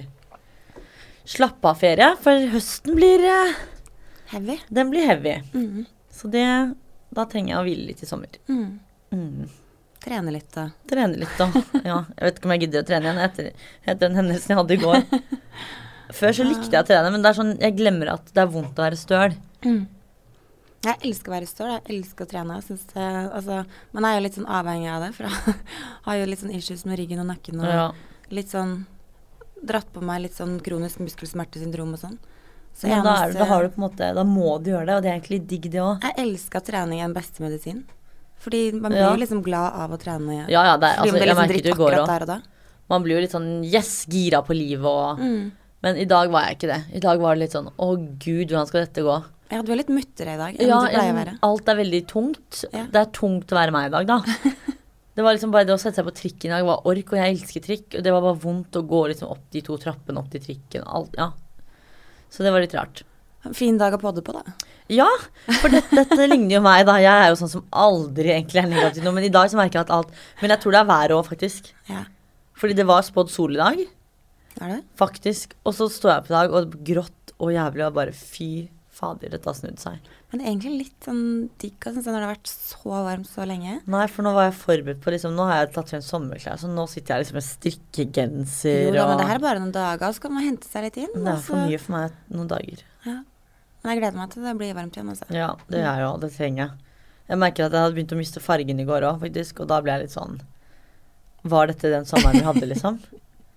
slappe 1.29 1.73
av-ferie. 1.75 2.13
For 2.23 2.47
høsten 2.55 2.97
blir 2.97 3.27
uh... 3.29 3.59
Heavy. 4.33 4.57
Den 4.73 4.95
blir 4.95 5.11
heavy. 5.11 5.37
Mm. 5.53 5.85
Så 6.15 6.31
det 6.33 6.47
Da 7.13 7.27
trenger 7.29 7.53
jeg 7.53 7.61
å 7.61 7.67
hvile 7.67 7.91
litt 7.91 8.07
i 8.07 8.09
sommer. 8.09 8.41
Mm. 8.49 8.79
Mm. 9.13 9.51
Trene 10.03 10.33
litt 10.35 10.51
da. 10.55 10.67
Trene 10.91 11.17
litt, 11.21 11.33
da. 11.39 11.47
Ja, 11.87 12.01
jeg 12.17 12.27
vet 12.27 12.39
ikke 12.41 12.49
om 12.49 12.55
jeg 12.57 12.63
gidder 12.65 12.83
å 12.83 12.87
trene 12.89 13.09
igjen 13.09 13.23
etter, 13.23 13.51
etter 13.85 14.03
den 14.09 14.19
hendelsen 14.19 14.53
jeg 14.55 14.59
hadde 14.61 14.75
i 14.75 14.83
går. 14.83 15.05
Før 16.19 16.35
så 16.37 16.45
likte 16.47 16.73
jeg 16.75 16.83
å 16.83 16.89
trene, 16.89 17.11
men 17.15 17.23
det 17.25 17.31
er 17.31 17.39
sånn, 17.39 17.53
jeg 17.63 17.77
glemmer 17.79 18.11
at 18.17 18.33
det 18.35 18.43
er 18.43 18.51
vondt 18.53 18.81
å 18.81 18.85
være 18.85 18.99
støl. 19.01 19.37
Mm. 19.65 19.85
Jeg 20.83 20.99
elsker 21.07 21.31
å 21.31 21.35
være 21.37 21.47
støl. 21.47 21.71
Jeg 21.77 21.85
elsker 21.95 22.27
å 22.27 22.31
trene. 22.33 22.57
Jeg 22.59 22.67
synes 22.67 22.97
altså, 22.99 23.61
man 23.95 24.09
er 24.09 24.17
jo 24.17 24.25
litt 24.27 24.39
sånn 24.41 24.49
avhengig 24.51 24.91
av 24.91 25.05
det, 25.07 25.13
for 25.15 25.29
jeg 25.29 25.55
har 26.09 26.19
jo 26.19 26.27
litt 26.33 26.43
sånn 26.43 26.57
issues 26.59 26.83
med 26.89 26.99
ryggen 26.99 27.23
og 27.23 27.31
nakken 27.31 27.63
og 27.63 27.71
Ja. 27.71 27.87
litt 28.35 28.51
sånn 28.51 28.75
dratt 29.63 29.93
på 29.95 30.03
meg 30.03 30.25
litt 30.25 30.35
sånn 30.35 30.57
kronisk 30.65 30.99
muskelsmertesyndrom 31.05 31.95
og 31.95 32.03
sånn. 32.03 32.19
Så 32.75 32.89
ja, 32.91 32.99
da, 33.05 33.15
er, 33.23 33.35
da 33.37 33.47
har 33.47 33.63
du 33.63 33.69
på 33.75 33.83
en 33.83 33.85
måte 33.85 34.07
Da 34.17 34.23
må 34.25 34.55
du 34.65 34.71
gjøre 34.73 34.87
det, 34.89 34.95
og 34.97 35.03
det 35.05 35.11
er 35.11 35.19
egentlig 35.19 35.43
digg, 35.47 35.67
det 35.71 35.83
òg. 35.85 36.03
Jeg 36.09 36.17
elsker 36.25 36.59
at 36.63 36.69
trening 36.71 37.03
er 37.05 37.13
beste 37.15 37.45
medisin. 37.45 37.83
Fordi 38.43 38.63
man 38.75 38.91
blir 38.95 39.05
jo 39.05 39.19
liksom 39.23 39.43
glad 39.47 39.77
av 39.85 39.93
å 39.95 39.99
trene. 40.03 40.43
Ja, 40.51 40.65
ja, 40.67 40.77
det 40.81 40.97
altså, 40.97 41.07
jeg 41.07 41.15
merker 41.21 41.39
merket 41.39 41.55
dritt 41.55 41.69
det 41.71 41.79
går 41.79 41.99
og. 42.03 42.49
Man 42.91 43.05
blir 43.05 43.17
jo 43.17 43.23
litt 43.25 43.35
sånn 43.35 43.51
yes, 43.65 43.93
gira 44.11 44.43
på 44.45 44.57
livet 44.57 44.89
og 44.89 45.21
Mm. 45.23 45.51
Men 45.83 45.97
i 45.99 46.05
dag 46.07 46.31
var 46.31 46.45
jeg 46.47 46.59
ikke 46.61 46.69
det. 46.71 46.81
I 46.95 47.01
dag 47.03 47.19
var 47.19 47.35
det 47.35 47.43
litt 47.43 47.55
sånn 47.57 47.67
å 47.75 47.87
gud, 47.99 48.53
hvordan 48.53 48.69
skal 48.69 48.85
dette 48.85 49.03
gå? 49.03 49.17
Ja, 49.51 49.63
du 49.67 49.73
er 49.75 49.81
litt 49.81 49.91
muttere 49.91 50.37
i 50.37 50.39
dag 50.39 50.55
enn 50.55 50.69
Ja, 50.71 50.79
du 50.79 50.93
pleier 50.95 51.11
å 51.11 51.17
være. 51.17 51.33
alt 51.43 51.69
er 51.73 51.79
veldig 51.81 52.01
tungt. 52.07 52.61
Ja. 52.71 52.85
Det 52.87 53.01
er 53.01 53.11
tungt 53.19 53.51
å 53.51 53.59
være 53.59 53.75
meg 53.75 53.89
i 53.89 53.93
dag, 53.97 54.07
da. 54.07 54.21
Det 55.13 55.21
var 55.27 55.35
liksom 55.35 55.51
bare 55.53 55.67
det 55.69 55.75
å 55.75 55.81
sette 55.81 55.99
seg 56.01 56.07
på 56.07 56.15
trikken 56.17 56.49
i 56.49 56.55
dag 56.55 56.65
var 56.65 56.87
ork, 56.89 57.11
og 57.13 57.19
jeg 57.21 57.35
elsker 57.35 57.61
trikk. 57.61 57.99
Og 57.99 58.05
det 58.07 58.13
var 58.15 58.23
bare 58.25 58.39
vondt 58.41 58.79
å 58.79 58.85
gå 58.89 59.01
liksom 59.11 59.29
opp 59.35 59.43
de 59.53 59.61
to 59.61 59.77
trappene 59.77 60.23
opp 60.23 60.31
til 60.33 60.41
trikken. 60.41 60.87
og 60.87 60.95
Alt, 61.03 61.19
ja. 61.19 61.27
Så 62.33 62.47
det 62.47 62.53
var 62.55 62.65
litt 62.65 62.73
rart. 62.73 63.03
Fin 63.53 63.77
dag 63.77 63.93
å 63.93 64.01
podde 64.01 64.23
på, 64.25 64.33
da. 64.33 64.55
Ja, 64.93 65.09
for 65.61 65.73
dette, 65.73 65.95
dette 65.97 66.27
ligner 66.29 66.59
jo 66.59 66.63
meg, 66.65 66.85
da. 66.89 66.99
Jeg 67.01 67.13
er 67.25 67.31
jo 67.33 67.39
sånn 67.41 67.53
som 67.55 67.65
aldri 67.73 68.33
egentlig 68.35 68.61
er 68.63 68.69
negativ 68.71 69.07
nå, 69.07 69.13
men 69.17 69.25
i 69.29 69.33
dag 69.33 69.49
så 69.53 69.57
merker 69.61 69.81
jeg 69.81 69.87
at 69.89 69.95
alt 69.97 70.13
Men 70.43 70.53
jeg 70.55 70.61
tror 70.65 70.77
det 70.77 70.83
er 70.83 70.91
været 70.93 71.17
òg, 71.17 71.25
faktisk. 71.31 71.73
Ja. 71.89 72.05
Fordi 72.61 72.77
det 72.79 72.87
var 72.87 73.03
spådd 73.07 73.33
sol 73.33 73.57
i 73.57 73.61
dag, 73.63 73.81
Er 74.61 74.69
det? 74.77 74.83
faktisk. 75.01 75.57
Og 75.65 75.75
så 75.79 75.89
står 75.91 76.13
jeg 76.13 76.23
opp 76.23 76.31
i 76.31 76.37
dag, 76.37 76.53
og 76.61 76.77
grått 76.85 77.33
og 77.43 77.55
jævlig, 77.57 77.87
og 77.89 77.95
bare 77.97 78.13
fy 78.15 78.51
fader, 78.93 79.33
dette 79.33 79.49
har 79.49 79.57
snudd 79.57 79.81
seg. 79.83 80.11
Men 80.33 80.45
egentlig 80.47 80.73
litt 80.85 81.05
sånn 81.09 81.23
digg 81.61 81.75
når 81.89 81.97
det 82.05 82.13
har 82.13 82.31
vært 82.31 82.49
så 82.53 82.93
varmt 83.05 83.29
så 83.29 83.45
lenge. 83.49 83.81
Nei, 83.91 84.05
for 84.09 84.25
nå 84.25 84.31
var 84.37 84.47
jeg 84.51 84.55
forberedt 84.61 85.01
på 85.05 85.13
liksom, 85.13 85.35
Nå 85.37 85.45
har 85.49 85.59
jeg 85.63 85.73
tatt 85.75 85.91
frem 85.93 86.05
sommerklær, 86.05 86.61
så 86.61 86.71
nå 86.73 86.85
sitter 86.89 87.17
jeg 87.19 87.25
liksom 87.27 87.37
med 87.41 87.47
strikkegenser 87.49 88.79
Jo 88.87 88.95
da, 88.95 89.03
og 89.05 89.11
men 89.11 89.21
det 89.21 89.27
her 89.29 89.41
er 89.41 89.45
bare 89.45 89.61
noen 89.61 89.75
dager, 89.75 90.15
så 90.17 90.23
kan 90.25 90.33
man 90.37 90.47
hente 90.47 90.69
seg 90.71 90.87
litt 90.87 90.97
inn. 91.03 91.13
Det 91.17 91.33
er 91.35 91.43
for 91.43 91.57
så- 91.57 91.67
mye 91.67 91.81
for 91.83 91.93
meg 91.97 92.17
noen 92.33 92.49
dager. 92.53 92.85
Ja. 93.05 93.19
Men 93.83 93.93
jeg 93.93 94.03
gleder 94.03 94.19
meg 94.21 94.31
til 94.33 94.47
det 94.47 94.55
blir 94.61 94.77
varmt 94.79 94.97
igjen, 94.97 95.11
Også. 95.11 95.27
Ja, 95.35 95.51
det 95.69 95.83
gjør 95.83 95.99
jeg 95.99 96.09
òg. 96.09 96.21
det 96.23 96.31
trenger 96.37 96.63
jeg. 96.65 96.95
Jeg 97.33 97.41
merker 97.41 97.67
at 97.67 97.75
jeg 97.75 97.85
hadde 97.85 97.97
begynt 97.97 98.15
å 98.15 98.19
miste 98.19 98.43
fargen 98.43 98.81
i 98.83 98.87
går 98.87 99.07
òg, 99.09 99.21
faktisk, 99.23 99.63
og 99.63 99.71
da 99.71 99.81
ble 99.83 99.95
jeg 99.95 100.07
litt 100.07 100.15
sånn 100.15 100.41
Var 101.53 101.71
dette 101.73 101.91
den 101.91 102.07
sommeren 102.07 102.39
vi 102.39 102.47
hadde, 102.47 102.69
liksom? 102.71 102.99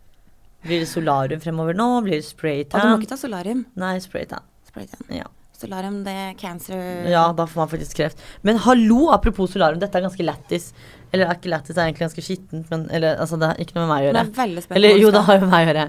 Blir 0.66 0.82
det 0.82 0.90
solarium 0.90 1.42
fremover 1.44 1.78
nå? 1.78 1.88
Blir 2.06 2.22
det 2.22 2.26
Og 2.74 2.82
du 2.82 2.88
må 2.90 2.98
ikke 2.98 3.12
ta 3.14 3.20
solarium. 3.22 3.66
Nei, 3.78 3.98
spraytan. 4.02 4.46
Spraytan. 4.66 5.06
Ja. 5.14 5.28
Solarium, 5.56 6.02
det 6.04 6.12
er 6.12 6.34
cancer 6.36 7.06
ja, 7.08 7.30
da 7.32 7.46
får 7.48 7.62
man 7.62 7.70
faktisk 7.72 8.00
kreft. 8.02 8.24
Men 8.44 8.58
hallo, 8.66 9.06
apropos 9.14 9.54
solarium, 9.54 9.80
dette 9.80 9.96
er 9.96 10.04
ganske 10.04 10.26
lættis. 10.26 10.72
Eller 11.14 11.30
er 11.30 11.38
ikke 11.38 11.54
lættis, 11.54 11.76
det 11.78 11.84
er 11.84 11.92
egentlig 11.92 12.08
ganske 12.08 12.26
skittent, 12.26 12.66
men 12.74 12.90
eller, 12.92 13.16
altså, 13.24 13.38
det 13.40 13.52
har 13.52 13.62
ikke 13.62 13.78
noe 13.78 13.86
med 13.86 13.94
meg 13.94 14.02
å 14.02 14.08
gjøre. 14.08 14.18
Det 14.18 14.26
er 14.26 14.42
veldig 14.42 14.64
spennende. 14.66 14.82
Eller 14.82 15.04
jo, 15.04 15.12
det 15.16 15.22
har 15.30 15.38
jo 15.38 15.44
med 15.46 15.54
meg 15.54 15.62
å 15.64 15.70
gjøre. 15.72 15.86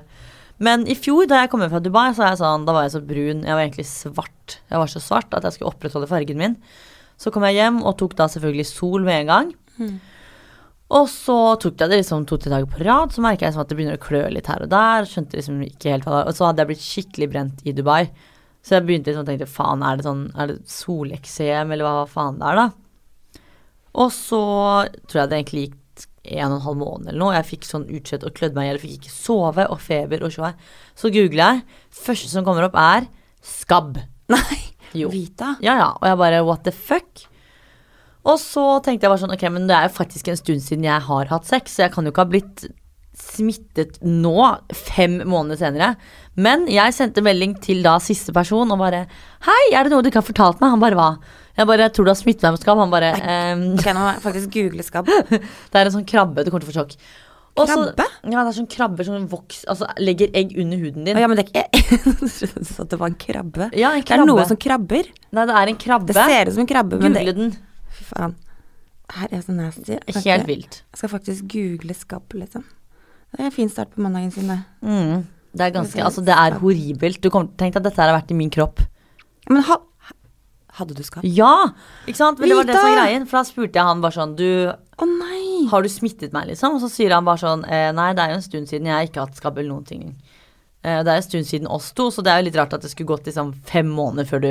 Men 0.63 0.87
i 0.89 0.97
fjor, 0.97 1.27
da 1.29 1.43
jeg 1.43 1.51
kom 1.53 1.61
hjem 1.61 1.73
fra 1.75 1.83
Dubai, 1.85 2.09
så 2.17 2.31
jeg 2.31 2.41
sånn, 2.41 2.65
da 2.65 2.75
var 2.77 2.87
jeg 2.87 2.95
så 2.97 3.03
brun. 3.05 3.45
Jeg 3.45 3.57
var 3.57 3.63
egentlig 3.63 3.89
svart. 3.91 4.59
Jeg 4.71 4.81
var 4.81 4.93
så 4.93 5.03
svart 5.05 5.35
at 5.37 5.45
jeg 5.45 5.57
skulle 5.57 5.73
opprettholde 5.75 6.09
fargen 6.09 6.41
min. 6.41 6.55
Så 7.21 7.33
kom 7.33 7.45
jeg 7.49 7.59
hjem 7.59 7.83
og 7.85 7.97
tok 8.01 8.17
da 8.17 8.29
selvfølgelig 8.33 8.69
sol 8.71 9.05
med 9.05 9.23
en 9.23 9.33
gang. 9.33 9.51
Mm. 9.77 9.97
Og 10.97 11.09
så 11.11 11.37
tok 11.61 11.81
jeg 11.83 11.91
det 11.91 12.01
liksom 12.01 12.25
to-tre 12.31 12.53
dager 12.53 12.71
på 12.71 12.85
rad, 12.87 13.13
så 13.13 13.25
merka 13.25 13.45
jeg 13.45 13.53
liksom 13.53 13.65
at 13.65 13.71
det 13.73 13.79
begynner 13.79 13.99
å 13.99 14.05
klø 14.05 14.23
litt 14.31 14.49
her 14.49 14.65
og 14.65 14.73
der. 14.73 15.09
Skjønte 15.11 15.41
liksom 15.41 15.61
ikke 15.67 15.93
helt 15.93 16.07
hva 16.07 16.13
det 16.13 16.19
var. 16.21 16.31
Og 16.31 16.39
så 16.39 16.49
hadde 16.49 16.63
jeg 16.63 16.71
blitt 16.71 16.87
skikkelig 16.87 17.31
brent 17.33 17.65
i 17.67 17.75
Dubai. 17.77 18.03
Så 18.67 18.77
jeg 18.77 18.87
begynte 18.87 19.11
liksom 19.11 19.27
å 19.27 19.29
tenke 19.29 19.51
faen, 19.51 19.83
er 19.87 19.99
det 19.99 20.07
sånn, 20.07 20.23
er 20.35 20.51
det 20.51 20.57
soleksem, 20.71 21.73
eller 21.75 21.87
hva 21.87 22.07
faen 22.11 22.41
det 22.41 22.49
er, 22.51 22.63
da? 22.63 23.43
Og 23.97 24.09
så 24.13 24.41
tror 25.09 25.21
jeg 25.21 25.31
det 25.31 25.39
egentlig 25.41 25.67
gikk 25.67 25.77
en 26.27 26.51
og 26.53 26.59
en 26.59 26.65
halv 26.67 26.81
måned 26.81 27.11
eller 27.11 27.23
noe. 27.23 27.35
Jeg 27.39 27.49
fikk 27.53 27.69
sånn 27.69 27.87
utslett 27.97 28.27
og 28.27 28.35
klødde 28.37 28.59
meg 28.59 28.67
i 28.67 28.71
hjel, 28.71 28.81
fikk 28.83 28.97
ikke 29.01 29.15
sove, 29.15 29.67
og 29.73 29.81
feber 29.83 30.25
og 30.27 30.35
sjå. 30.35 30.51
Så 30.99 31.11
googler 31.15 31.43
jeg. 31.43 31.65
Første 32.07 32.31
som 32.33 32.47
kommer 32.47 32.67
opp, 32.69 32.77
er 32.79 33.09
skabb. 33.47 34.01
Nei, 34.33 34.61
Jo. 34.97 35.11
Vita. 35.13 35.55
Ja, 35.65 35.75
ja. 35.79 35.89
Og 36.01 36.07
jeg 36.09 36.19
bare 36.23 36.45
what 36.47 36.65
the 36.65 36.73
fuck? 36.73 37.27
Og 38.27 38.41
så 38.43 38.65
tenkte 38.83 39.07
jeg 39.07 39.13
bare 39.13 39.23
sånn, 39.23 39.35
ok, 39.37 39.45
men 39.55 39.69
det 39.69 39.77
er 39.77 39.87
jo 39.87 39.95
faktisk 40.01 40.31
en 40.33 40.39
stund 40.41 40.65
siden 40.65 40.87
jeg 40.89 41.05
har 41.07 41.29
hatt 41.31 41.47
sex, 41.47 41.77
så 41.77 41.85
jeg 41.85 41.95
kan 41.95 42.07
jo 42.07 42.11
ikke 42.15 42.25
ha 42.25 42.31
blitt 42.33 42.65
smittet 43.17 44.01
nå, 44.05 44.35
fem 44.77 45.21
måneder 45.29 45.61
senere. 45.61 45.91
Men 46.37 46.67
jeg 46.71 46.95
sendte 46.97 47.25
melding 47.25 47.55
til 47.65 47.83
da 47.87 47.97
siste 48.03 48.35
person 48.37 48.73
og 48.75 48.81
bare 48.83 49.07
Hei, 49.47 49.63
er 49.73 49.87
det 49.87 49.93
noe 49.95 50.05
du 50.05 50.11
ikke 50.11 50.21
har 50.21 50.29
fortalt 50.31 50.61
meg? 50.61 50.75
Han 50.75 50.83
bare 50.83 50.99
hva? 50.99 51.09
Jeg 51.57 51.69
bare 51.71 51.87
tror 51.95 52.09
du 52.09 52.13
har 52.13 52.19
smittet 52.19 52.45
meg 52.45 52.57
med 52.57 52.63
skabb. 52.65 52.81
Han 52.83 52.93
bare 52.93 53.13
um, 53.17 53.63
Ok, 53.77 53.87
nå 53.89 54.01
må 54.03 54.11
jeg 54.13 54.25
faktisk 54.25 54.51
google 54.57 54.85
skabb. 54.85 55.09
Det 55.73 55.81
er 55.81 55.89
en 55.89 55.95
sånn 55.95 56.09
krabbe. 56.09 56.45
Du 56.45 56.51
kommer 56.53 56.67
til 56.67 56.71
å 56.71 56.73
få 56.75 56.79
sjokk. 56.83 56.99
Også, 57.57 57.73
Krabbe? 57.73 58.05
Ja, 58.29 58.43
det 58.45 58.51
er 58.51 58.57
sånn 58.59 58.67
krabber 58.69 59.07
som 59.07 59.23
voks, 59.33 59.63
altså 59.73 59.87
legger 59.97 60.29
egg 60.37 60.51
under 60.61 60.77
huden 60.77 61.07
din. 61.07 61.17
Oh, 61.17 61.23
ja, 61.23 61.29
men 61.31 61.39
det 61.39 61.47
er 61.57 61.71
ikke 61.73 62.01
Du 62.21 62.27
trodde 62.29 62.83
at 62.83 62.91
det 62.93 62.99
var 63.01 63.09
en 63.09 63.17
krabbe. 63.23 63.69
Ja, 63.73 63.93
en 63.97 64.05
krabbe. 64.05 64.27
Det 64.27 64.27
er 64.27 64.29
noe 64.29 64.45
som 64.51 64.59
krabber. 64.61 65.09
Nei, 65.33 65.47
det 65.49 65.55
er 65.63 65.73
en 65.73 65.79
krabbe. 65.81 66.13
Det 66.13 66.27
ser 66.29 66.51
ut 66.51 66.57
som 66.59 66.65
en 66.67 66.69
krabbe, 66.69 66.99
men 67.01 67.17
det 67.17 67.23
Google 67.25 67.37
den. 67.39 67.55
Fy 67.97 68.05
faen. 68.11 68.35
Her 69.17 69.33
er 69.39 69.47
så 69.47 69.55
nasty. 69.57 69.97
Helt 70.19 70.51
vilt. 70.51 70.83
Jeg 70.83 71.01
skal 71.01 71.13
faktisk 71.15 71.49
google 71.55 71.97
skabb, 71.97 72.37
liksom. 72.37 72.67
Det 73.33 73.41
er 73.41 73.49
en 73.49 73.57
fin 73.57 73.73
start 73.73 73.95
på 73.95 74.05
mandagen 74.05 74.35
sin, 74.35 74.53
det. 74.53 74.59
Mm. 74.85 75.25
Det 75.57 75.65
er 75.65 75.73
ganske, 75.79 76.03
altså 76.05 76.25
det 76.27 76.37
er 76.37 76.59
horribelt. 76.61 77.23
Du 77.25 77.31
kommer 77.33 77.57
tenke 77.57 77.81
at 77.81 77.89
dette 77.89 78.03
har 78.03 78.13
vært 78.13 78.35
i 78.35 78.37
min 78.37 78.53
kropp. 78.53 78.85
Men 79.49 79.65
ha, 79.65 79.79
hadde 80.79 80.97
du 80.97 81.03
skabb? 81.07 81.25
Ja! 81.25 81.73
Ikke 82.07 82.21
sant? 82.21 82.39
Men 82.41 82.53
det 82.53 82.59
var 82.59 82.69
det 82.69 82.77
som 82.79 82.89
var 82.91 82.99
greien. 83.01 83.27
For 83.29 83.41
da 83.41 83.45
spurte 83.49 83.81
jeg 83.81 83.89
han 83.91 84.03
bare 84.05 84.17
sånn 84.17 84.35
Du, 84.39 84.49
Å 84.71 85.09
nei! 85.11 85.67
har 85.71 85.83
du 85.85 85.91
smittet 85.91 86.35
meg, 86.37 86.49
liksom? 86.53 86.77
Og 86.77 86.85
så 86.85 86.91
sier 86.93 87.15
han 87.17 87.27
bare 87.27 87.43
sånn 87.43 87.65
eh, 87.65 87.91
Nei, 87.97 88.11
det 88.17 88.25
er 88.25 88.35
jo 88.35 88.41
en 88.41 88.45
stund 88.47 88.71
siden. 88.71 88.89
Jeg 88.91 88.97
har 88.99 89.09
ikke 89.09 89.25
hatt 89.27 89.41
skabb 89.41 89.59
eller 89.59 89.73
noen 89.75 89.87
ting. 89.89 90.09
Eh, 90.87 91.03
det 91.03 91.11
er 91.13 91.21
en 91.21 91.27
stund 91.27 91.49
siden 91.49 91.71
oss 91.73 91.91
to, 91.97 92.11
så 92.15 92.23
det 92.25 92.33
er 92.33 92.43
jo 92.43 92.49
litt 92.51 92.59
rart 92.61 92.77
at 92.77 92.85
det 92.85 92.93
skulle 92.93 93.15
gått 93.15 93.29
liksom 93.31 93.55
fem 93.67 93.89
måneder 93.91 94.29
før 94.29 94.45
du 94.45 94.51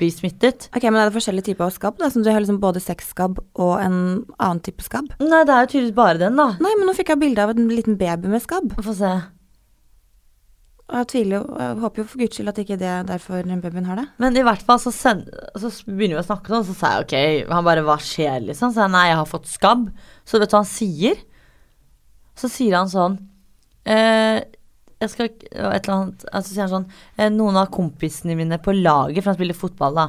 blir 0.00 0.10
smittet. 0.12 0.66
Ok, 0.74 0.86
men 0.88 0.98
er 1.00 1.10
det 1.10 1.16
forskjellige 1.16 1.50
typer 1.50 1.68
av 1.68 1.74
skabb? 1.76 1.98
da? 2.00 2.08
Som 2.10 2.24
du 2.24 2.30
har 2.32 2.42
liksom 2.42 2.58
både 2.62 2.82
sexskabb 2.82 3.38
og 3.54 3.74
en 3.80 3.96
annen 4.38 4.62
type 4.64 4.84
skabb? 4.84 5.12
Nei, 5.22 5.44
det 5.48 5.54
er 5.54 5.66
jo 5.66 5.70
tydeligvis 5.74 5.96
bare 5.98 6.18
den, 6.20 6.40
da. 6.40 6.48
Nei, 6.64 6.74
men 6.78 6.88
nå 6.88 6.96
fikk 6.96 7.12
jeg 7.14 7.22
bilde 7.22 7.44
av 7.44 7.54
en 7.54 7.70
liten 7.70 7.98
baby 8.00 8.32
med 8.32 8.42
skabb. 8.44 8.72
Få 8.82 8.96
se. 8.98 9.12
Og 10.92 10.98
jeg 11.00 11.08
tviler 11.08 11.38
jo, 11.38 11.44
jeg 11.56 11.76
håper 11.80 12.02
jo 12.02 12.04
for 12.10 12.20
guds 12.20 12.36
skyld 12.36 12.50
at 12.52 12.58
ikke 12.60 12.76
det 12.76 12.88
er 12.92 13.04
derfor 13.08 13.46
babyen 13.62 13.86
har 13.88 13.96
det. 13.96 14.04
Men 14.20 14.36
i 14.36 14.42
hvert 14.44 14.64
fall 14.66 14.80
så, 14.82 14.90
send, 14.92 15.30
så 15.56 15.70
begynner 15.88 16.18
vi 16.18 16.20
å 16.20 16.26
snakke 16.26 16.52
sånn, 16.52 16.66
så 16.68 16.74
sa 16.76 16.90
jeg 16.92 17.06
ok, 17.06 17.14
han 17.48 17.64
bare 17.64 17.84
hva 17.86 17.96
skjer 17.96 18.42
liksom? 18.44 18.74
Så 18.74 18.76
sa 18.76 18.84
jeg 18.84 18.92
nei, 18.92 19.06
jeg 19.08 19.20
har 19.22 19.30
fått 19.30 19.48
skabb. 19.48 19.86
Så 20.28 20.36
vet 20.36 20.52
du 20.52 20.56
hva 20.58 20.60
han 20.60 20.68
sier? 20.68 21.22
Så 22.36 22.50
sier 22.52 22.76
han 22.76 22.92
sånn 22.92 23.16
eh, 23.88 24.44
jeg 25.02 25.10
skal, 25.14 25.30
et 25.32 25.56
eller 25.56 25.94
annet, 25.96 26.26
altså 26.28 26.52
sier 26.52 26.66
han 26.66 26.72
sånn 26.72 26.86
eh, 27.16 27.32
Noen 27.32 27.58
av 27.60 27.72
kompisene 27.74 28.36
mine 28.38 28.60
på 28.62 28.74
laget, 28.76 29.22
for 29.22 29.32
han 29.32 29.38
spiller 29.38 29.58
fotball 29.58 29.96
da, 29.96 30.06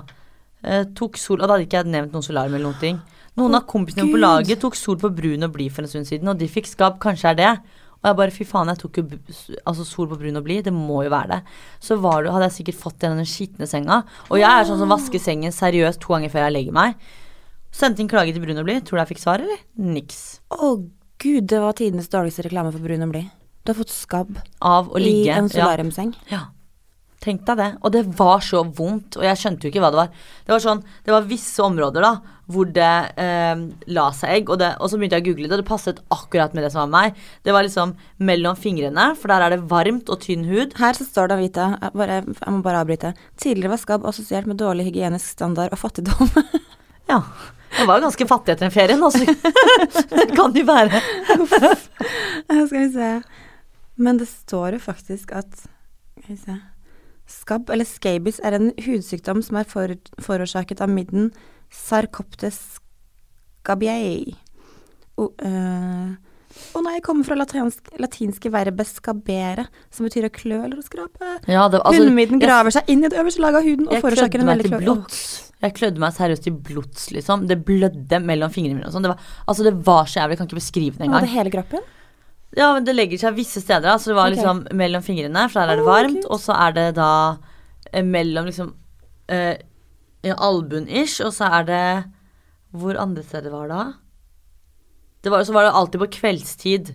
eh, 0.68 0.84
tok 1.00 1.20
sol 1.20 1.40
Og 1.40 1.48
da 1.48 1.56
hadde 1.56 1.68
ikke 1.68 1.80
jeg 1.82 1.94
nevnt 1.96 2.16
noen 2.16 2.28
solarium 2.28 2.58
eller 2.58 2.68
noen 2.68 2.82
ting. 2.84 3.00
Noen 3.40 3.56
oh, 3.56 3.62
av 3.62 3.70
kompisene 3.72 4.06
mine 4.06 4.18
på 4.18 4.22
laget 4.22 4.62
tok 4.62 4.76
sol 4.78 5.00
på 5.02 5.10
brun 5.16 5.48
og 5.48 5.56
blid 5.56 5.74
for 5.74 5.88
en 5.88 5.96
stund 5.96 6.12
siden, 6.12 6.30
og 6.30 6.38
de 6.38 6.52
fikk 6.52 6.68
skabb. 6.70 7.00
Kanskje 7.02 7.32
er 7.32 7.40
det. 7.40 7.54
Og 8.04 8.10
jeg 8.10 8.18
bare 8.20 8.34
fy 8.36 8.44
faen, 8.44 8.68
jeg 8.68 8.78
tok 8.82 8.98
jo 9.00 9.04
altså 9.66 9.86
sol 9.88 10.10
på 10.12 10.18
brun 10.20 10.36
og 10.36 10.44
blid. 10.44 10.66
Det 10.68 10.74
må 10.76 11.04
jo 11.06 11.10
være 11.14 11.30
det. 11.38 11.42
Så 11.80 11.96
var 12.04 12.24
det, 12.26 12.34
hadde 12.36 12.50
jeg 12.50 12.58
sikkert 12.58 12.80
fått 12.82 12.98
den 13.00 13.22
skitne 13.24 13.68
senga. 13.70 14.02
Og 14.30 14.38
jeg 14.42 14.50
er 14.52 14.68
sånn 14.68 14.82
som 14.82 14.92
vasker 14.92 15.22
sengen 15.24 15.56
seriøst 15.56 16.02
to 16.04 16.12
ganger 16.14 16.30
før 16.34 16.44
jeg 16.50 16.56
legger 16.58 16.76
meg. 16.76 16.98
Sendte 17.74 18.04
inn 18.04 18.10
klage 18.12 18.34
til 18.36 18.44
brun 18.44 18.60
og 18.60 18.68
blid. 18.68 18.84
Tror 18.86 19.00
du 19.00 19.04
jeg 19.06 19.14
fikk 19.16 19.24
svar, 19.24 19.40
eller? 19.42 19.62
Niks. 19.80 20.20
Å 20.52 20.74
gud, 21.24 21.48
det 21.48 21.62
var 21.64 21.74
tidenes 21.80 22.12
dårligste 22.12 22.44
reklame 22.46 22.74
for 22.76 22.84
brun 22.84 23.08
og 23.08 23.14
blid. 23.16 23.32
Du 23.64 23.72
har 23.72 23.80
fått 23.80 23.94
skabb 23.96 24.36
Av 24.60 24.90
å 24.92 25.00
ligge 25.00 25.30
i 25.30 25.32
en 25.32 25.46
en 25.46 25.50
Ja. 25.50 25.64
solariumseng. 25.64 26.14
Ja. 26.30 26.42
Tenk 27.24 27.46
deg 27.48 27.56
det. 27.58 27.70
Og 27.82 27.92
det 27.96 28.04
var 28.20 28.42
så 28.44 28.66
vondt, 28.68 29.16
og 29.16 29.24
jeg 29.24 29.38
skjønte 29.40 29.64
jo 29.64 29.72
ikke 29.72 29.80
hva 29.80 29.92
det 29.94 30.02
var. 30.02 30.10
Det 30.44 30.52
var 30.52 30.60
sånn, 30.60 30.84
det 31.06 31.14
var 31.16 31.22
visse 31.22 31.64
områder 31.64 32.02
da, 32.04 32.20
hvor 32.52 32.68
det 32.76 32.92
eh, 33.22 33.62
la 33.96 34.06
seg 34.16 34.34
egg, 34.36 34.50
og, 34.52 34.60
det, 34.60 34.74
og 34.84 34.92
så 34.92 35.00
begynte 35.00 35.20
jeg 35.20 35.24
å 35.24 35.28
google 35.30 35.48
det, 35.48 35.56
og 35.56 35.62
det 35.62 35.70
passet 35.70 36.02
akkurat 36.12 36.56
med 36.56 36.66
det 36.66 36.74
som 36.74 36.84
var 36.84 36.92
meg. 36.92 37.22
Det 37.46 37.56
var 37.56 37.64
liksom 37.64 37.96
mellom 38.28 38.58
fingrene, 38.60 39.08
for 39.20 39.32
der 39.32 39.46
er 39.46 39.56
det 39.56 39.64
varmt 39.72 40.12
og 40.12 40.20
tynn 40.26 40.44
hud. 40.50 40.76
Her 40.80 40.98
så 40.98 41.08
står 41.08 41.32
det, 41.32 41.40
Vita, 41.40 41.70
jeg, 41.80 41.96
bare, 41.96 42.20
jeg 42.28 42.56
må 42.56 42.60
bare 42.66 42.84
avbryte. 42.84 43.14
Tidligere 43.40 43.76
var 43.76 43.84
skabb 43.86 44.08
assosiert 44.10 44.50
med 44.50 44.60
dårlig 44.60 44.90
hygienisk 44.90 45.38
standard 45.38 45.76
og 45.76 45.84
fattigdom. 45.86 46.32
Ja. 47.04 47.18
Jeg 47.74 47.88
var 47.90 47.98
jo 47.98 48.06
ganske 48.06 48.26
fattig 48.30 48.54
etter 48.54 48.68
den 48.70 48.72
ferien, 48.72 49.02
altså. 49.04 49.26
det 50.14 50.28
kan 50.38 50.54
jo 50.56 50.64
være. 50.64 51.02
Skal 52.70 52.78
vi 52.78 52.86
se. 52.94 53.10
Men 54.00 54.22
det 54.22 54.30
står 54.30 54.78
jo 54.78 54.84
faktisk 54.86 55.34
at 55.36 55.50
Skal 55.58 56.30
vi 56.30 56.38
se. 56.38 56.56
Skabb, 57.28 57.70
eller 57.74 57.88
scabies, 57.88 58.40
er 58.44 58.56
en 58.56 58.72
hudsykdom 58.86 59.42
som 59.44 59.60
er 59.60 59.68
for, 59.68 59.96
forårsaket 60.22 60.84
av 60.84 60.92
midden 60.92 61.32
sarcoptes 61.74 62.60
gabiei. 63.66 64.36
Å 65.18 65.30
øh, 65.30 66.14
og 66.74 66.84
nei, 66.86 66.96
jeg 66.98 67.04
kommer 67.06 67.26
fra 67.26 67.36
latinsk, 67.38 67.88
latinske 68.02 68.50
verbet 68.54 68.90
skabere, 68.90 69.66
som 69.94 70.06
betyr 70.08 70.28
å 70.28 70.34
klø 70.34 70.60
eller 70.60 70.78
å 70.78 70.86
skrape. 70.86 71.32
Ja, 71.50 71.66
det, 71.72 71.82
altså, 71.82 72.04
Hundemidden 72.04 72.42
graver 72.42 72.76
seg 72.76 72.92
inn 72.94 73.02
i 73.06 73.10
det 73.10 73.18
øverste 73.22 73.42
laget 73.42 73.62
av 73.62 73.68
huden 73.68 73.90
og 73.90 74.06
forårsaker 74.06 74.44
en 74.44 74.52
veldig 74.52 74.70
til 74.70 74.84
klø... 74.84 74.96
Jeg 75.64 75.76
klødde 75.78 76.02
meg 76.04 76.12
seriøst 76.12 76.44
til 76.44 76.56
blods, 76.60 77.06
liksom. 77.16 77.46
Det 77.48 77.56
blødde 77.64 78.20
mellom 78.20 78.52
fingrene 78.52 78.82
mine 78.82 78.90
og 78.90 78.96
sånn. 78.96 79.06
Det, 79.06 79.14
var- 79.14 79.28
altså, 79.48 79.66
det 79.66 79.74
var 79.88 80.10
så 80.12 80.20
jævlig, 80.20 80.36
jeg 80.36 80.42
kan 80.42 80.50
ikke 80.50 80.60
beskrive 80.60 81.00
det 81.00 81.12
Var 81.14 81.24
det 81.26 81.34
hele 81.34 81.54
kroppen? 81.54 81.86
Ja, 82.54 82.68
men 82.76 82.86
det 82.86 82.94
legger 82.94 83.22
seg 83.22 83.38
visse 83.38 83.64
steder, 83.64 83.94
Altså, 83.96 84.12
det 84.12 84.18
var 84.20 84.28
okay. 84.28 84.38
liksom 84.38 84.64
mellom 84.78 85.06
fingrene, 85.06 85.48
for 85.50 85.62
der 85.62 85.74
er 85.74 85.80
det 85.80 85.88
varmt. 85.88 86.26
Oh, 86.28 86.36
Og 86.36 86.44
så 86.44 86.58
er 86.68 86.76
det 86.76 86.88
da 87.00 87.12
eh, 87.90 88.04
mellom 88.06 88.50
liksom 88.52 88.74
eh, 89.32 89.56
albuen-ish, 90.32 91.20
og 91.26 91.34
så 91.36 91.50
er 91.60 91.64
det 91.68 91.84
Hvor 92.72 92.96
andre 92.98 93.24
steder 93.24 93.52
var 93.52 93.68
det? 93.68 93.76
da? 93.78 93.94
Det 95.24 95.32
var, 95.32 95.44
så 95.44 95.54
var 95.54 95.64
det 95.64 95.72
alltid 95.78 96.00
på 96.02 96.08
kveldstid. 96.20 96.94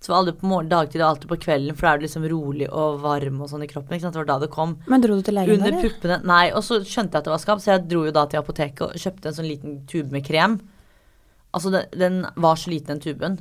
Så 0.00 0.12
var 0.12 0.20
aldri 0.20 0.32
på 0.38 0.46
morgen, 0.46 0.68
dagtid 0.70 1.02
og 1.02 1.08
alltid 1.08 1.28
på 1.28 1.36
kvelden, 1.42 1.74
for 1.76 1.84
da 1.88 1.92
er 1.92 1.98
du 1.98 2.04
liksom 2.06 2.24
rolig 2.30 2.68
og 2.70 3.00
varm 3.02 3.40
og 3.42 3.50
sånn 3.50 3.64
i 3.64 3.68
kroppen. 3.68 3.96
ikke 3.96 4.06
sant? 4.06 4.14
Det 4.14 4.20
var 4.22 4.28
da 4.30 4.38
det 4.46 4.50
kom. 4.54 4.76
Men 4.86 5.02
dro 5.02 5.16
du 5.18 5.22
til 5.26 5.34
legen, 5.34 5.58
Under 5.58 5.72
eller? 5.74 5.82
puppene 5.82 6.20
Nei, 6.24 6.44
og 6.54 6.62
så 6.64 6.78
skjønte 6.86 7.18
jeg 7.18 7.20
at 7.20 7.26
det 7.26 7.34
var 7.34 7.42
skabb, 7.42 7.60
så 7.60 7.72
jeg 7.74 7.88
dro 7.90 8.04
jo 8.06 8.14
da 8.14 8.24
til 8.30 8.38
apoteket 8.40 8.84
og 8.86 8.94
kjøpte 9.02 9.28
en 9.28 9.36
sånn 9.40 9.48
liten 9.50 9.76
tube 9.90 10.14
med 10.14 10.24
krem. 10.24 10.60
Altså, 11.52 11.72
den, 11.74 11.90
den 11.98 12.18
var 12.36 12.56
så 12.56 12.70
liten, 12.70 12.96
den 12.96 13.02
tuben. 13.02 13.38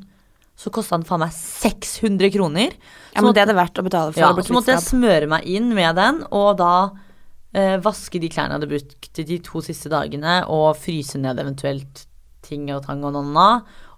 Så 0.57 0.71
kosta 0.73 0.97
den 0.97 1.05
faen 1.05 1.21
meg 1.21 1.31
600 1.37 2.31
kroner. 2.33 2.73
Ja, 3.13 3.21
men 3.21 3.35
det 3.37 3.43
er 3.45 3.51
det 3.51 3.59
verdt 3.61 3.77
å 3.77 3.85
betale 3.85 4.11
for 4.15 4.23
Ja, 4.23 4.31
å 4.33 4.39
bli 4.39 4.47
så 4.47 4.55
måtte 4.57 4.73
jeg 4.73 4.83
smøre 4.87 5.29
meg 5.29 5.45
inn 5.45 5.69
med 5.77 5.95
den, 6.01 6.23
og 6.33 6.57
da 6.57 6.73
eh, 7.53 7.77
vaske 7.83 8.21
de 8.21 8.29
klærne 8.31 8.55
jeg 8.55 8.59
hadde 8.61 8.71
brukt 8.71 9.21
de 9.27 9.39
to 9.45 9.61
siste 9.65 9.91
dagene, 9.93 10.39
og 10.47 10.77
fryse 10.79 11.19
ned 11.21 11.39
eventuelt 11.43 12.05
ting 12.47 12.69
og 12.73 12.85
tang 12.87 13.03
og 13.07 13.13
nonna, 13.15 13.49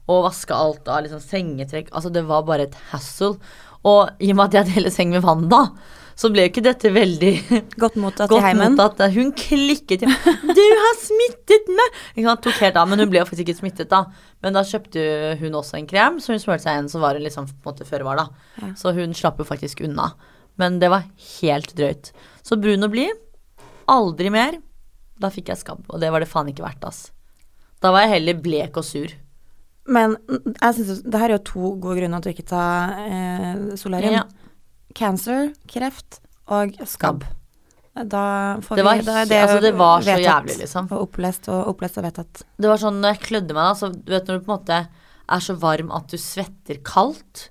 og 0.10 0.26
vaske 0.26 0.56
alt 0.56 0.90
av 0.90 1.04
liksom 1.06 1.22
sengetrekk. 1.22 1.92
Altså, 1.94 2.10
det 2.14 2.26
var 2.26 2.46
bare 2.48 2.66
et 2.66 2.78
hassle. 2.90 3.36
Og 3.88 4.10
i 4.20 4.32
og 4.34 4.40
med 4.40 4.50
at 4.50 4.60
jeg 4.60 4.74
deler 4.74 4.94
seng 4.94 5.14
med 5.14 5.24
Wanda, 5.24 5.68
så 6.20 6.28
ble 6.34 6.44
jo 6.44 6.50
ikke 6.52 6.64
dette 6.66 6.90
veldig 6.92 7.30
Godt 7.84 7.96
mottatt 8.02 8.34
i 8.36 8.40
heimen. 8.44 8.74
mottatt. 8.76 9.14
Hun 9.16 9.32
klikket 9.32 10.04
jo 10.04 10.10
'Du 10.10 10.66
har 10.82 10.98
smittet 11.00 11.70
meg!' 11.72 12.26
Tok 12.44 12.60
helt 12.60 12.76
av, 12.76 12.90
Men 12.90 13.00
hun 13.00 13.12
ble 13.12 13.22
jo 13.22 13.30
faktisk 13.30 13.48
ikke 13.48 13.60
smittet, 13.62 13.90
da. 13.94 14.04
Men 14.44 14.58
da 14.58 14.66
kjøpte 14.68 15.38
hun 15.40 15.56
også 15.56 15.80
en 15.80 15.88
krem, 15.88 16.20
så 16.20 16.34
hun 16.34 16.44
smurte 16.44 16.66
seg 16.66 16.76
en 16.76 16.90
som 16.92 17.02
var 17.06 17.16
hun 17.16 17.24
liksom 17.24 17.48
på 17.48 17.56
en 17.56 17.72
måte 17.72 17.88
føre 17.88 18.04
var, 18.04 18.20
da. 18.20 18.28
Ja. 18.60 18.74
Så 18.76 18.92
hun 18.98 19.16
slapp 19.16 19.40
jo 19.40 19.48
faktisk 19.48 19.80
unna. 19.88 20.12
Men 20.60 20.82
det 20.82 20.90
var 20.92 21.08
helt 21.40 21.72
drøyt. 21.78 22.12
Så 22.44 22.60
brun 22.60 22.84
og 22.84 22.92
blid, 22.92 23.16
aldri 23.92 24.32
mer. 24.34 24.60
Da 25.20 25.32
fikk 25.34 25.50
jeg 25.52 25.60
skabb, 25.64 25.82
og 25.92 26.00
det 26.00 26.12
var 26.14 26.24
det 26.24 26.30
faen 26.32 26.48
ikke 26.52 26.64
verdt, 26.64 26.86
ass. 26.88 27.10
Da 27.84 27.92
var 27.96 28.06
jeg 28.06 28.14
heller 28.18 28.38
blek 28.44 28.78
og 28.80 28.86
sur. 28.88 29.12
Men 29.90 30.14
jeg 30.30 30.76
synes, 30.78 31.02
det 31.04 31.20
her 31.20 31.32
er 31.32 31.38
jo 31.40 31.44
to 31.50 31.72
gode 31.82 31.98
grunner 32.00 32.22
til 32.24 32.32
å 32.32 32.36
ikke 32.36 32.48
ta 32.52 32.64
eh, 33.04 33.76
solarium. 33.80 34.20
Ja. 34.20 34.24
Cancer, 34.96 35.50
kreft 35.70 36.20
og 36.50 36.76
skabb. 36.90 37.26
Da 38.00 38.60
får 38.64 38.80
Det 38.80 38.84
var 38.86 38.96
vi, 39.00 39.04
da 39.08 39.14
he- 39.26 39.40
altså, 39.44 39.62
det 39.66 39.72
var 39.76 40.02
så 40.06 40.16
jævlig, 40.24 40.58
liksom. 40.62 40.88
Og 40.94 41.02
opplest 41.10 41.50
og 41.52 41.68
opplest 41.74 41.98
og 42.00 42.06
vedtatt. 42.06 42.44
Det 42.62 42.70
var 42.70 42.78
sånn 42.80 43.02
når 43.02 43.16
jeg 43.16 43.24
klødde 43.28 43.58
meg, 43.58 43.66
da, 43.66 43.74
så 43.82 43.90
du 43.92 44.12
vet 44.14 44.30
når 44.30 44.40
du 44.40 44.46
på 44.46 44.54
en 44.54 44.60
måte 44.60 44.78
er 45.30 45.44
så 45.44 45.56
varm 45.60 45.92
at 45.92 46.08
du 46.14 46.18
svetter 46.22 46.80
kaldt. 46.86 47.50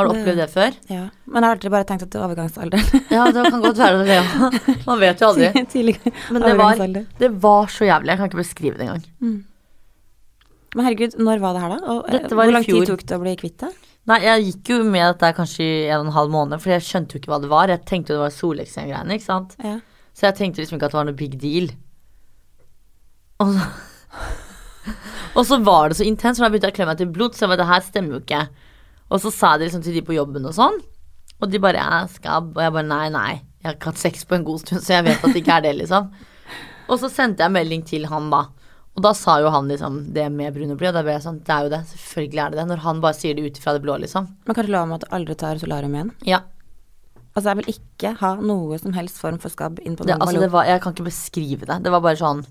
Har 0.00 0.08
du 0.08 0.14
Det- 0.14 0.22
opplevd 0.24 0.40
det 0.40 0.48
før? 0.54 0.78
Ja. 0.90 1.02
Men 1.28 1.42
jeg 1.42 1.46
har 1.50 1.56
alltid 1.56 1.74
bare 1.76 1.86
tenkt 1.90 2.06
at 2.06 2.10
det 2.10 2.18
er 2.20 2.24
overgangsalderen. 2.26 3.04
Ja, 3.16 3.26
det 3.36 3.44
kan 3.52 3.60
godt 3.62 3.78
være 3.84 4.00
det, 4.08 4.16
ja. 4.16 4.50
Man 4.88 5.00
vet 5.04 5.20
jo 5.20 5.28
aldri. 5.30 5.52
Tidlig 5.76 5.94
Men 6.30 6.42
det 6.48 6.56
var, 6.58 6.82
det 7.20 7.30
var 7.44 7.70
så 7.76 7.84
jævlig. 7.86 8.14
Jeg 8.14 8.20
kan 8.22 8.30
ikke 8.32 8.40
beskrive 8.42 8.80
det 8.80 8.88
engang. 8.88 9.04
Men 10.70 10.86
herregud, 10.86 11.16
når 11.18 11.40
var 11.42 11.54
det 11.56 11.62
her, 11.64 11.72
da? 11.76 11.78
Og, 11.92 12.04
eh, 12.14 12.26
hvor 12.30 12.50
lang 12.54 12.64
tid 12.64 12.86
tok 12.86 13.00
det 13.04 13.16
å 13.16 13.22
bli 13.22 13.36
kvitt 13.38 13.56
det? 13.64 13.70
Nei, 14.08 14.20
jeg 14.24 14.44
gikk 14.46 14.70
jo 14.72 14.76
med 14.86 15.02
dette 15.12 15.30
kanskje 15.36 15.64
i 15.66 15.88
en 15.90 16.00
og 16.00 16.06
en 16.08 16.14
halv 16.14 16.30
måned, 16.32 16.62
for 16.62 16.72
jeg 16.72 16.84
skjønte 16.86 17.14
jo 17.14 17.20
ikke 17.20 17.30
hva 17.34 17.40
det 17.42 17.50
var. 17.50 17.68
Jeg 17.68 17.82
tenkte 17.90 18.14
jo 18.14 18.20
det 18.20 18.24
var 18.24 18.34
soleksem-greiene, 18.36 19.16
ikke 19.18 19.26
sant. 19.26 19.56
Ja. 19.62 19.76
Så 20.16 20.28
jeg 20.28 20.38
tenkte 20.38 20.62
liksom 20.62 20.78
ikke 20.78 20.88
at 20.88 20.94
det 20.94 21.00
var 21.00 21.08
noe 21.10 21.18
big 21.18 21.34
deal. 21.42 21.68
Og 23.42 23.52
så, 23.54 23.66
og 25.36 25.44
så 25.50 25.58
var 25.64 25.90
det 25.92 25.98
så 26.00 26.06
intenst, 26.08 26.40
for 26.40 26.46
da 26.46 26.52
begynte 26.54 26.70
jeg 26.70 26.74
å 26.74 26.78
klemme 26.78 26.94
meg 26.94 27.02
til 27.02 27.12
blod, 27.18 27.34
så 27.36 27.44
jeg 27.44 27.52
var 27.52 27.60
det 27.60 27.68
her 27.70 27.84
stemmer 27.86 28.16
jo 28.16 28.22
ikke. 28.24 28.42
Og 29.10 29.22
så 29.22 29.32
sa 29.34 29.56
det 29.58 29.68
liksom 29.68 29.84
til 29.84 29.96
de 29.98 30.04
på 30.06 30.16
jobben 30.16 30.46
og 30.46 30.54
sånn, 30.56 30.78
og 31.40 31.48
de 31.50 31.60
bare 31.62 31.80
ja, 31.80 32.02
skabb, 32.10 32.52
og 32.54 32.62
jeg 32.62 32.74
bare 32.76 32.88
nei, 32.88 33.06
nei. 33.14 33.30
Jeg 33.60 33.68
har 33.68 33.76
ikke 33.76 33.92
hatt 33.92 34.00
sex 34.00 34.24
på 34.28 34.36
en 34.36 34.46
god 34.46 34.62
stund, 34.62 34.84
så 34.84 34.98
jeg 34.98 35.06
vet 35.08 35.24
at 35.24 35.34
det 35.34 35.40
ikke 35.42 35.56
er 35.58 35.64
det, 35.66 35.74
liksom. 35.82 36.08
Og 36.90 36.98
så 37.00 37.10
sendte 37.12 37.44
jeg 37.44 37.54
melding 37.54 37.82
til 37.88 38.06
han, 38.10 38.30
da. 38.32 38.46
Og 38.98 39.04
da 39.04 39.12
sa 39.16 39.36
jo 39.40 39.50
han 39.54 39.68
liksom 39.70 39.98
det 40.16 40.26
med 40.34 40.54
brun 40.54 40.72
og 40.74 40.80
blid, 40.80 40.90
og 40.90 40.98
da 40.98 41.02
ble 41.06 41.14
jeg 41.14 41.24
sånn, 41.24 41.42
det 41.46 41.54
er 41.54 41.66
jo 41.66 41.72
det, 41.72 41.80
selvfølgelig 41.92 42.40
er 42.44 42.54
det 42.54 42.60
det. 42.60 42.68
Når 42.72 42.82
han 42.84 43.02
bare 43.04 43.16
sier 43.16 43.36
det 43.36 43.44
ut 43.46 43.60
ifra 43.60 43.74
det 43.76 43.82
blå, 43.84 43.98
liksom. 44.02 44.30
Men 44.48 44.56
kan 44.56 44.66
du 44.66 44.72
love 44.74 44.90
meg 44.90 45.00
at 45.00 45.06
du 45.06 45.14
aldri 45.18 45.36
tar 45.40 45.60
solarium 45.62 45.94
igjen? 45.96 46.14
Ja. 46.28 46.40
Altså, 47.30 47.52
jeg 47.52 47.60
vil 47.60 47.70
ikke 47.76 48.14
ha 48.20 48.32
noe 48.42 48.80
som 48.82 48.96
helst 48.96 49.20
form 49.22 49.38
for 49.42 49.52
skabb 49.54 49.78
inn 49.84 49.94
på 49.96 50.06
noen 50.08 50.24
altså, 50.24 50.48
var, 50.50 50.66
jeg 50.66 50.82
kan 50.82 50.96
ikke 50.96 51.06
beskrive 51.06 51.68
det. 51.68 51.78
Det 51.84 51.92
var 51.94 52.02
bare 52.04 52.18
sånn 52.18 52.42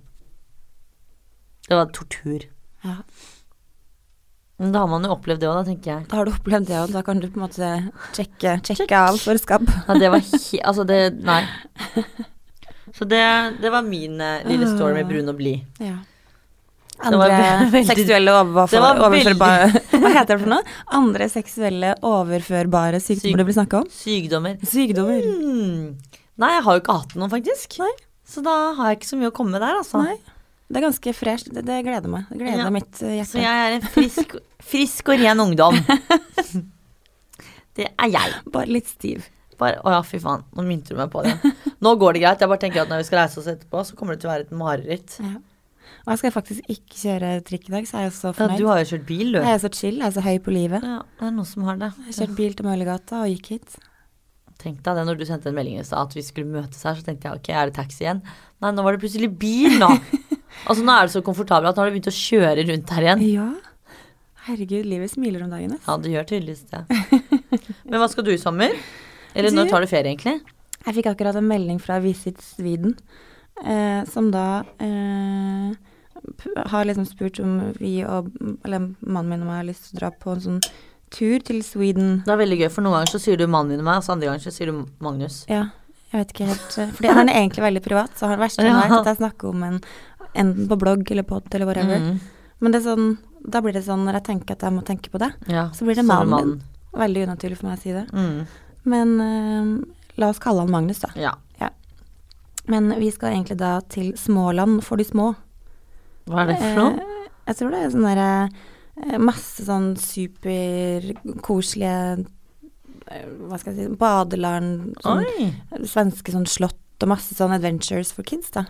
Det 1.68 1.78
var 1.78 1.92
tortur. 1.94 2.48
Ja. 2.86 3.02
Men 4.60 4.74
da 4.76 4.82
har 4.84 4.90
man 4.92 5.06
jo 5.08 5.14
opplevd 5.16 5.40
det 5.40 5.48
òg, 5.48 5.56
da, 5.62 5.64
tenker 5.70 5.92
jeg. 5.94 6.08
Da 6.12 6.18
har 6.20 6.28
du 6.28 6.34
opplevd 6.36 6.66
det, 6.68 6.80
og 6.84 6.92
da 6.92 7.02
kan 7.08 7.20
du 7.24 7.30
på 7.32 7.40
en 7.40 7.46
måte 7.46 7.70
sjekke, 8.18 8.58
sjekke 8.68 8.98
av 9.00 9.20
for 9.24 9.40
skabb. 9.40 9.64
Ja, 9.88 9.96
det 10.02 10.10
var 10.12 10.20
he... 10.26 10.60
Altså, 10.68 10.84
det 10.90 10.98
Nei. 11.24 11.42
Så 12.98 13.06
det, 13.08 13.22
det 13.62 13.72
var 13.72 13.86
min 13.86 14.20
eh, 14.20 14.42
lille 14.50 14.68
story 14.74 14.98
med 14.98 15.08
brun 15.08 15.32
og 15.32 15.38
blid. 15.40 15.62
Ja. 15.80 15.96
Andre 17.08 17.30
veldig- 17.72 17.86
seksuelle 17.88 18.34
overfor, 18.36 18.84
overførbare 19.08 19.70
Hva 20.04 20.10
heter 20.18 20.34
det 20.36 20.40
for 20.42 20.52
noe? 20.52 20.74
Andre 20.98 21.30
seksuelle 21.32 21.94
overførbare 22.04 23.00
Syk- 23.00 23.22
sykdommer 23.22 23.40
det 23.40 23.46
blir 23.48 23.56
snakka 23.62 23.80
om? 23.86 23.88
Sykdommer. 23.96 24.58
Sykdommer. 24.68 25.24
Mm. 25.24 26.20
Nei, 26.44 26.52
jeg 26.58 26.66
har 26.68 26.76
jo 26.76 26.84
ikke 26.84 26.98
hatt 27.00 27.16
noen, 27.16 27.32
faktisk. 27.32 27.80
Nei. 27.80 27.94
Så 28.28 28.44
da 28.44 28.58
har 28.76 28.92
jeg 28.92 29.00
ikke 29.00 29.10
så 29.14 29.22
mye 29.22 29.32
å 29.32 29.36
komme 29.40 29.56
med 29.56 29.64
der, 29.64 29.80
altså. 29.80 30.04
Nei. 30.04 30.18
Det 30.70 30.78
er 30.78 30.86
ganske 30.86 31.14
fresht. 31.18 31.48
Det, 31.54 31.64
det 31.66 31.80
gleder 31.88 32.12
meg. 32.14 32.28
Det 32.30 32.38
gleder 32.44 32.62
Ja. 32.66 32.70
mitt 32.74 32.92
hjerte. 33.02 33.26
Så 33.32 33.42
jeg 33.42 33.66
er 33.66 33.78
en 33.80 33.88
frisk, 33.90 34.36
frisk 34.62 35.10
og 35.10 35.20
ren 35.24 35.40
ungdom. 35.42 35.80
Det 37.80 37.86
er 37.96 38.10
jeg. 38.12 38.34
Bare 38.52 38.68
litt 38.72 38.90
stiv. 38.92 39.28
Bare, 39.60 39.80
å 39.88 39.92
ja, 39.94 40.00
fy 40.08 40.20
faen. 40.24 40.42
Nå 40.56 40.64
mynter 40.68 40.96
du 40.96 41.00
meg 41.00 41.12
på 41.14 41.22
det. 41.26 41.34
Nå 41.84 41.94
går 42.00 42.16
det 42.18 42.22
greit. 42.24 42.42
Jeg 42.44 42.52
bare 42.52 42.62
tenker 42.62 42.82
at 42.84 42.92
når 42.92 43.02
vi 43.04 43.08
skal 43.10 43.22
reise 43.22 43.40
oss 43.42 43.48
etterpå, 43.52 43.84
så 43.88 43.96
kommer 44.00 44.16
det 44.16 44.24
til 44.24 44.30
å 44.30 44.34
være 44.34 44.46
et 44.48 44.54
mareritt. 44.56 45.16
Ja. 45.24 45.36
Og 46.06 46.12
jeg 46.14 46.22
skal 46.22 46.34
faktisk 46.36 46.70
ikke 46.72 47.00
kjøre 47.02 47.30
trikk 47.48 47.68
i 47.70 47.74
dag, 47.76 47.88
så 47.90 47.98
er 48.00 48.06
jeg 48.08 48.14
så 48.16 48.32
Ja, 48.38 48.48
du 48.56 48.66
har 48.70 48.80
jo 48.82 48.88
kjørt 48.94 49.06
bil, 49.10 49.34
du. 49.36 49.40
Jeg 49.42 49.52
er 49.58 49.62
så 49.64 49.72
chill, 49.74 49.98
jeg 50.00 50.08
er 50.08 50.16
så 50.16 50.24
høy 50.26 50.38
på 50.46 50.54
livet. 50.56 50.86
Ja, 50.86 51.00
det 51.20 51.28
er 51.28 51.34
noen 51.36 51.50
som 51.50 51.66
har 51.68 51.80
det. 51.82 51.90
Jeg 51.98 52.08
har 52.12 52.18
kjørt 52.22 52.36
bil 52.40 52.56
til 52.60 52.68
Møllergata 52.70 53.24
og 53.26 53.32
gikk 53.34 53.50
hit. 53.56 53.80
Tenk 54.60 54.82
deg 54.84 54.98
det 54.98 55.06
når 55.08 55.20
du 55.20 55.24
sendte 55.28 55.48
en 55.52 55.56
melding 55.56 55.80
i 55.80 55.86
stad 55.88 56.10
at 56.10 56.16
vi 56.18 56.24
skulle 56.26 56.52
møtes 56.52 56.82
her, 56.84 56.98
så 57.00 57.06
tenkte 57.06 57.30
jeg 57.30 57.40
ok, 57.40 57.50
er 57.56 57.70
det 57.70 57.78
taxi 57.78 58.04
igjen? 58.04 58.20
Nei, 58.60 58.74
nå 58.76 58.84
var 58.84 58.96
det 58.96 59.02
plutselig 59.06 59.30
bil, 59.40 59.78
nå. 59.80 59.88
altså 60.70 60.84
nå 60.84 60.96
er 60.96 61.08
det 61.08 61.14
så 61.16 61.24
komfortabelt 61.24 61.72
at 61.72 61.80
nå 61.80 61.86
har 61.86 61.92
du 61.92 61.96
begynt 61.96 62.12
å 62.12 62.16
kjøre 62.18 62.66
rundt 62.68 62.92
her 62.96 63.08
igjen. 63.08 63.24
Ja. 63.38 63.50
Herregud, 64.50 64.88
livet 64.90 65.14
smiler 65.14 65.46
om 65.46 65.54
dagen. 65.54 65.78
Ja, 65.86 65.96
det 66.02 66.12
gjør 66.12 66.28
tydeligvis 66.34 66.66
det. 66.74 66.84
Men 67.90 68.02
hva 68.02 68.10
skal 68.12 68.28
du 68.28 68.34
i 68.34 68.42
sommer? 68.42 68.76
Eller 69.38 69.56
når 69.56 69.72
tar 69.72 69.86
du 69.86 69.88
ferie, 69.92 70.12
egentlig? 70.12 70.40
Jeg 70.86 70.96
fikk 70.98 71.10
akkurat 71.14 71.40
en 71.40 71.48
melding 71.48 71.80
fra 71.84 72.02
Visit 72.04 72.42
Sweden, 72.44 72.98
eh, 73.64 74.04
som 74.12 74.28
da 74.34 74.66
eh, 74.84 75.72
har 76.74 76.88
liksom 76.88 77.08
spurt 77.08 77.40
om 77.44 77.60
vi 77.80 78.00
og 78.04 78.28
Eller 78.66 78.92
mannen 79.00 79.30
min 79.30 79.44
og 79.44 79.50
meg 79.50 79.62
har 79.62 79.68
lyst 79.70 79.88
til 79.88 79.98
å 79.98 80.02
dra 80.02 80.12
på 80.12 80.36
en 80.36 80.46
sånn 80.46 80.62
tur 81.14 81.44
til 81.46 81.62
Sweden. 81.66 82.22
Det 82.26 82.34
er 82.34 82.40
veldig 82.42 82.58
gøy, 82.62 82.70
for 82.74 82.86
noen 82.86 82.98
ganger 83.00 83.12
så 83.14 83.22
sier 83.24 83.38
du 83.40 83.46
mannen 83.48 83.74
din 83.74 83.84
og 83.84 83.88
meg, 83.90 84.02
og 84.02 84.06
så 84.08 84.14
andre 84.16 84.30
ganger 84.30 84.46
så 84.46 84.54
sier 84.56 84.72
du 84.72 84.86
Magnus. 85.04 85.42
Ja, 85.50 85.66
jeg 86.12 86.22
vet 86.24 86.34
ikke 86.34 86.48
helt 86.50 86.78
eh, 86.82 86.92
Fordi 86.98 87.14
han 87.20 87.30
er 87.30 87.40
egentlig 87.42 87.66
veldig 87.66 87.84
privat, 87.86 88.16
så 88.18 88.30
han 88.32 88.42
verste 88.42 88.66
Ja. 88.66 88.78
er 88.84 88.96
at 89.00 89.12
jeg 89.12 89.20
snakker 89.22 89.50
om 89.52 89.64
en 89.68 89.80
enten 90.36 90.68
på 90.70 90.78
blogg 90.80 91.10
eller 91.12 91.26
pod 91.26 91.48
eller 91.54 91.66
whatever. 91.70 92.00
Mm. 92.00 92.20
Men 92.60 92.72
det 92.72 92.82
er 92.82 92.88
sånn, 92.90 93.12
da 93.46 93.62
blir 93.66 93.74
det 93.74 93.86
sånn 93.86 94.06
når 94.06 94.20
jeg 94.20 94.28
tenker 94.30 94.58
at 94.58 94.66
jeg 94.68 94.76
må 94.76 94.84
tenke 94.86 95.10
på 95.10 95.22
det. 95.22 95.32
Ja, 95.48 95.70
Så 95.74 95.86
blir 95.88 95.96
det 95.96 96.06
mannen 96.06 96.36
min. 96.36 96.62
Veldig 96.94 97.28
unaturlig 97.30 97.58
for 97.58 97.70
meg 97.70 97.78
å 97.80 97.82
si 97.82 97.94
det. 97.94 98.06
Mm. 98.14 98.48
Men 98.90 99.14
uh, 99.22 99.86
la 100.18 100.30
oss 100.30 100.42
kalle 100.44 100.66
han 100.66 100.72
Magnus, 100.74 101.00
da. 101.06 101.10
Ja. 101.16 101.34
Men 102.70 102.94
vi 103.00 103.10
skal 103.12 103.34
egentlig 103.34 103.58
da 103.58 103.80
til 103.90 104.12
Småland 104.18 104.84
for 104.86 105.02
de 105.02 105.06
små. 105.08 105.32
Hva 106.30 106.44
er 106.44 106.52
det 106.52 106.58
for 106.62 106.76
noe? 106.78 106.92
Eh, 107.02 107.30
jeg 107.50 107.58
tror 107.58 107.72
det 107.74 107.80
er 107.82 107.94
sånn 107.96 108.06
derre 108.06 108.28
eh, 108.44 108.68
Masse 109.20 109.64
sånn 109.66 109.94
superkoselige 110.00 112.26
eh, 113.12 113.26
Hva 113.50 113.60
skal 113.62 113.74
jeg 113.76 113.88
si 113.88 113.96
Badeland, 114.00 114.94
sånn 115.04 115.26
svenske 115.88 116.34
sånn 116.36 116.48
slott 116.50 116.76
og 117.00 117.08
masse 117.14 117.36
sånn 117.38 117.54
adventures 117.56 118.10
for 118.12 118.28
kids, 118.28 118.50
da. 118.52 118.66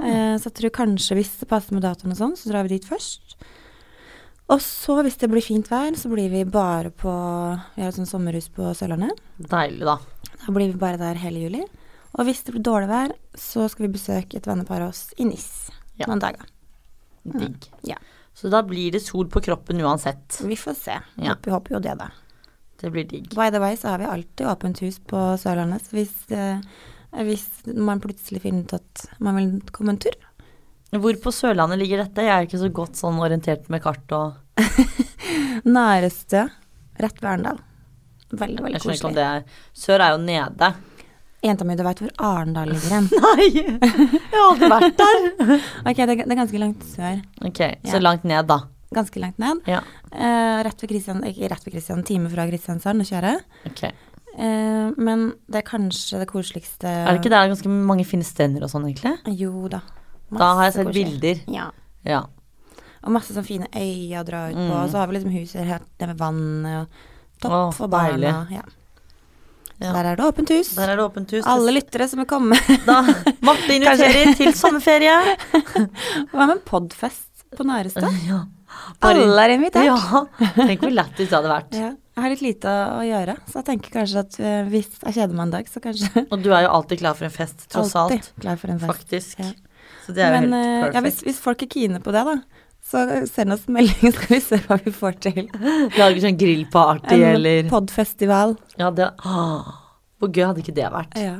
Eh, 0.00 0.36
så 0.38 0.46
jeg 0.46 0.54
tror 0.60 0.70
kanskje 0.76 1.16
hvis 1.18 1.32
det 1.40 1.48
passer 1.50 1.74
med 1.74 1.82
datoen 1.82 2.12
og 2.14 2.18
sånn, 2.20 2.36
så 2.38 2.52
drar 2.52 2.62
vi 2.68 2.76
dit 2.76 2.86
først. 2.86 3.34
Og 4.50 4.60
så, 4.62 5.00
hvis 5.06 5.18
det 5.18 5.28
blir 5.30 5.42
fint 5.42 5.66
vær, 5.70 5.94
så 5.98 6.10
blir 6.10 6.30
vi 6.30 6.44
bare 6.46 6.90
på 6.94 7.10
Vi 7.74 7.82
har 7.82 7.90
et 7.90 7.98
sånt 7.98 8.10
sommerhus 8.10 8.48
på 8.54 8.70
Sørlandet. 8.74 9.18
Deilig, 9.38 9.82
da. 9.86 9.96
Da 10.46 10.54
blir 10.54 10.70
vi 10.72 10.78
bare 10.78 10.98
der 10.98 11.18
hele 11.22 11.42
juli. 11.42 11.62
Og 12.18 12.26
hvis 12.26 12.42
det 12.46 12.54
blir 12.56 12.64
dårlig 12.66 12.88
vær, 12.90 13.12
så 13.38 13.66
skal 13.70 13.86
vi 13.86 13.92
besøke 13.98 14.38
et 14.40 14.46
vennepar 14.50 14.82
av 14.86 14.90
oss 14.94 15.02
i 15.18 15.26
NIS 15.26 15.50
Ja. 16.00 16.06
noen 16.08 16.22
dager. 16.22 16.46
Digg. 17.26 17.66
Ja. 17.86 17.98
Så 18.40 18.48
da 18.48 18.62
blir 18.64 18.94
det 18.94 19.02
sol 19.04 19.28
på 19.28 19.42
kroppen 19.44 19.80
uansett. 19.84 20.38
Vi 20.40 20.56
får 20.56 20.76
se. 20.78 20.94
Ja. 21.20 21.34
Håper, 21.34 21.52
håper 21.58 21.74
jo 21.76 21.80
det, 21.84 21.92
da. 22.00 22.06
Det 22.80 22.88
blir 22.94 23.04
digg. 23.04 23.28
By 23.36 23.50
the 23.52 23.60
way 23.60 23.76
så 23.76 23.92
har 23.92 24.00
vi 24.00 24.08
alltid 24.08 24.46
åpent 24.48 24.80
hus 24.80 24.96
på 25.04 25.20
Sørlandet. 25.42 25.84
Så 25.84 25.98
hvis, 25.98 26.14
eh, 26.32 26.62
hvis 27.26 27.44
man 27.76 28.00
plutselig 28.00 28.40
finner 28.46 28.64
ut 28.64 28.78
at 28.78 29.04
man 29.20 29.36
vil 29.36 29.50
komme 29.76 29.92
en 29.92 30.00
tur 30.00 30.16
Hvor 30.90 31.18
på 31.22 31.30
Sørlandet 31.34 31.78
ligger 31.82 32.00
dette? 32.00 32.24
Jeg 32.24 32.32
er 32.32 32.48
ikke 32.48 32.62
så 32.64 32.72
godt 32.80 32.96
sånn 32.98 33.20
orientert 33.20 33.68
med 33.70 33.84
kart 33.84 34.16
og 34.16 34.40
Nærestø, 35.76 36.46
rett 36.98 37.20
ved 37.20 37.28
Arendal. 37.30 37.60
Veldig, 38.30 38.64
veldig 38.64 38.80
koselig. 38.80 39.14
det 39.14 39.26
er 39.26 39.44
Sør 39.76 40.02
er 40.06 40.16
jo 40.16 40.22
nede. 40.24 40.72
Jenta 41.40 41.64
mi, 41.64 41.72
du 41.78 41.80
veit 41.86 42.00
hvor 42.02 42.10
Arendal 42.20 42.68
ligger 42.68 42.92
hen? 42.98 43.06
Nei! 43.24 43.46
Jeg 43.54 44.34
har 44.34 44.42
aldri 44.50 44.68
vært 44.74 44.98
der. 45.00 45.54
Ok, 45.88 45.96
det, 46.02 46.16
det 46.20 46.26
er 46.34 46.38
ganske 46.42 46.60
langt 46.60 46.84
sør. 46.84 47.22
Ok, 47.48 47.60
Ja. 47.64 47.92
så 47.94 48.00
langt 48.02 48.26
ned, 48.28 48.44
da. 48.50 48.58
Ganske 48.92 49.22
langt 49.22 49.38
ned. 49.40 49.62
Ja. 49.70 49.78
Uh, 50.12 50.60
rett 50.66 50.82
ved 50.82 50.90
Kristian, 50.90 51.22
ikke 51.24 51.48
rett 51.52 51.64
ved 51.64 51.76
Kristian, 51.76 52.02
time 52.04 52.28
fra 52.32 52.44
Kristiansand 52.50 53.04
å 53.04 53.06
kjøre. 53.08 53.36
Ok. 53.70 53.84
Uh, 54.34 54.90
men 55.00 55.30
det 55.50 55.62
er 55.62 55.66
kanskje 55.66 56.20
det 56.20 56.28
koseligste 56.30 56.86
Er 56.90 57.08
det 57.10 57.18
ikke 57.22 57.32
der 57.32 57.48
ganske 57.50 57.72
mange 57.72 58.04
fine 58.06 58.26
strender 58.26 58.66
og 58.66 58.70
sånn, 58.72 58.84
egentlig? 58.90 59.14
Jo 59.40 59.64
da. 59.72 59.80
Da 60.30 60.52
har 60.58 60.68
jeg 60.68 60.76
sett 60.76 60.90
koselig. 60.90 61.06
bilder. 61.08 61.40
Ja. 61.56 61.70
Ja. 62.06 62.20
Og 63.00 63.14
masse 63.16 63.32
sånne 63.32 63.48
fine 63.48 63.70
øyer 63.72 64.20
å 64.20 64.26
dra 64.28 64.42
ut 64.50 64.58
på. 64.58 64.66
Mm. 64.68 64.76
Og 64.82 64.92
så 64.92 65.00
har 65.00 65.08
vi 65.08 65.16
liksom 65.16 65.32
huset 65.38 65.64
helt 65.72 65.88
nede 65.96 66.10
ved 66.12 66.20
vannet, 66.20 66.84
og 66.84 67.40
topp 67.40 67.56
oh, 67.56 67.72
for 67.78 67.88
barna. 67.90 68.12
deilig. 68.44 68.60
Ja. 68.60 68.66
Ja. 69.80 69.92
Der 69.96 70.10
er 70.12 70.16
det 70.20 70.24
åpent 70.28 70.50
hus. 70.52 70.74
Der 70.76 70.90
er 70.92 70.98
det 71.00 71.04
åpent 71.06 71.30
hus. 71.32 71.44
Alle 71.48 71.72
lyttere 71.72 72.06
som 72.10 72.20
vil 72.20 72.28
komme. 72.28 72.58
Da, 72.84 72.98
Marte 73.48 73.72
inviterer 73.78 74.34
til 74.36 74.52
sommerferie. 74.58 75.14
Hva 76.34 76.46
med 76.50 76.60
podfest 76.68 77.46
på 77.56 77.64
Nærestad? 77.68 78.08
Ja. 78.28 78.42
Bare- 79.02 79.18
Alle 79.24 79.42
er 79.48 79.52
invitert. 79.56 79.88
Ja. 79.88 80.20
Tenk 80.54 80.84
hvor 80.84 80.92
lættis 80.94 81.26
det 81.30 81.34
hadde 81.34 81.50
vært. 81.50 81.72
Ja. 81.74 81.88
Jeg 82.14 82.22
har 82.22 82.32
litt 82.34 82.42
lite 82.44 82.70
å, 82.92 83.00
gjøre, 83.06 83.34
så 83.48 83.58
jeg 83.60 83.66
tenker 83.70 83.92
kanskje 83.94 84.20
at 84.26 84.36
eh, 84.44 84.60
hvis 84.68 84.90
jeg 85.06 85.14
kjeder 85.16 85.34
meg 85.38 85.46
en 85.46 85.52
dag, 85.54 85.68
så 85.72 85.80
kanskje 85.82 86.22
Og 86.26 86.42
du 86.44 86.50
er 86.52 86.66
jo 86.66 86.70
alltid 86.76 87.00
klar 87.00 87.16
for 87.16 87.26
en 87.26 87.32
fest, 87.32 87.64
tross 87.72 87.94
alltid 87.96 88.20
alt. 88.20 88.28
klar 88.44 88.58
for 88.60 88.72
en 88.74 88.80
fest. 88.82 88.90
Faktisk. 88.92 89.40
Ja. 89.40 89.48
Så 90.04 90.14
det 90.16 90.22
er 90.26 90.34
jo 90.34 90.40
Men 90.44 90.52
eh, 90.58 90.66
helt 90.84 90.98
ja, 90.98 91.02
hvis, 91.06 91.16
perfekt. 91.16 91.26
hvis 91.30 91.40
folk 91.46 91.64
er 91.64 91.70
kine 91.72 92.02
på 92.04 92.12
det, 92.14 92.22
da, 92.28 92.36
så 92.90 93.04
send 93.30 93.54
oss 93.54 93.68
en 93.68 93.76
melding, 93.76 94.12
skal 94.16 94.34
vi 94.34 94.40
se 94.42 94.58
hva 94.66 94.78
vi 94.82 94.92
får 94.94 95.18
til. 95.22 95.44
Lager 95.98 96.24
sånn 96.24 96.38
grillparty 96.40 97.14
En 97.14 97.26
eller 97.36 97.68
podfestival. 97.70 98.56
Ja, 98.80 98.90
det 98.94 99.12
Åh, 99.24 99.70
Hvor 100.20 100.32
gøy 100.34 100.48
hadde 100.48 100.64
ikke 100.64 100.74
det 100.76 100.88
vært? 100.90 101.14
Ja. 101.20 101.36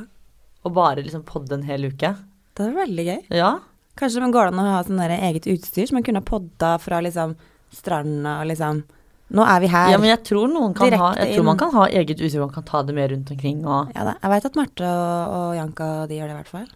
Å 0.61 0.71
bare 0.73 1.03
liksom 1.03 1.25
podde 1.27 1.57
en 1.57 1.67
hel 1.67 1.89
uke? 1.89 2.13
Det 2.55 2.67
er 2.67 2.73
veldig 2.77 3.05
gøy. 3.07 3.19
Ja. 3.41 3.51
Kanskje 3.99 4.23
det 4.23 4.31
går 4.33 4.49
an 4.51 4.61
å 4.61 4.65
ha 4.69 4.81
sånn 4.87 5.01
eget 5.03 5.47
utstyr, 5.51 5.89
så 5.89 5.97
man 5.97 6.05
kunne 6.07 6.21
ha 6.23 6.27
podda 6.27 6.75
fra 6.81 7.01
liksom 7.03 7.35
stranda 7.75 8.39
og 8.41 8.49
liksom 8.51 8.83
Nå 9.31 9.43
er 9.47 9.61
vi 9.63 9.67
her. 9.71 9.93
ja, 9.93 9.99
men 9.99 10.09
jeg 10.09 10.23
tror 10.27 10.49
noen 10.51 10.73
kan 10.75 10.91
ha 10.99 11.13
Jeg 11.15 11.37
tror 11.37 11.45
man 11.47 11.59
kan 11.59 11.71
ha 11.71 11.85
eget 11.87 12.19
utstyr, 12.19 12.41
man 12.43 12.51
kan 12.51 12.65
ta 12.67 12.81
det 12.83 12.95
med 12.95 13.13
rundt 13.13 13.31
omkring 13.31 13.61
og 13.63 13.93
Ja 13.95 14.03
da. 14.09 14.17
Jeg 14.19 14.31
veit 14.33 14.47
at 14.49 14.57
Marte 14.59 14.87
og, 14.87 15.35
og 15.37 15.55
Janka 15.55 15.87
de 16.09 16.17
gjør 16.19 16.27
det, 16.31 16.35
i 16.35 16.39
hvert 16.41 16.51
fall. 16.51 16.67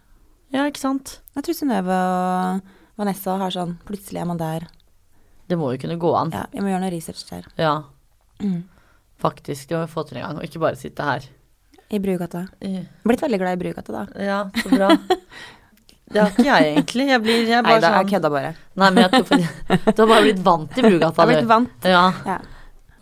Ja, 0.54 0.64
ikke 0.64 0.80
sant? 0.80 1.18
Jeg 1.36 1.44
tror 1.44 1.58
Synnøve 1.58 1.98
og 2.00 2.75
Vanessa 2.96 3.36
har 3.40 3.50
sånn 3.54 3.76
Plutselig 3.86 4.22
er 4.22 4.28
man 4.30 4.38
der. 4.40 4.66
Det 5.48 5.58
må 5.60 5.68
jo 5.74 5.78
kunne 5.82 5.98
gå 6.00 6.12
an. 6.18 6.32
Ja, 6.34 6.46
jeg 6.52 6.62
må 6.64 6.70
gjøre 6.72 6.82
noe 6.86 6.90
research 6.94 7.24
der. 7.30 7.44
Ja, 7.60 7.82
Mm. 8.42 8.64
faktisk. 9.18 9.68
Det 9.68 9.76
må 9.78 9.86
vi 9.86 9.92
få 9.94 10.02
til 10.08 10.18
en 10.18 10.22
gang, 10.26 10.36
og 10.36 10.44
ikke 10.44 10.60
bare 10.60 10.76
sitte 10.76 11.02
her. 11.02 11.22
I 11.90 11.98
Brugata. 12.02 12.46
Blitt 12.60 13.20
veldig 13.22 13.38
glad 13.38 13.54
i 13.56 13.60
Brugata, 13.62 13.92
da. 13.92 14.06
Ja, 14.20 14.40
så 14.58 14.68
bra. 14.74 14.88
Det 16.06 16.20
har 16.20 16.30
ikke 16.30 16.44
jeg 16.44 16.66
egentlig. 16.76 17.06
Jeg 17.08 17.22
blir 17.22 17.46
jeg 17.48 17.62
bare 17.64 17.80
Nei 17.80 17.80
da, 17.80 17.88
jeg 17.94 18.04
sånn 18.06 18.10
kødda 18.12 18.30
bare. 18.30 18.50
Nei, 18.76 18.90
men 18.90 19.02
jeg 19.02 19.10
tror 19.12 19.94
Du 19.96 20.02
har 20.02 20.10
bare 20.12 20.22
blitt 20.26 20.42
vant 20.44 20.68
til 20.74 20.84
Jeg 20.84 20.92
Brugata, 20.92 21.22
har 21.22 21.30
blitt 21.32 21.48
vant. 21.50 21.86
Ja. 21.88 22.02
Ja. 22.26 22.36
Jeg 22.36 22.44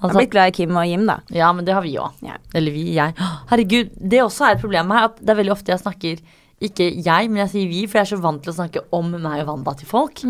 Altså, 0.04 0.12
har 0.12 0.20
blitt 0.20 0.30
glad 0.34 0.48
i 0.48 0.50
Kim 0.52 0.76
og 0.76 0.86
Jim, 0.86 1.04
da. 1.08 1.18
ja, 1.32 1.50
men 1.52 1.64
det 1.64 1.72
har 1.74 1.82
vi 1.82 1.94
òg. 1.96 2.12
Ja. 2.22 2.36
Eller 2.54 2.72
vi, 2.74 2.82
jeg. 2.94 3.14
Herregud, 3.48 3.90
det 3.96 4.20
også 4.20 4.44
er 4.50 4.54
et 4.56 4.60
problem 4.60 4.90
her, 4.92 5.04
at 5.08 5.16
det 5.20 5.30
er 5.32 5.38
veldig 5.42 5.52
ofte 5.54 5.72
jeg 5.72 5.80
snakker 5.80 6.20
ikke 6.62 6.86
jeg, 7.02 7.28
men 7.30 7.42
jeg 7.42 7.50
sier 7.50 7.68
vi, 7.68 7.80
for 7.88 7.98
jeg 7.98 8.06
er 8.06 8.10
så 8.14 8.20
vant 8.22 8.42
til 8.44 8.52
å 8.52 8.56
snakke 8.56 8.84
om 8.94 9.10
meg 9.16 9.42
og 9.42 9.50
Wanda 9.50 9.74
til 9.78 9.88
folk. 9.90 10.22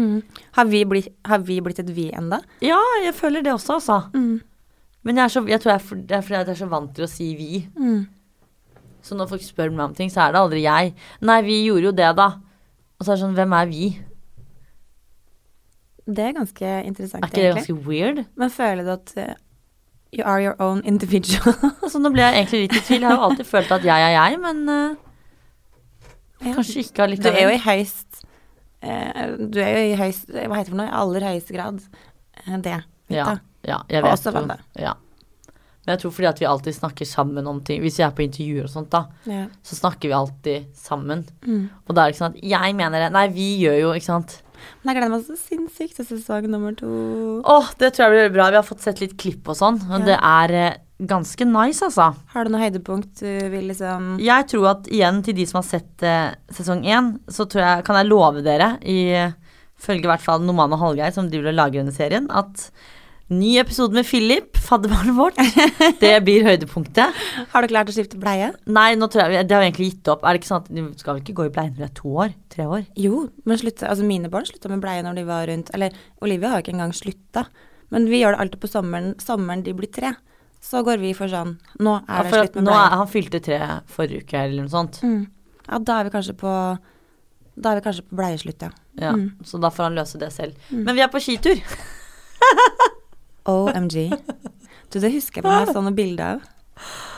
Har, 0.56 0.66
vi 0.70 0.80
blitt, 0.88 1.12
har 1.28 1.42
vi 1.44 1.60
blitt 1.62 1.82
et 1.82 1.92
vi 1.94 2.08
enda? 2.16 2.40
Ja, 2.64 2.80
jeg 3.04 3.14
føler 3.16 3.44
det 3.44 3.52
også, 3.52 3.76
altså. 3.76 4.00
Mm. 4.16 4.40
Men 5.04 5.20
jeg, 5.20 5.24
er 5.26 5.34
så, 5.34 5.44
jeg 5.52 5.60
tror 5.60 5.74
jeg, 5.74 6.00
det 6.08 6.16
er 6.16 6.24
fordi 6.24 6.38
jeg 6.40 6.48
er 6.54 6.60
så 6.62 6.70
vant 6.72 6.94
til 6.96 7.04
å 7.04 7.10
si 7.10 7.28
vi. 7.36 7.60
Mm. 7.76 8.06
Så 9.04 9.18
når 9.18 9.28
folk 9.34 9.44
spør 9.44 9.70
meg 9.74 9.90
om 9.90 9.94
ting, 9.96 10.10
så 10.10 10.24
er 10.24 10.32
det 10.32 10.40
aldri 10.40 10.64
jeg. 10.64 10.94
Nei, 11.28 11.38
vi 11.44 11.60
gjorde 11.66 11.90
jo 11.90 11.94
det, 12.00 12.10
da. 12.16 12.30
Og 12.96 13.04
så 13.04 13.12
er 13.12 13.18
det 13.18 13.24
sånn, 13.26 13.36
hvem 13.36 13.56
er 13.60 13.68
vi? 13.68 13.92
Det 16.04 16.24
er 16.24 16.36
ganske 16.36 16.74
interessant, 16.88 17.20
egentlig. 17.20 17.28
Er 17.28 17.32
ikke 17.32 17.44
det 17.44 17.56
ganske 17.60 17.88
weird? 17.88 18.24
Men 18.40 18.52
føler 18.52 18.86
du 18.88 18.92
at 18.96 19.12
uh, 19.20 19.34
you 20.16 20.24
are 20.24 20.40
your 20.40 20.56
own 20.56 20.80
individual? 20.88 21.52
så 21.92 22.00
nå 22.00 22.12
ble 22.16 22.24
jeg 22.24 22.40
egentlig 22.40 22.64
litt 22.64 22.78
i 22.80 22.84
tvil. 22.88 23.02
Jeg 23.04 23.10
har 23.10 23.20
jo 23.20 23.28
alltid 23.28 23.50
følt 23.52 23.76
at 23.76 23.84
jeg 23.92 24.08
er 24.08 24.16
jeg, 24.16 24.40
men 24.40 24.64
Ja. 24.72 24.94
Kanskje 26.42 26.82
ikke 26.84 27.06
Du 27.22 27.28
er 27.30 27.42
jo 27.44 27.54
i 27.54 27.60
høyst 27.62 28.24
eh, 28.82 29.36
Du 29.38 29.60
er 29.62 29.70
jo 29.78 29.86
i 29.92 29.96
høyst 30.00 30.28
Hva 30.32 30.58
heter 30.58 30.64
det 30.64 30.74
for 30.74 30.80
noe? 30.82 30.90
I 30.90 30.98
aller 31.02 31.28
høyeste 31.30 31.54
grad 31.56 31.80
eh, 32.46 32.58
det. 32.64 32.80
Ja, 33.12 33.38
ja, 33.64 33.82
jeg 33.88 34.02
vet 34.04 34.12
også 34.12 34.32
jo. 34.34 34.56
Ja. 34.80 34.94
Men 35.84 35.92
jeg 35.94 36.00
tror 36.00 36.12
fordi 36.16 36.28
at 36.30 36.38
vi 36.40 36.46
alltid 36.48 36.74
snakker 36.78 37.04
sammen 37.08 37.46
om 37.46 37.58
ting. 37.64 37.82
Hvis 37.84 37.98
vi 38.00 38.04
er 38.06 38.12
på 38.16 38.24
intervjuer 38.24 38.64
og 38.64 38.72
sånt, 38.72 38.88
da, 38.92 39.02
Ja. 39.28 39.46
så 39.62 39.76
snakker 39.76 40.08
vi 40.08 40.14
alltid 40.16 40.70
sammen. 40.76 41.26
Mm. 41.44 41.68
Og 41.86 41.92
da 41.94 42.04
er 42.06 42.08
det 42.08 42.14
ikke 42.14 42.22
sånn 42.22 42.36
at 42.38 42.44
jeg 42.54 42.76
mener 42.78 43.04
det. 43.04 43.10
Nei, 43.12 43.26
vi 43.28 43.48
gjør 43.60 43.76
jo, 43.82 43.90
ikke 43.92 44.08
sant. 44.08 44.38
Men 44.80 44.94
jeg 44.94 45.02
gleder 45.02 45.12
meg 45.12 45.26
så 45.26 45.36
sinnssykt 45.36 45.98
til 46.00 46.06
sesong 46.08 46.48
nummer 46.48 46.72
to. 46.78 46.88
Åh, 47.44 47.68
det 47.80 47.92
tror 47.92 48.08
jeg 48.08 48.14
blir 48.30 48.32
bra. 48.38 48.48
Vi 48.54 48.56
har 48.62 48.64
fått 48.64 48.80
sett 48.80 49.02
litt 49.04 49.16
klipp 49.20 49.48
og 49.52 49.58
sånn, 49.60 49.82
Men 49.88 50.00
Ja. 50.00 50.06
det 50.06 50.18
er 50.22 50.54
eh, 50.62 50.78
ganske 51.10 51.46
nice, 51.48 51.84
altså. 51.86 52.10
Har 52.34 52.44
du 52.44 52.52
noe 52.52 52.62
høydepunkt 52.64 53.22
du 53.22 53.30
vil 53.52 53.70
liksom 53.70 54.16
Jeg 54.22 54.48
tror 54.50 54.70
at 54.74 54.90
igjen 54.92 55.22
til 55.26 55.36
de 55.38 55.46
som 55.50 55.60
har 55.60 55.68
sett 55.68 56.04
eh, 56.06 56.34
sesong 56.54 56.84
én, 56.88 57.14
så 57.28 57.48
tror 57.50 57.64
jeg, 57.64 57.86
kan 57.86 58.00
jeg 58.00 58.10
love 58.10 58.44
dere, 58.46 58.74
i 58.80 58.98
eh, 59.14 59.38
følge 59.84 60.06
i 60.06 60.12
hvert 60.12 60.24
fall 60.24 60.44
Noman 60.44 60.74
og 60.76 60.82
Hallgeir, 60.82 61.14
som 61.14 61.30
driver 61.30 61.52
og 61.52 61.58
lager 61.58 61.82
denne 61.82 61.94
serien, 61.94 62.28
at 62.32 62.68
ny 63.32 63.54
episode 63.56 63.96
med 63.96 64.04
Philip, 64.04 64.56
fadderbarnet 64.60 65.16
vårt, 65.16 65.38
det 66.02 66.12
blir 66.26 66.44
høydepunktet. 66.44 67.22
Har 67.52 67.64
du 67.64 67.72
klart 67.72 67.88
å 67.88 67.94
skifte 67.96 68.20
bleie? 68.20 68.50
Nei, 68.68 68.90
nå 69.00 69.08
tror 69.12 69.32
jeg, 69.32 69.48
det 69.48 69.56
har 69.56 69.64
vi 69.64 69.70
egentlig 69.70 69.90
gitt 69.92 70.10
opp. 70.12 70.24
Er 70.24 70.36
det 70.36 70.42
ikke 70.42 70.50
sånn 70.50 70.64
at 70.64 70.72
du 70.72 70.82
skal 71.00 71.16
vel 71.16 71.22
ikke 71.24 71.36
gå 71.40 71.48
i 71.48 71.54
bleie 71.54 71.72
når 71.72 71.80
du 71.80 71.86
er 71.86 71.94
to 72.00 72.16
år? 72.26 72.34
Tre 72.52 72.68
år? 72.68 72.84
Jo, 73.00 73.24
men 73.48 73.60
slutte, 73.60 73.88
altså 73.88 74.06
mine 74.08 74.30
barn 74.32 74.48
slutta 74.48 74.72
med 74.72 74.84
bleie 74.84 75.04
når 75.06 75.20
de 75.20 75.24
var 75.28 75.48
rundt 75.50 75.72
Eller 75.76 75.96
Olivia 76.24 76.52
har 76.52 76.60
jo 76.60 76.66
ikke 76.66 76.76
engang 76.76 76.94
slutta. 76.96 77.46
Men 77.94 78.08
vi 78.10 78.20
gjør 78.20 78.36
det 78.36 78.44
alltid 78.44 78.62
på 78.62 78.70
sommeren. 78.70 79.12
Sommeren 79.22 79.64
de 79.64 79.74
blir 79.76 79.92
tre. 79.92 80.14
Så 80.64 80.80
går 80.86 80.98
vi 81.02 81.10
for 81.16 81.28
sånn 81.28 81.58
Nå 81.84 81.98
er 82.08 82.24
det 82.24 82.32
slutt 82.32 82.54
med 82.56 82.64
nå 82.64 82.72
er, 82.72 82.94
han 82.96 83.10
fylte 83.10 83.40
tre 83.44 83.58
forrige 83.92 84.22
uke 84.24 84.38
eller 84.40 84.62
noe 84.64 84.72
sånt. 84.72 85.00
Mm. 85.04 85.26
Ja, 85.68 85.78
da 85.78 85.98
er 86.00 86.08
vi 86.08 86.14
kanskje 86.14 86.34
på 86.40 86.52
Da 87.56 87.72
er 87.74 87.80
vi 87.80 87.84
kanskje 87.84 88.04
på 88.08 88.16
bleieslutt, 88.18 88.62
ja. 88.64 88.70
Ja, 88.98 89.12
Mm. 89.12 89.28
Så 89.44 89.58
da 89.60 89.68
får 89.74 89.88
han 89.90 89.94
løse 89.98 90.18
det 90.18 90.32
selv. 90.32 90.54
Men 90.70 90.94
vi 90.96 91.02
er 91.04 91.08
på 91.12 91.20
skitur. 91.22 91.58
OMG. 93.44 94.08
Du, 94.90 94.98
det 95.02 95.10
husker 95.12 95.40
jeg 95.42 95.44
på 95.44 95.50
meg 95.52 95.72
sånne 95.74 95.92
bilder 95.96 96.36
av. 96.36 96.50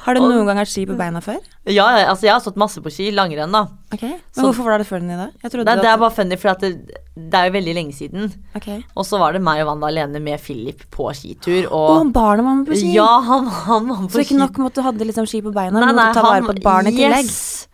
Har 0.07 0.15
du 0.17 0.21
noen 0.21 0.47
gang 0.49 0.59
hatt 0.61 0.71
ski 0.71 0.85
på 0.89 0.97
beina 0.99 1.21
før? 1.25 1.39
Ja, 1.67 1.87
ja, 1.97 2.07
altså 2.11 2.27
jeg 2.29 2.35
har 2.35 2.43
stått 2.45 2.59
masse 2.61 2.81
på 2.85 2.91
ski, 2.93 3.09
langrenn 3.15 3.53
da. 3.55 3.65
Ok, 3.95 4.03
Men 4.03 4.21
Så- 4.35 4.43
hvorfor 4.49 4.65
var 4.69 4.79
det 4.79 4.87
funny 4.87 5.09
da? 5.17 5.27
Nei, 5.27 5.33
at- 5.45 5.83
det 5.83 5.85
er 5.93 5.97
bare 5.97 6.11
funny, 6.11 6.37
for 6.37 6.49
at 6.51 6.61
det, 6.61 6.99
det 7.17 7.39
er 7.39 7.47
jo 7.49 7.53
veldig 7.55 7.75
lenge 7.79 7.95
siden. 7.97 8.33
Okay. 8.59 8.83
Og 8.95 9.07
så 9.09 9.17
var 9.19 9.33
det 9.33 9.41
meg 9.41 9.63
og 9.63 9.71
Wanda 9.71 9.89
alene 9.89 10.21
med 10.21 10.41
Philip 10.45 10.83
på 10.93 11.07
skitur, 11.17 11.65
Og 11.73 11.91
og 11.95 12.11
barnet 12.13 12.45
var 12.45 12.59
med 12.59 12.67
på 12.69 12.77
ski! 12.77 12.91
Ja, 12.93 13.21
han, 13.25 13.47
han 13.47 13.87
var 13.89 14.03
med 14.03 14.13
Så 14.13 14.21
ikke 14.21 14.37
nok 14.37 14.59
med 14.61 14.67
at 14.67 14.77
du 14.77 14.83
hadde 14.85 15.07
liksom 15.09 15.27
ski 15.31 15.41
på 15.41 15.53
beina, 15.55 15.81
Nei, 15.81 15.93
nei, 15.95 15.95
måtte 15.97 16.19
ta 16.19 16.25
vare 16.27 16.43
på 16.45 16.53
barnet 16.53 16.59
et 16.61 16.67
barn 16.67 16.91
i 16.91 16.97
tillegg. 16.99 17.31
Yes! 17.31 17.69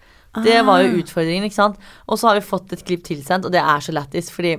Det 0.47 0.61
var 0.64 0.80
jo 0.80 0.93
Ah. 0.93 0.99
utfordringen, 1.03 1.45
ikke 1.45 1.59
sant. 1.59 1.76
Og 2.09 2.16
så 2.20 2.28
har 2.30 2.38
vi 2.38 2.45
fått 2.47 2.72
et 2.72 2.84
klipp 2.86 3.03
tilsendt, 3.05 3.45
og 3.45 3.53
det 3.53 3.61
er 3.61 3.82
så 3.84 3.93
lættis, 3.93 4.30
fordi 4.32 4.55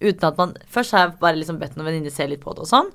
uten 0.00 0.28
at 0.28 0.36
man 0.38 0.52
Først 0.70 0.92
har 0.94 1.06
jeg 1.06 1.18
bare 1.18 1.36
liksom 1.40 1.58
bedt 1.58 1.74
noen 1.76 1.88
venninner 1.88 2.12
se 2.14 2.26
litt 2.28 2.40
på 2.44 2.52
det 2.54 2.62
og 2.62 2.68
sånn, 2.70 2.90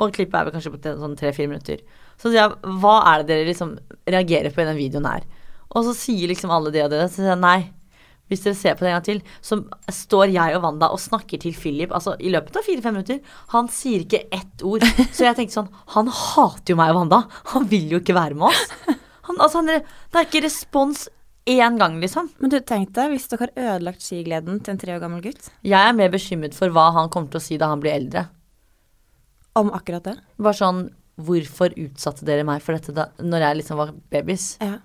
og 0.00 0.14
klippet 0.16 0.34
er 0.40 0.48
vel 0.48 0.54
kanskje 0.56 0.72
på 0.74 0.96
sånn 0.98 1.14
tre-fire 1.20 1.46
minutter. 1.52 1.84
Så 2.18 2.30
sier 2.32 2.40
jeg 2.40 2.56
hva 2.80 2.96
er 3.12 3.22
det 3.22 3.28
dere 3.28 3.46
liksom 3.52 3.76
reagerer 4.08 4.50
på 4.50 4.64
i 4.64 4.66
den 4.70 4.80
videoen 4.80 5.06
her? 5.06 5.28
Og 5.70 5.84
så 5.86 5.92
sier 5.94 6.26
liksom 6.32 6.50
alle 6.50 6.72
det 6.74 6.82
og 6.88 6.90
det, 6.90 7.04
så 7.12 7.20
sier 7.20 7.30
jeg 7.34 7.38
nei. 7.44 7.70
Hvis 8.30 8.44
dere 8.46 8.58
ser 8.58 8.76
på 8.78 8.86
det 8.86 8.92
en 8.92 8.96
gang 8.98 9.06
til, 9.08 9.20
så 9.42 9.58
står 9.90 10.30
jeg 10.30 10.56
og 10.56 10.64
Wanda 10.64 10.90
og 10.94 11.02
snakker 11.02 11.40
til 11.42 11.54
Philip 11.56 11.92
altså 11.96 12.14
i 12.22 12.30
løpet 12.30 12.56
av 12.60 12.66
fire-fem 12.66 12.94
minutter. 12.94 13.20
Han 13.54 13.70
sier 13.74 14.04
ikke 14.04 14.24
ett 14.30 14.64
ord. 14.66 14.86
Så 15.16 15.26
jeg 15.26 15.36
tenkte 15.38 15.58
sånn 15.58 15.70
Han 15.96 16.10
hater 16.14 16.72
jo 16.72 16.78
meg 16.78 16.92
og 16.94 17.00
Wanda. 17.02 17.24
Han 17.54 17.66
vil 17.70 17.96
jo 17.96 18.02
ikke 18.02 18.16
være 18.16 18.38
med 18.38 18.52
oss. 18.52 18.66
Han, 19.30 19.36
altså, 19.38 19.60
han, 19.60 19.68
det 19.70 20.18
er 20.18 20.24
ikke 20.26 20.40
respons 20.42 21.04
én 21.50 21.76
gang, 21.78 21.98
liksom. 22.02 22.30
Men 22.42 22.52
du, 22.52 22.58
tenk 22.66 22.92
deg 22.96 23.12
hvis 23.12 23.28
dere 23.30 23.46
har 23.46 23.74
ødelagt 23.74 24.02
skigleden 24.04 24.60
til 24.62 24.74
en 24.74 24.80
tre 24.80 24.94
år 24.96 25.02
gammel 25.02 25.22
gutt. 25.24 25.50
Jeg 25.66 25.78
er 25.78 25.96
mer 25.96 26.10
bekymret 26.12 26.56
for 26.56 26.72
hva 26.74 26.88
han 26.96 27.10
kommer 27.12 27.30
til 27.32 27.40
å 27.40 27.44
si 27.44 27.58
da 27.60 27.70
han 27.70 27.82
blir 27.82 27.94
eldre. 27.96 28.24
Om 29.58 29.72
akkurat 29.76 30.06
det. 30.06 30.16
Bare 30.38 30.58
sånn 30.58 30.88
Hvorfor 31.20 31.74
utsatte 31.76 32.24
dere 32.24 32.46
meg 32.48 32.62
for 32.64 32.72
dette 32.72 32.94
da 32.96 33.10
når 33.20 33.42
jeg 33.44 33.56
liksom 33.58 33.76
var 33.76 33.90
babys? 34.12 34.54
Ja. 34.62 34.78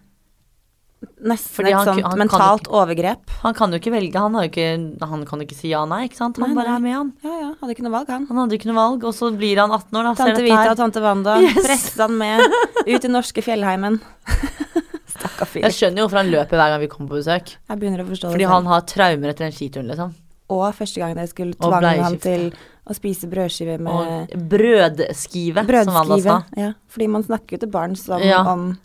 Nesten 1.26 1.56
Fordi 1.56 1.70
et 1.72 1.76
han 1.76 1.86
sånt 1.88 2.04
han 2.06 2.20
mentalt 2.20 2.42
mentalt 2.42 2.68
overgrep. 2.70 3.32
Han 3.44 3.54
kan 3.58 3.72
jo 3.72 3.80
ikke 3.80 3.92
velge. 3.94 4.20
Han, 4.20 4.36
ikke, 4.50 4.66
han 5.02 5.26
kan 5.26 5.40
jo 5.42 5.46
ikke 5.48 5.58
si 5.58 5.70
ja 5.72 5.84
nei, 5.86 6.06
ikke 6.10 6.18
sant? 6.20 6.38
Han 6.42 6.52
Nei, 6.54 6.56
bare 6.60 6.70
nei. 6.70 6.76
er 6.76 6.84
med, 6.86 6.94
han. 6.96 7.14
Ja, 7.24 7.36
ja, 7.42 7.50
hadde 7.62 7.76
ikke 7.76 7.86
noe 7.88 7.96
valg, 7.96 8.10
han. 8.14 8.26
Han 8.30 8.38
hadde 8.44 8.58
ikke 8.60 8.70
noe 8.72 8.78
valg, 8.80 9.04
og 9.10 9.14
så 9.18 9.32
blir 9.36 9.62
han 9.64 9.72
18 9.72 10.00
år, 10.02 10.04
da. 10.10 10.14
Tante 10.20 10.44
Vita 10.46 10.68
og 10.72 10.78
tante 10.82 11.02
Wanda 11.06 11.38
Yes. 11.46 11.60
presset 11.66 12.04
han 12.06 12.18
med 12.18 12.44
ut 12.88 13.06
i 13.10 13.12
norske 13.12 13.42
fjellheimen. 13.46 14.00
Stakkar 15.16 15.48
fyr. 15.50 15.64
Jeg 15.66 15.76
skjønner 15.78 16.02
jo 16.02 16.06
hvorfor 16.08 16.22
han 16.22 16.32
løper 16.34 16.60
hver 16.60 16.74
gang 16.76 16.82
vi 16.84 16.90
kommer 16.92 17.14
på 17.14 17.20
besøk. 17.22 17.56
Jeg 17.70 17.80
begynner 17.82 18.04
å 18.04 18.08
forstå 18.10 18.32
Fordi 18.34 18.46
det 18.46 18.52
han 18.52 18.70
har 18.72 18.86
traumer 18.90 19.32
etter 19.32 19.48
den 19.48 19.56
skituren, 19.56 19.90
liksom. 19.92 20.14
Og 20.54 20.66
første 20.78 21.02
gang 21.02 21.16
dere 21.18 21.30
skulle 21.32 21.56
tvange 21.58 21.94
han 22.06 22.18
til 22.22 22.50
å 22.86 22.94
spise 22.94 23.26
brødskive 23.32 23.80
med 23.82 23.94
Og 24.36 24.44
brødskive, 24.52 25.64
som 25.66 25.96
Wanda 25.96 26.04
brødskive. 26.20 26.36
sa. 26.36 26.44
Ja, 26.62 26.74
fordi 26.94 27.08
man 27.10 27.24
snakker 27.26 27.58
jo 27.58 27.64
til 27.64 27.72
barn 27.74 27.96
som 27.98 28.22
Ja. 28.22 28.44
om 28.52 28.78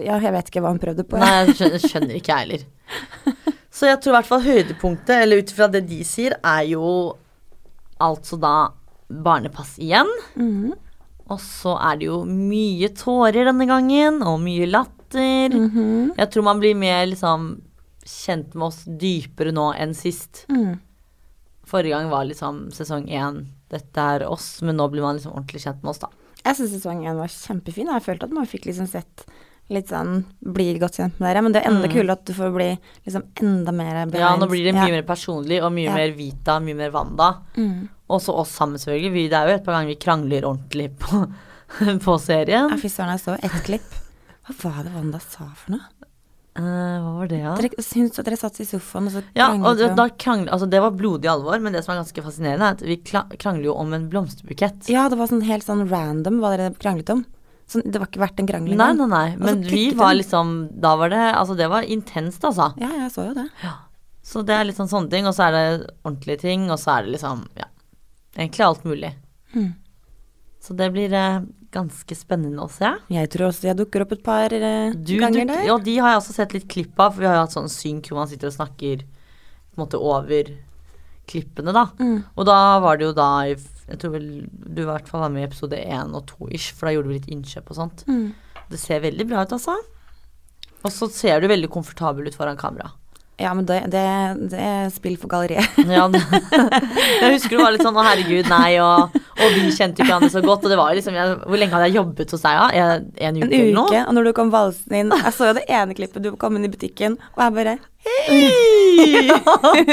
Ja, 0.00 0.16
jeg 0.22 0.32
vet 0.32 0.48
ikke 0.50 0.62
hva 0.64 0.72
han 0.72 0.80
prøvde 0.82 1.04
på. 1.08 1.18
Nei, 1.20 1.32
jeg 1.44 1.56
skjønner, 1.58 1.82
skjønner 1.84 2.18
ikke 2.18 2.32
jeg 2.32 2.46
heller. 2.46 3.52
Så 3.76 3.90
jeg 3.90 4.00
tror 4.00 4.14
i 4.14 4.16
hvert 4.16 4.30
fall 4.30 4.44
høydepunktet, 4.46 5.14
eller 5.20 5.42
ut 5.42 5.52
ifra 5.52 5.68
det 5.68 5.82
de 5.90 6.00
sier, 6.08 6.36
er 6.40 6.62
jo 6.70 6.86
altså 8.00 8.38
da 8.40 8.56
barnepass 9.08 9.76
igjen. 9.82 10.10
Mhm. 10.38 10.74
Og 11.26 11.40
så 11.42 11.72
er 11.82 11.96
det 11.98 12.06
jo 12.06 12.20
mye 12.24 12.88
tårer 12.94 13.48
denne 13.48 13.66
gangen, 13.66 14.20
og 14.22 14.38
mye 14.44 14.68
latter. 14.70 15.50
Mhm. 15.50 16.14
Jeg 16.16 16.30
tror 16.30 16.46
man 16.46 16.60
blir 16.62 16.76
mer 16.78 17.06
liksom 17.10 17.48
kjent 18.06 18.54
med 18.54 18.68
oss 18.68 18.84
dypere 18.86 19.52
nå 19.52 19.72
enn 19.74 19.94
sist. 19.94 20.44
Mm. 20.48 20.78
Forrige 21.66 21.96
gang 21.96 22.10
var 22.12 22.28
liksom 22.28 22.68
sesong 22.70 23.08
én 23.10 23.48
dette 23.72 23.98
er 23.98 24.22
oss, 24.28 24.62
men 24.62 24.76
nå 24.78 24.86
blir 24.92 25.02
man 25.02 25.18
liksom 25.18 25.34
ordentlig 25.34 25.64
kjent 25.64 25.82
med 25.82 25.90
oss, 25.90 25.98
da. 26.04 26.12
Jeg 26.46 26.54
syns 26.60 26.76
sesong 26.76 27.02
én 27.02 27.18
var 27.18 27.32
kjempefin. 27.32 27.90
Jeg 27.90 28.04
følte 28.04 28.28
at 28.28 28.34
man 28.36 28.46
fikk 28.46 28.68
liksom 28.68 28.86
sett 28.86 29.26
litt 29.68 29.88
sånn 29.90 30.24
blir 30.46 30.78
godt 30.78 30.98
kjent 31.00 31.18
med 31.18 31.28
dere. 31.34 31.42
Men 31.42 31.52
det 31.52 31.62
er 31.64 31.70
enda 31.70 31.88
Mm. 31.88 31.92
kulere 31.94 32.12
at 32.12 32.24
du 32.24 32.32
får 32.34 32.52
bli 32.54 32.68
liksom 33.06 33.22
enda 33.42 33.72
mer 33.72 34.06
behind. 34.06 34.20
Ja, 34.22 34.36
nå 34.36 34.46
blir 34.48 34.64
det 34.64 34.74
mye 34.74 34.88
ja. 34.88 35.00
mer 35.00 35.02
personlig, 35.02 35.62
og 35.62 35.72
mye 35.72 35.88
Ja. 35.90 35.94
mer 35.94 36.12
Vita, 36.14 36.60
mye 36.60 36.76
mer 36.76 36.90
Wanda. 36.94 37.38
Mm. 37.56 37.88
Også 38.08 38.34
oss 38.34 38.50
sammen, 38.54 38.78
selvfølgelig. 38.78 39.12
Vi, 39.12 39.28
det 39.28 39.34
er 39.34 39.48
jo 39.48 39.54
et 39.56 39.64
par 39.64 39.74
ganger 39.74 39.88
vi 39.88 39.96
krangler 39.96 40.42
ordentlig 40.46 40.90
på, 40.98 41.26
på 42.06 42.18
serien. 42.20 42.70
Ja, 42.70 42.76
fy 42.76 42.88
søren, 42.88 43.16
jeg 43.18 43.20
så 43.24 43.34
ett 43.42 43.62
klipp. 43.66 43.90
Hva 44.46 44.54
var 44.76 44.84
det 44.84 44.92
Wanda 44.94 45.18
sa 45.18 45.48
for 45.56 45.72
noe? 45.74 45.86
Uh, 46.56 46.62
hva 47.02 47.10
var 47.18 47.26
det, 47.28 47.42
da? 47.44 47.54
Dere 47.60 47.82
syns 47.84 48.16
at 48.18 48.24
dere 48.24 48.36
satt 48.40 48.56
i 48.60 48.64
sofaen 48.64 49.10
og 49.10 49.12
så 49.12 49.20
Ja, 49.36 49.50
kranglet 49.50 49.66
og 49.68 49.76
det, 49.76 49.88
da 49.98 50.06
krangler, 50.08 50.52
altså 50.54 50.68
det 50.72 50.80
var 50.80 50.94
blodig 50.96 51.28
alvor, 51.28 51.58
men 51.60 51.74
det 51.76 51.82
som 51.84 51.92
er 51.92 51.98
ganske 52.00 52.22
fascinerende, 52.24 52.64
er 52.70 52.78
at 52.78 52.80
vi 52.86 52.96
krangler 53.36 53.64
jo 53.66 53.74
om 53.76 53.92
en 53.92 54.06
blomsterbukett. 54.08 54.88
Ja, 54.88 55.08
det 55.12 55.18
var 55.18 55.28
sånn 55.28 55.42
helt 55.44 55.66
sånn 55.66 55.84
random 55.90 56.38
hva 56.40 56.54
dere 56.56 56.70
kranglet 56.80 57.10
om. 57.12 57.26
Sånn, 57.66 57.82
det 57.90 57.98
var 57.98 58.06
ikke 58.06 58.20
verdt 58.22 58.38
en 58.42 58.46
krangel 58.46 58.74
engang. 58.76 58.96
nei, 58.96 59.06
nei, 59.06 59.06
nei. 59.10 59.36
Men 59.40 59.46
men 59.60 59.62
vi 59.66 59.90
var 59.98 60.12
liksom 60.14 60.52
Da 60.80 60.92
var 61.00 61.10
det 61.10 61.22
Altså, 61.34 61.56
det 61.58 61.66
var 61.72 61.82
intenst, 61.82 62.44
altså. 62.46 62.68
Ja, 62.78 62.92
jeg 63.02 63.10
så 63.10 63.24
jo 63.26 63.34
det. 63.34 63.48
Ja. 63.64 63.72
Så 64.22 64.42
det 64.46 64.54
er 64.54 64.64
litt 64.68 64.78
sånn 64.78 64.90
sånne 64.90 65.10
ting, 65.10 65.26
og 65.26 65.34
så 65.34 65.48
er 65.48 65.52
det 65.56 65.90
ordentlige 66.04 66.38
ting, 66.44 66.68
og 66.70 66.78
så 66.82 66.96
er 66.98 67.06
det 67.06 67.16
liksom 67.16 67.44
Ja, 67.58 67.66
egentlig 68.38 68.64
alt 68.66 68.84
mulig. 68.86 69.12
Mm. 69.54 69.72
Så 70.62 70.74
det 70.78 70.88
blir 70.94 71.12
eh, 71.14 71.40
ganske 71.74 72.14
spennende 72.18 72.64
å 72.64 72.70
se. 72.70 72.88
Jeg 73.12 73.30
tror 73.30 73.48
også 73.50 73.68
jeg 73.68 73.78
dukker 73.78 74.02
opp 74.02 74.12
et 74.16 74.22
par 74.26 74.52
eh, 74.54 74.94
Du, 74.94 75.16
ganger 75.22 75.46
der. 75.46 75.64
ja, 75.68 75.76
de 75.78 75.96
har 75.98 76.14
jeg 76.14 76.22
også 76.22 76.34
sett 76.38 76.54
litt 76.56 76.66
klipp 76.70 76.98
av, 76.98 77.12
for 77.14 77.22
vi 77.22 77.28
har 77.30 77.36
jo 77.38 77.44
hatt 77.46 77.54
sånn 77.54 77.70
synk 77.70 78.08
hvor 78.10 78.22
man 78.22 78.30
sitter 78.30 78.50
og 78.50 78.56
snakker 78.56 79.04
på 79.06 79.76
en 79.78 79.82
måte 79.84 79.98
over 80.00 80.54
klippene, 81.30 81.74
da. 81.74 81.88
Mm. 81.98 82.22
Og 82.34 82.46
da 82.46 82.58
var 82.82 82.98
det 82.98 83.08
jo 83.08 83.14
da 83.16 83.30
i 83.50 83.54
Jeg 83.86 84.00
tror 84.02 84.16
vel 84.16 84.28
du 84.50 84.82
i 84.82 84.88
hvert 84.88 85.08
fall 85.08 85.22
var 85.26 85.32
med 85.34 85.44
i 85.44 85.48
episode 85.48 85.78
én 85.78 86.14
og 86.16 86.26
to 86.26 86.48
ish, 86.50 86.72
for 86.74 86.88
da 86.88 86.96
gjorde 86.96 87.12
vi 87.12 87.18
litt 87.20 87.30
innkjøp 87.30 87.70
og 87.70 87.78
sånt. 87.78 88.06
Mm. 88.10 88.32
Det 88.72 88.80
ser 88.82 89.04
veldig 89.04 89.26
bra 89.30 89.44
ut, 89.46 89.52
altså. 89.54 89.76
Og 90.82 90.92
så 90.94 91.08
ser 91.10 91.40
du 91.42 91.48
veldig 91.50 91.70
komfortabel 91.70 92.26
ut 92.26 92.34
foran 92.38 92.58
kamera. 92.58 92.90
Ja, 93.38 93.50
men 93.52 93.66
det, 93.68 93.82
det, 93.92 94.02
det 94.48 94.60
er 94.64 94.86
spill 94.94 95.18
for 95.20 95.28
galleriet. 95.28 95.74
Ja, 95.92 96.06
jeg 96.08 97.34
husker 97.34 97.56
det 97.58 97.60
var 97.60 97.74
litt 97.74 97.84
sånn 97.84 97.98
å 98.00 98.04
herregud, 98.06 98.48
nei, 98.48 98.78
og, 98.80 99.12
og 99.12 99.52
vi 99.58 99.66
kjente 99.76 100.00
ikke 100.00 100.08
hverandre 100.08 100.30
så 100.32 100.40
godt. 100.44 100.64
Og 100.64 100.72
det 100.72 100.78
var 100.80 100.94
liksom 100.96 101.18
jeg, 101.18 101.34
Hvor 101.44 101.60
lenge 101.60 101.76
hadde 101.76 101.90
jeg 101.90 101.98
jobbet 101.98 102.32
hos 102.32 102.46
deg, 102.46 102.62
da? 102.62 102.68
En, 102.72 103.10
en 103.28 103.40
uke 103.42 103.44
En 103.50 103.52
eller 103.58 103.76
noe? 103.76 103.90
uke, 103.92 104.00
og 104.08 104.16
når 104.16 104.28
du 104.28 104.32
kom 104.40 104.52
valsende 104.54 105.02
inn 105.02 105.12
Jeg 105.18 105.34
så 105.36 105.50
jo 105.50 105.58
det 105.58 105.66
ene 105.68 105.98
klippet 105.98 106.24
du 106.24 106.30
kom 106.40 106.56
inn 106.56 106.64
i 106.64 106.72
butikken, 106.72 107.18
og 107.36 107.44
jeg 107.44 107.56
bare 107.60 107.76
Hei! 108.06 109.26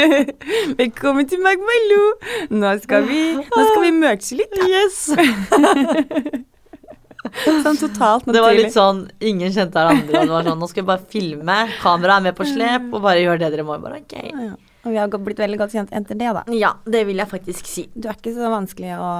Velkommen 0.78 1.26
til 1.26 1.40
Magmaloo! 1.42 2.10
Nå 2.54 2.70
skal 2.82 3.06
vi 3.08 3.22
Nå 3.40 3.64
skal 3.70 3.82
vi 3.82 3.90
merche 3.96 4.38
litt, 4.38 4.54
da. 4.54 4.68
Yes! 4.70 4.98
Sånn 7.64 7.78
totalt 7.80 8.28
Det 8.28 8.42
var 8.44 8.54
litt 8.54 8.74
sånn 8.74 9.00
Ingen 9.24 9.50
kjente 9.54 9.80
hverandre. 9.80 10.20
Og 10.20 10.28
det 10.28 10.34
var 10.34 10.46
sånn 10.46 10.60
Nå 10.60 10.68
skal 10.70 10.84
vi 10.84 10.90
bare 10.92 11.10
filme, 11.10 11.58
kameraet 11.80 12.20
er 12.20 12.26
med 12.28 12.38
på 12.38 12.46
slep, 12.46 12.86
og 12.92 13.02
bare 13.02 13.24
gjør 13.24 13.42
det 13.42 13.50
dere 13.56 13.66
må. 13.66 13.78
Bare, 13.82 14.02
ok. 14.04 14.16
Ja, 14.20 14.46
ja. 14.52 14.54
Og 14.84 14.92
vi 14.92 15.00
har 15.00 15.08
blitt 15.26 15.40
veldig 15.40 15.58
godt 15.64 15.74
kjent 15.74 15.94
etter 15.96 16.20
det, 16.20 16.30
da. 16.36 16.44
Ja, 16.54 16.74
det 16.84 17.06
vil 17.08 17.18
jeg 17.22 17.30
faktisk 17.30 17.66
si. 17.66 17.86
Du 17.96 18.10
er 18.10 18.18
ikke 18.18 18.34
så 18.36 18.52
vanskelig 18.52 18.92
å 19.00 19.10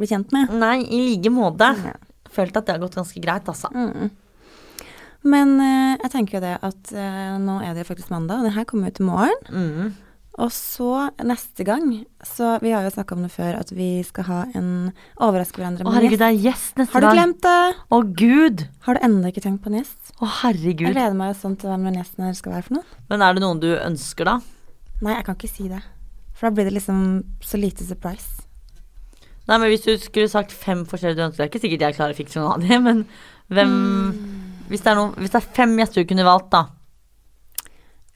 bli 0.00 0.08
kjent 0.08 0.32
med. 0.34 0.54
Nei, 0.56 0.78
i 0.88 1.02
like 1.12 1.30
måte. 1.32 1.68
Ja. 1.84 1.98
Følte 2.32 2.62
at 2.62 2.66
det 2.68 2.74
har 2.78 2.82
gått 2.82 2.96
ganske 2.98 3.20
greit, 3.22 3.46
altså. 3.52 3.68
Mm. 3.76 4.08
Men 5.24 5.60
eh, 5.60 5.96
jeg 6.02 6.10
tenker 6.12 6.38
jo 6.38 6.44
det 6.44 6.56
at 6.62 6.92
eh, 6.92 7.36
nå 7.42 7.60
er 7.64 7.74
det 7.74 7.86
faktisk 7.88 8.10
mandag, 8.10 8.38
og 8.42 8.44
det 8.50 8.54
her 8.56 8.64
kommer 8.68 8.88
ut 8.92 8.94
til 8.98 9.06
morgen. 9.06 9.40
Mm. 9.50 9.94
Og 10.36 10.50
så 10.52 11.06
neste 11.24 11.64
gang 11.64 12.04
Så 12.20 12.58
vi 12.60 12.68
har 12.74 12.82
jo 12.84 12.90
snakka 12.92 13.14
om 13.16 13.22
det 13.24 13.30
før, 13.32 13.54
at 13.56 13.70
vi 13.72 14.02
skal 14.04 14.24
ha 14.28 14.40
en 14.52 14.90
overraske 15.16 15.56
hverandre 15.56 15.80
Å 15.80 15.88
med 15.88 15.94
en 15.94 15.96
herregud, 15.96 16.18
gjest. 16.18 16.20
det 16.20 16.28
er 16.28 16.42
gjest 16.44 16.76
neste 16.82 16.92
Har 16.92 17.00
du 17.00 17.06
gang. 17.06 17.16
glemt 17.16 17.40
det? 17.46 17.76
Å 17.88 18.00
gud! 18.20 18.64
Har 18.84 18.98
du 18.98 19.00
ennå 19.08 19.30
ikke 19.32 19.40
tenkt 19.46 19.62
på 19.64 19.72
en 19.72 19.78
gjest? 19.80 20.12
Å 20.20 20.26
Jeg 20.28 20.34
herregud. 20.42 20.92
gleder 20.92 21.16
meg 21.16 21.30
jo 21.32 21.38
sånn 21.40 21.56
til 21.56 21.72
hvem 21.72 21.88
den 21.88 21.96
gjesten 22.02 22.26
her 22.28 22.36
skal 22.36 22.52
være 22.52 22.66
for 22.68 22.76
noe. 22.76 22.84
Men 23.08 23.24
er 23.24 23.32
det 23.38 23.44
noen 23.46 23.62
du 23.64 23.70
ønsker, 23.80 24.28
da? 24.28 24.36
Nei, 25.00 25.14
jeg 25.16 25.24
kan 25.30 25.38
ikke 25.40 25.48
si 25.54 25.68
det. 25.72 25.80
For 26.36 26.50
da 26.50 26.52
blir 26.58 26.68
det 26.68 26.76
liksom 26.76 27.00
så 27.40 27.56
lite 27.56 27.88
surprise. 27.88 28.44
Nei, 29.48 29.56
men 29.56 29.70
Hvis 29.72 29.88
du 29.88 29.94
skulle 30.04 30.28
sagt 30.28 30.52
fem 30.52 30.84
forskjellige 30.84 31.16
du 31.16 31.24
ønsker, 31.30 31.46
er 31.46 31.48
ikke 31.48 31.64
sikkert 31.64 31.80
jeg 31.88 31.96
klarer 31.96 32.12
å 32.12 32.20
fikse 32.20 32.40
noen 32.44 32.58
av 32.60 32.68
dem, 32.68 32.84
men 32.84 33.06
hvem 33.48 33.74
hvis, 34.68 34.82
det 34.84 34.92
er 34.92 34.98
noen, 34.98 35.14
hvis 35.20 35.32
det 35.34 35.40
er 35.42 35.48
fem 35.56 35.74
gjester 35.78 36.02
du 36.04 36.08
kunne 36.10 36.24
valgt, 36.26 36.50
da? 36.54 36.64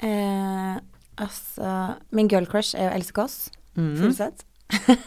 Eh, 0.00 0.76
altså 1.20 1.72
Min 2.16 2.28
girl 2.32 2.46
crush 2.48 2.74
er 2.78 2.88
jo 2.90 2.94
Else 3.00 3.12
Kåss 3.16 3.40
Mm. 3.78 3.92
Furuseth. 4.00 4.42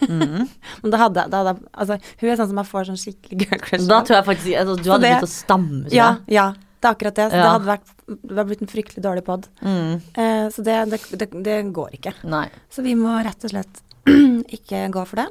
Mm. 0.07 0.47
Men 0.81 0.91
da 0.93 0.97
hadde, 1.01 1.23
da 1.29 1.39
hadde 1.43 1.51
Altså, 1.75 1.97
hun 2.21 2.29
er 2.31 2.37
sånn 2.39 2.47
som 2.53 2.59
jeg 2.61 2.67
får 2.69 2.85
sånn 2.87 2.99
skikkelig 3.01 3.37
girl 3.41 3.59
crush 3.61 3.87
Da 3.91 3.97
tror 4.07 4.15
jeg 4.21 4.25
faktisk 4.29 4.55
altså, 4.61 4.75
Du 4.79 4.87
hadde 4.93 5.03
begynt 5.03 5.25
å 5.27 5.29
stamme. 5.33 5.81
Ja, 5.91 6.07
ja. 6.31 6.45
Det 6.79 6.87
er 6.87 6.95
akkurat 6.95 7.15
det. 7.19 7.25
Så 7.27 7.35
Ja. 7.37 7.43
det 7.43 7.51
hadde 7.51 7.67
vært 7.73 7.91
Det 8.07 8.31
hadde 8.37 8.45
blitt 8.49 8.63
en 8.63 8.71
fryktelig 8.71 9.03
dårlig 9.03 9.23
pod. 9.27 9.49
Mm. 9.61 9.91
Eh, 10.15 10.47
så 10.55 10.63
det, 10.63 10.77
det, 10.93 11.01
det, 11.19 11.27
det 11.43 11.57
går 11.75 11.99
ikke. 11.99 12.13
Nei. 12.23 12.45
Så 12.71 12.83
vi 12.87 12.95
må 12.99 13.13
rett 13.23 13.43
og 13.47 13.51
slett 13.53 13.83
ikke 14.57 14.85
gå 14.95 15.03
for 15.11 15.21
det. 15.21 15.27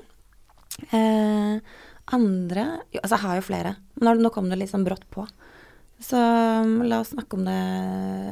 Eh, 0.93 1.57
andre 2.13 2.65
jo, 2.93 3.01
Altså, 3.01 3.17
jeg 3.17 3.25
har 3.25 3.41
jo 3.41 3.47
flere. 3.49 3.75
Men 3.97 4.09
nå, 4.13 4.27
nå 4.29 4.33
kom 4.37 4.49
det 4.53 4.61
litt 4.61 4.73
sånn 4.73 4.85
brått 4.87 5.09
på. 5.13 5.25
Så 6.03 6.18
um, 6.18 6.80
la 6.90 6.98
oss 7.00 7.12
snakke 7.12 7.36
om 7.38 7.44
det 7.46 7.55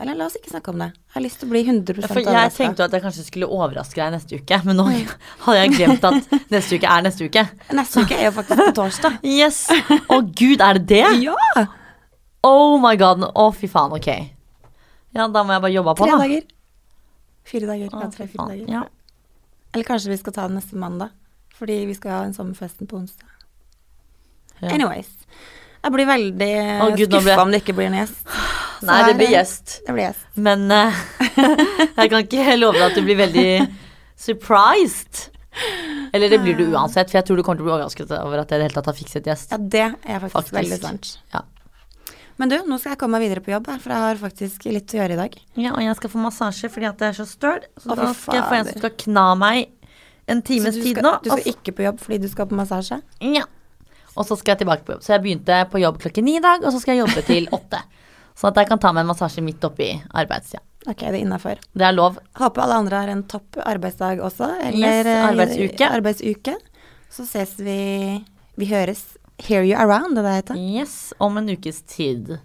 Eller 0.02 0.16
la 0.18 0.26
oss 0.26 0.34
ikke 0.40 0.50
snakke 0.50 0.72
om 0.72 0.80
det. 0.82 0.88
Jeg 0.90 1.14
har 1.14 1.22
lyst 1.22 1.38
til 1.38 1.46
å 1.46 1.50
bli 1.52 1.60
100 1.62 2.00
Ja, 2.00 2.08
For 2.10 2.18
jeg 2.18 2.26
overrasket. 2.26 2.58
tenkte 2.64 2.86
at 2.88 2.96
jeg 2.96 3.04
kanskje 3.04 3.24
skulle 3.28 3.46
overraske 3.46 4.00
deg 4.00 4.14
neste 4.16 4.40
uke, 4.40 4.58
men 4.66 4.80
nå 4.80 4.86
hadde 5.44 5.58
jeg 5.60 5.74
glemt 5.76 6.06
at 6.08 6.34
neste 6.50 6.80
uke 6.80 6.90
er 6.96 7.04
neste 7.06 7.28
uke. 7.30 7.44
Neste 7.78 8.02
uke 8.02 8.18
er 8.18 8.26
jo 8.26 8.32
faktisk 8.40 8.64
på 8.64 8.74
torsdag. 8.80 9.20
Yes! 9.38 9.60
Å 9.70 10.18
gud, 10.26 10.64
er 10.66 10.80
det 10.80 10.86
det? 10.90 11.04
Ja! 11.28 11.36
Oh 12.42 12.78
my 12.82 12.94
god. 12.96 13.22
Å, 13.36 13.46
fy 13.54 13.68
faen. 13.70 13.92
Ok. 13.94 14.08
Ja, 15.14 15.26
da 15.28 15.42
må 15.44 15.52
jeg 15.54 15.62
bare 15.66 15.74
jobbe 15.74 15.94
på, 15.98 16.06
Tre 16.08 16.16
da. 16.16 16.24
dager. 16.24 16.46
Fire 17.50 17.66
dager. 17.68 17.88
Ja, 17.92 18.08
tre-fire 18.14 18.46
dager. 18.50 18.70
Ja. 18.72 18.82
Eller 19.74 19.86
kanskje 19.86 20.10
vi 20.14 20.18
skal 20.22 20.34
ta 20.36 20.46
det 20.48 20.56
neste 20.58 20.78
mandag. 20.80 21.12
Fordi 21.58 21.82
vi 21.86 21.94
skal 21.98 22.14
ha 22.16 22.20
en 22.24 22.32
sommerfesten 22.34 22.88
på 22.90 22.96
onsdag. 23.02 23.28
Ja. 24.62 24.70
Anyways. 24.74 25.10
Jeg 25.80 25.94
blir 25.94 26.08
veldig 26.08 26.54
oh, 26.84 26.96
skuffa 26.98 27.36
om 27.40 27.52
det 27.54 27.62
ikke 27.62 27.74
blir 27.78 27.88
en 27.88 28.00
gjest. 28.02 28.18
Nei, 28.88 28.98
det 29.08 29.14
blir 29.16 29.32
gjest. 29.32 29.76
Det 29.86 29.94
blir 29.96 30.06
gjest. 30.06 30.26
Men 30.40 30.66
uh, 30.72 30.98
jeg 32.00 32.10
kan 32.12 32.24
ikke 32.24 32.56
love 32.58 32.76
deg 32.76 32.86
at 32.90 32.98
du 32.98 33.04
blir 33.04 33.20
veldig 33.20 33.50
surprised. 34.20 35.28
Eller 36.12 36.32
det 36.32 36.40
blir 36.42 36.58
du 36.58 36.66
uansett, 36.72 37.10
for 37.10 37.20
jeg 37.20 37.28
tror 37.28 37.40
du 37.40 37.44
kommer 37.46 37.60
til 37.60 37.66
å 37.66 37.68
bli 37.68 37.74
overrasket 37.76 38.12
over 38.18 38.42
at 38.42 38.52
jeg 38.52 38.60
i 38.60 38.62
det 38.62 38.68
hele 38.68 38.76
tatt 38.76 38.90
har 38.90 38.98
fikset 38.98 39.30
gjest. 39.30 39.54
Ja, 39.54 39.58
det 39.60 39.86
er 39.86 40.22
faktisk, 40.22 40.36
Faktisk. 40.36 40.56
veldig 40.58 40.80
sant. 40.82 41.10
Ja. 41.34 41.44
Men 42.40 42.48
du, 42.48 42.56
nå 42.64 42.78
skal 42.80 42.94
jeg 42.94 43.00
komme 43.02 43.18
meg 43.18 43.26
videre 43.28 43.44
på 43.44 43.52
jobb, 43.52 43.66
for 43.82 43.92
jeg 43.92 44.04
har 44.06 44.20
faktisk 44.20 44.64
litt 44.72 44.94
å 44.94 45.00
gjøre 45.00 45.16
i 45.16 45.20
dag. 45.20 45.34
Ja, 45.60 45.74
og 45.74 45.82
jeg 45.84 45.96
skal 45.98 46.12
få 46.12 46.22
massasje 46.22 46.70
fordi 46.72 46.88
at 46.88 47.02
jeg 47.04 47.12
er 47.12 47.18
så 47.18 47.26
støl. 47.28 47.66
Så 47.76 47.92
da 47.92 48.12
skal 48.16 48.38
jeg 48.38 48.46
få 48.46 48.56
en 48.56 48.68
som 48.70 48.80
skal 48.80 48.94
kna 49.04 49.26
meg 49.40 49.92
en 50.30 50.40
times 50.46 50.78
tid 50.78 51.02
nå. 51.04 51.18
Du 51.24 51.28
skal 51.34 51.50
ikke 51.52 51.74
på 51.76 51.84
jobb 51.84 52.00
fordi 52.00 52.20
du 52.22 52.28
skal 52.32 52.48
på 52.48 52.56
massasje? 52.56 53.00
Ja. 53.26 53.44
Og 54.16 54.26
så 54.26 54.36
skal 54.38 54.52
jeg 54.56 54.62
tilbake 54.64 54.84
på 54.86 54.92
jobb. 54.96 55.02
Så 55.06 55.12
jeg 55.14 55.22
begynte 55.24 55.60
på 55.70 55.80
jobb 55.82 56.00
klokken 56.02 56.24
ni 56.26 56.36
i 56.38 56.42
dag, 56.42 56.64
og 56.64 56.72
så 56.74 56.80
skal 56.82 56.96
jeg 56.96 57.04
jobbe 57.06 57.22
til 57.28 57.46
åtte. 57.58 57.82
Sånn 58.40 58.50
at 58.52 58.56
jeg 58.62 58.68
kan 58.70 58.80
ta 58.82 58.90
meg 58.96 59.04
en 59.04 59.10
massasje 59.12 59.42
midt 59.44 59.62
oppi 59.68 59.90
arbeidstida. 60.16 60.62
Ok, 60.88 61.02
det 61.04 61.10
er 61.12 61.20
innafor. 61.20 61.58
Det 61.76 61.84
er 61.84 61.92
lov. 61.92 62.16
Håper 62.40 62.62
alle 62.64 62.78
andre 62.80 63.00
har 63.02 63.10
en 63.12 63.22
topp 63.28 63.58
arbeidsdag 63.68 64.22
også, 64.24 64.48
eller 64.70 65.02
Yes, 65.04 65.06
eh, 65.12 65.24
arbeidsuke. 65.28 65.88
arbeidsuke. 65.98 66.54
Så 67.12 67.26
ses 67.28 67.56
vi 67.60 67.78
Vi 68.56 68.66
høres 68.70 69.02
Hear 69.44 69.62
You 69.64 69.76
Around, 69.76 70.16
det 70.16 70.24
det 70.24 70.32
heter. 70.38 70.56
Yes, 70.56 71.12
om 71.20 71.36
en 71.40 71.48
ukes 71.52 71.82
tid. 71.82 72.38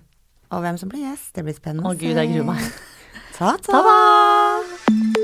Og 0.51 0.61
hvem 0.63 0.77
som 0.79 0.89
blir 0.91 1.07
gjest, 1.07 1.31
det 1.35 1.43
blir 1.47 1.55
spennende 1.57 1.87
Å 1.89 1.95
gud, 1.97 2.15
jeg 2.15 2.31
gruer 2.35 2.51
meg. 2.53 2.71
Ta-ta! 3.35 5.14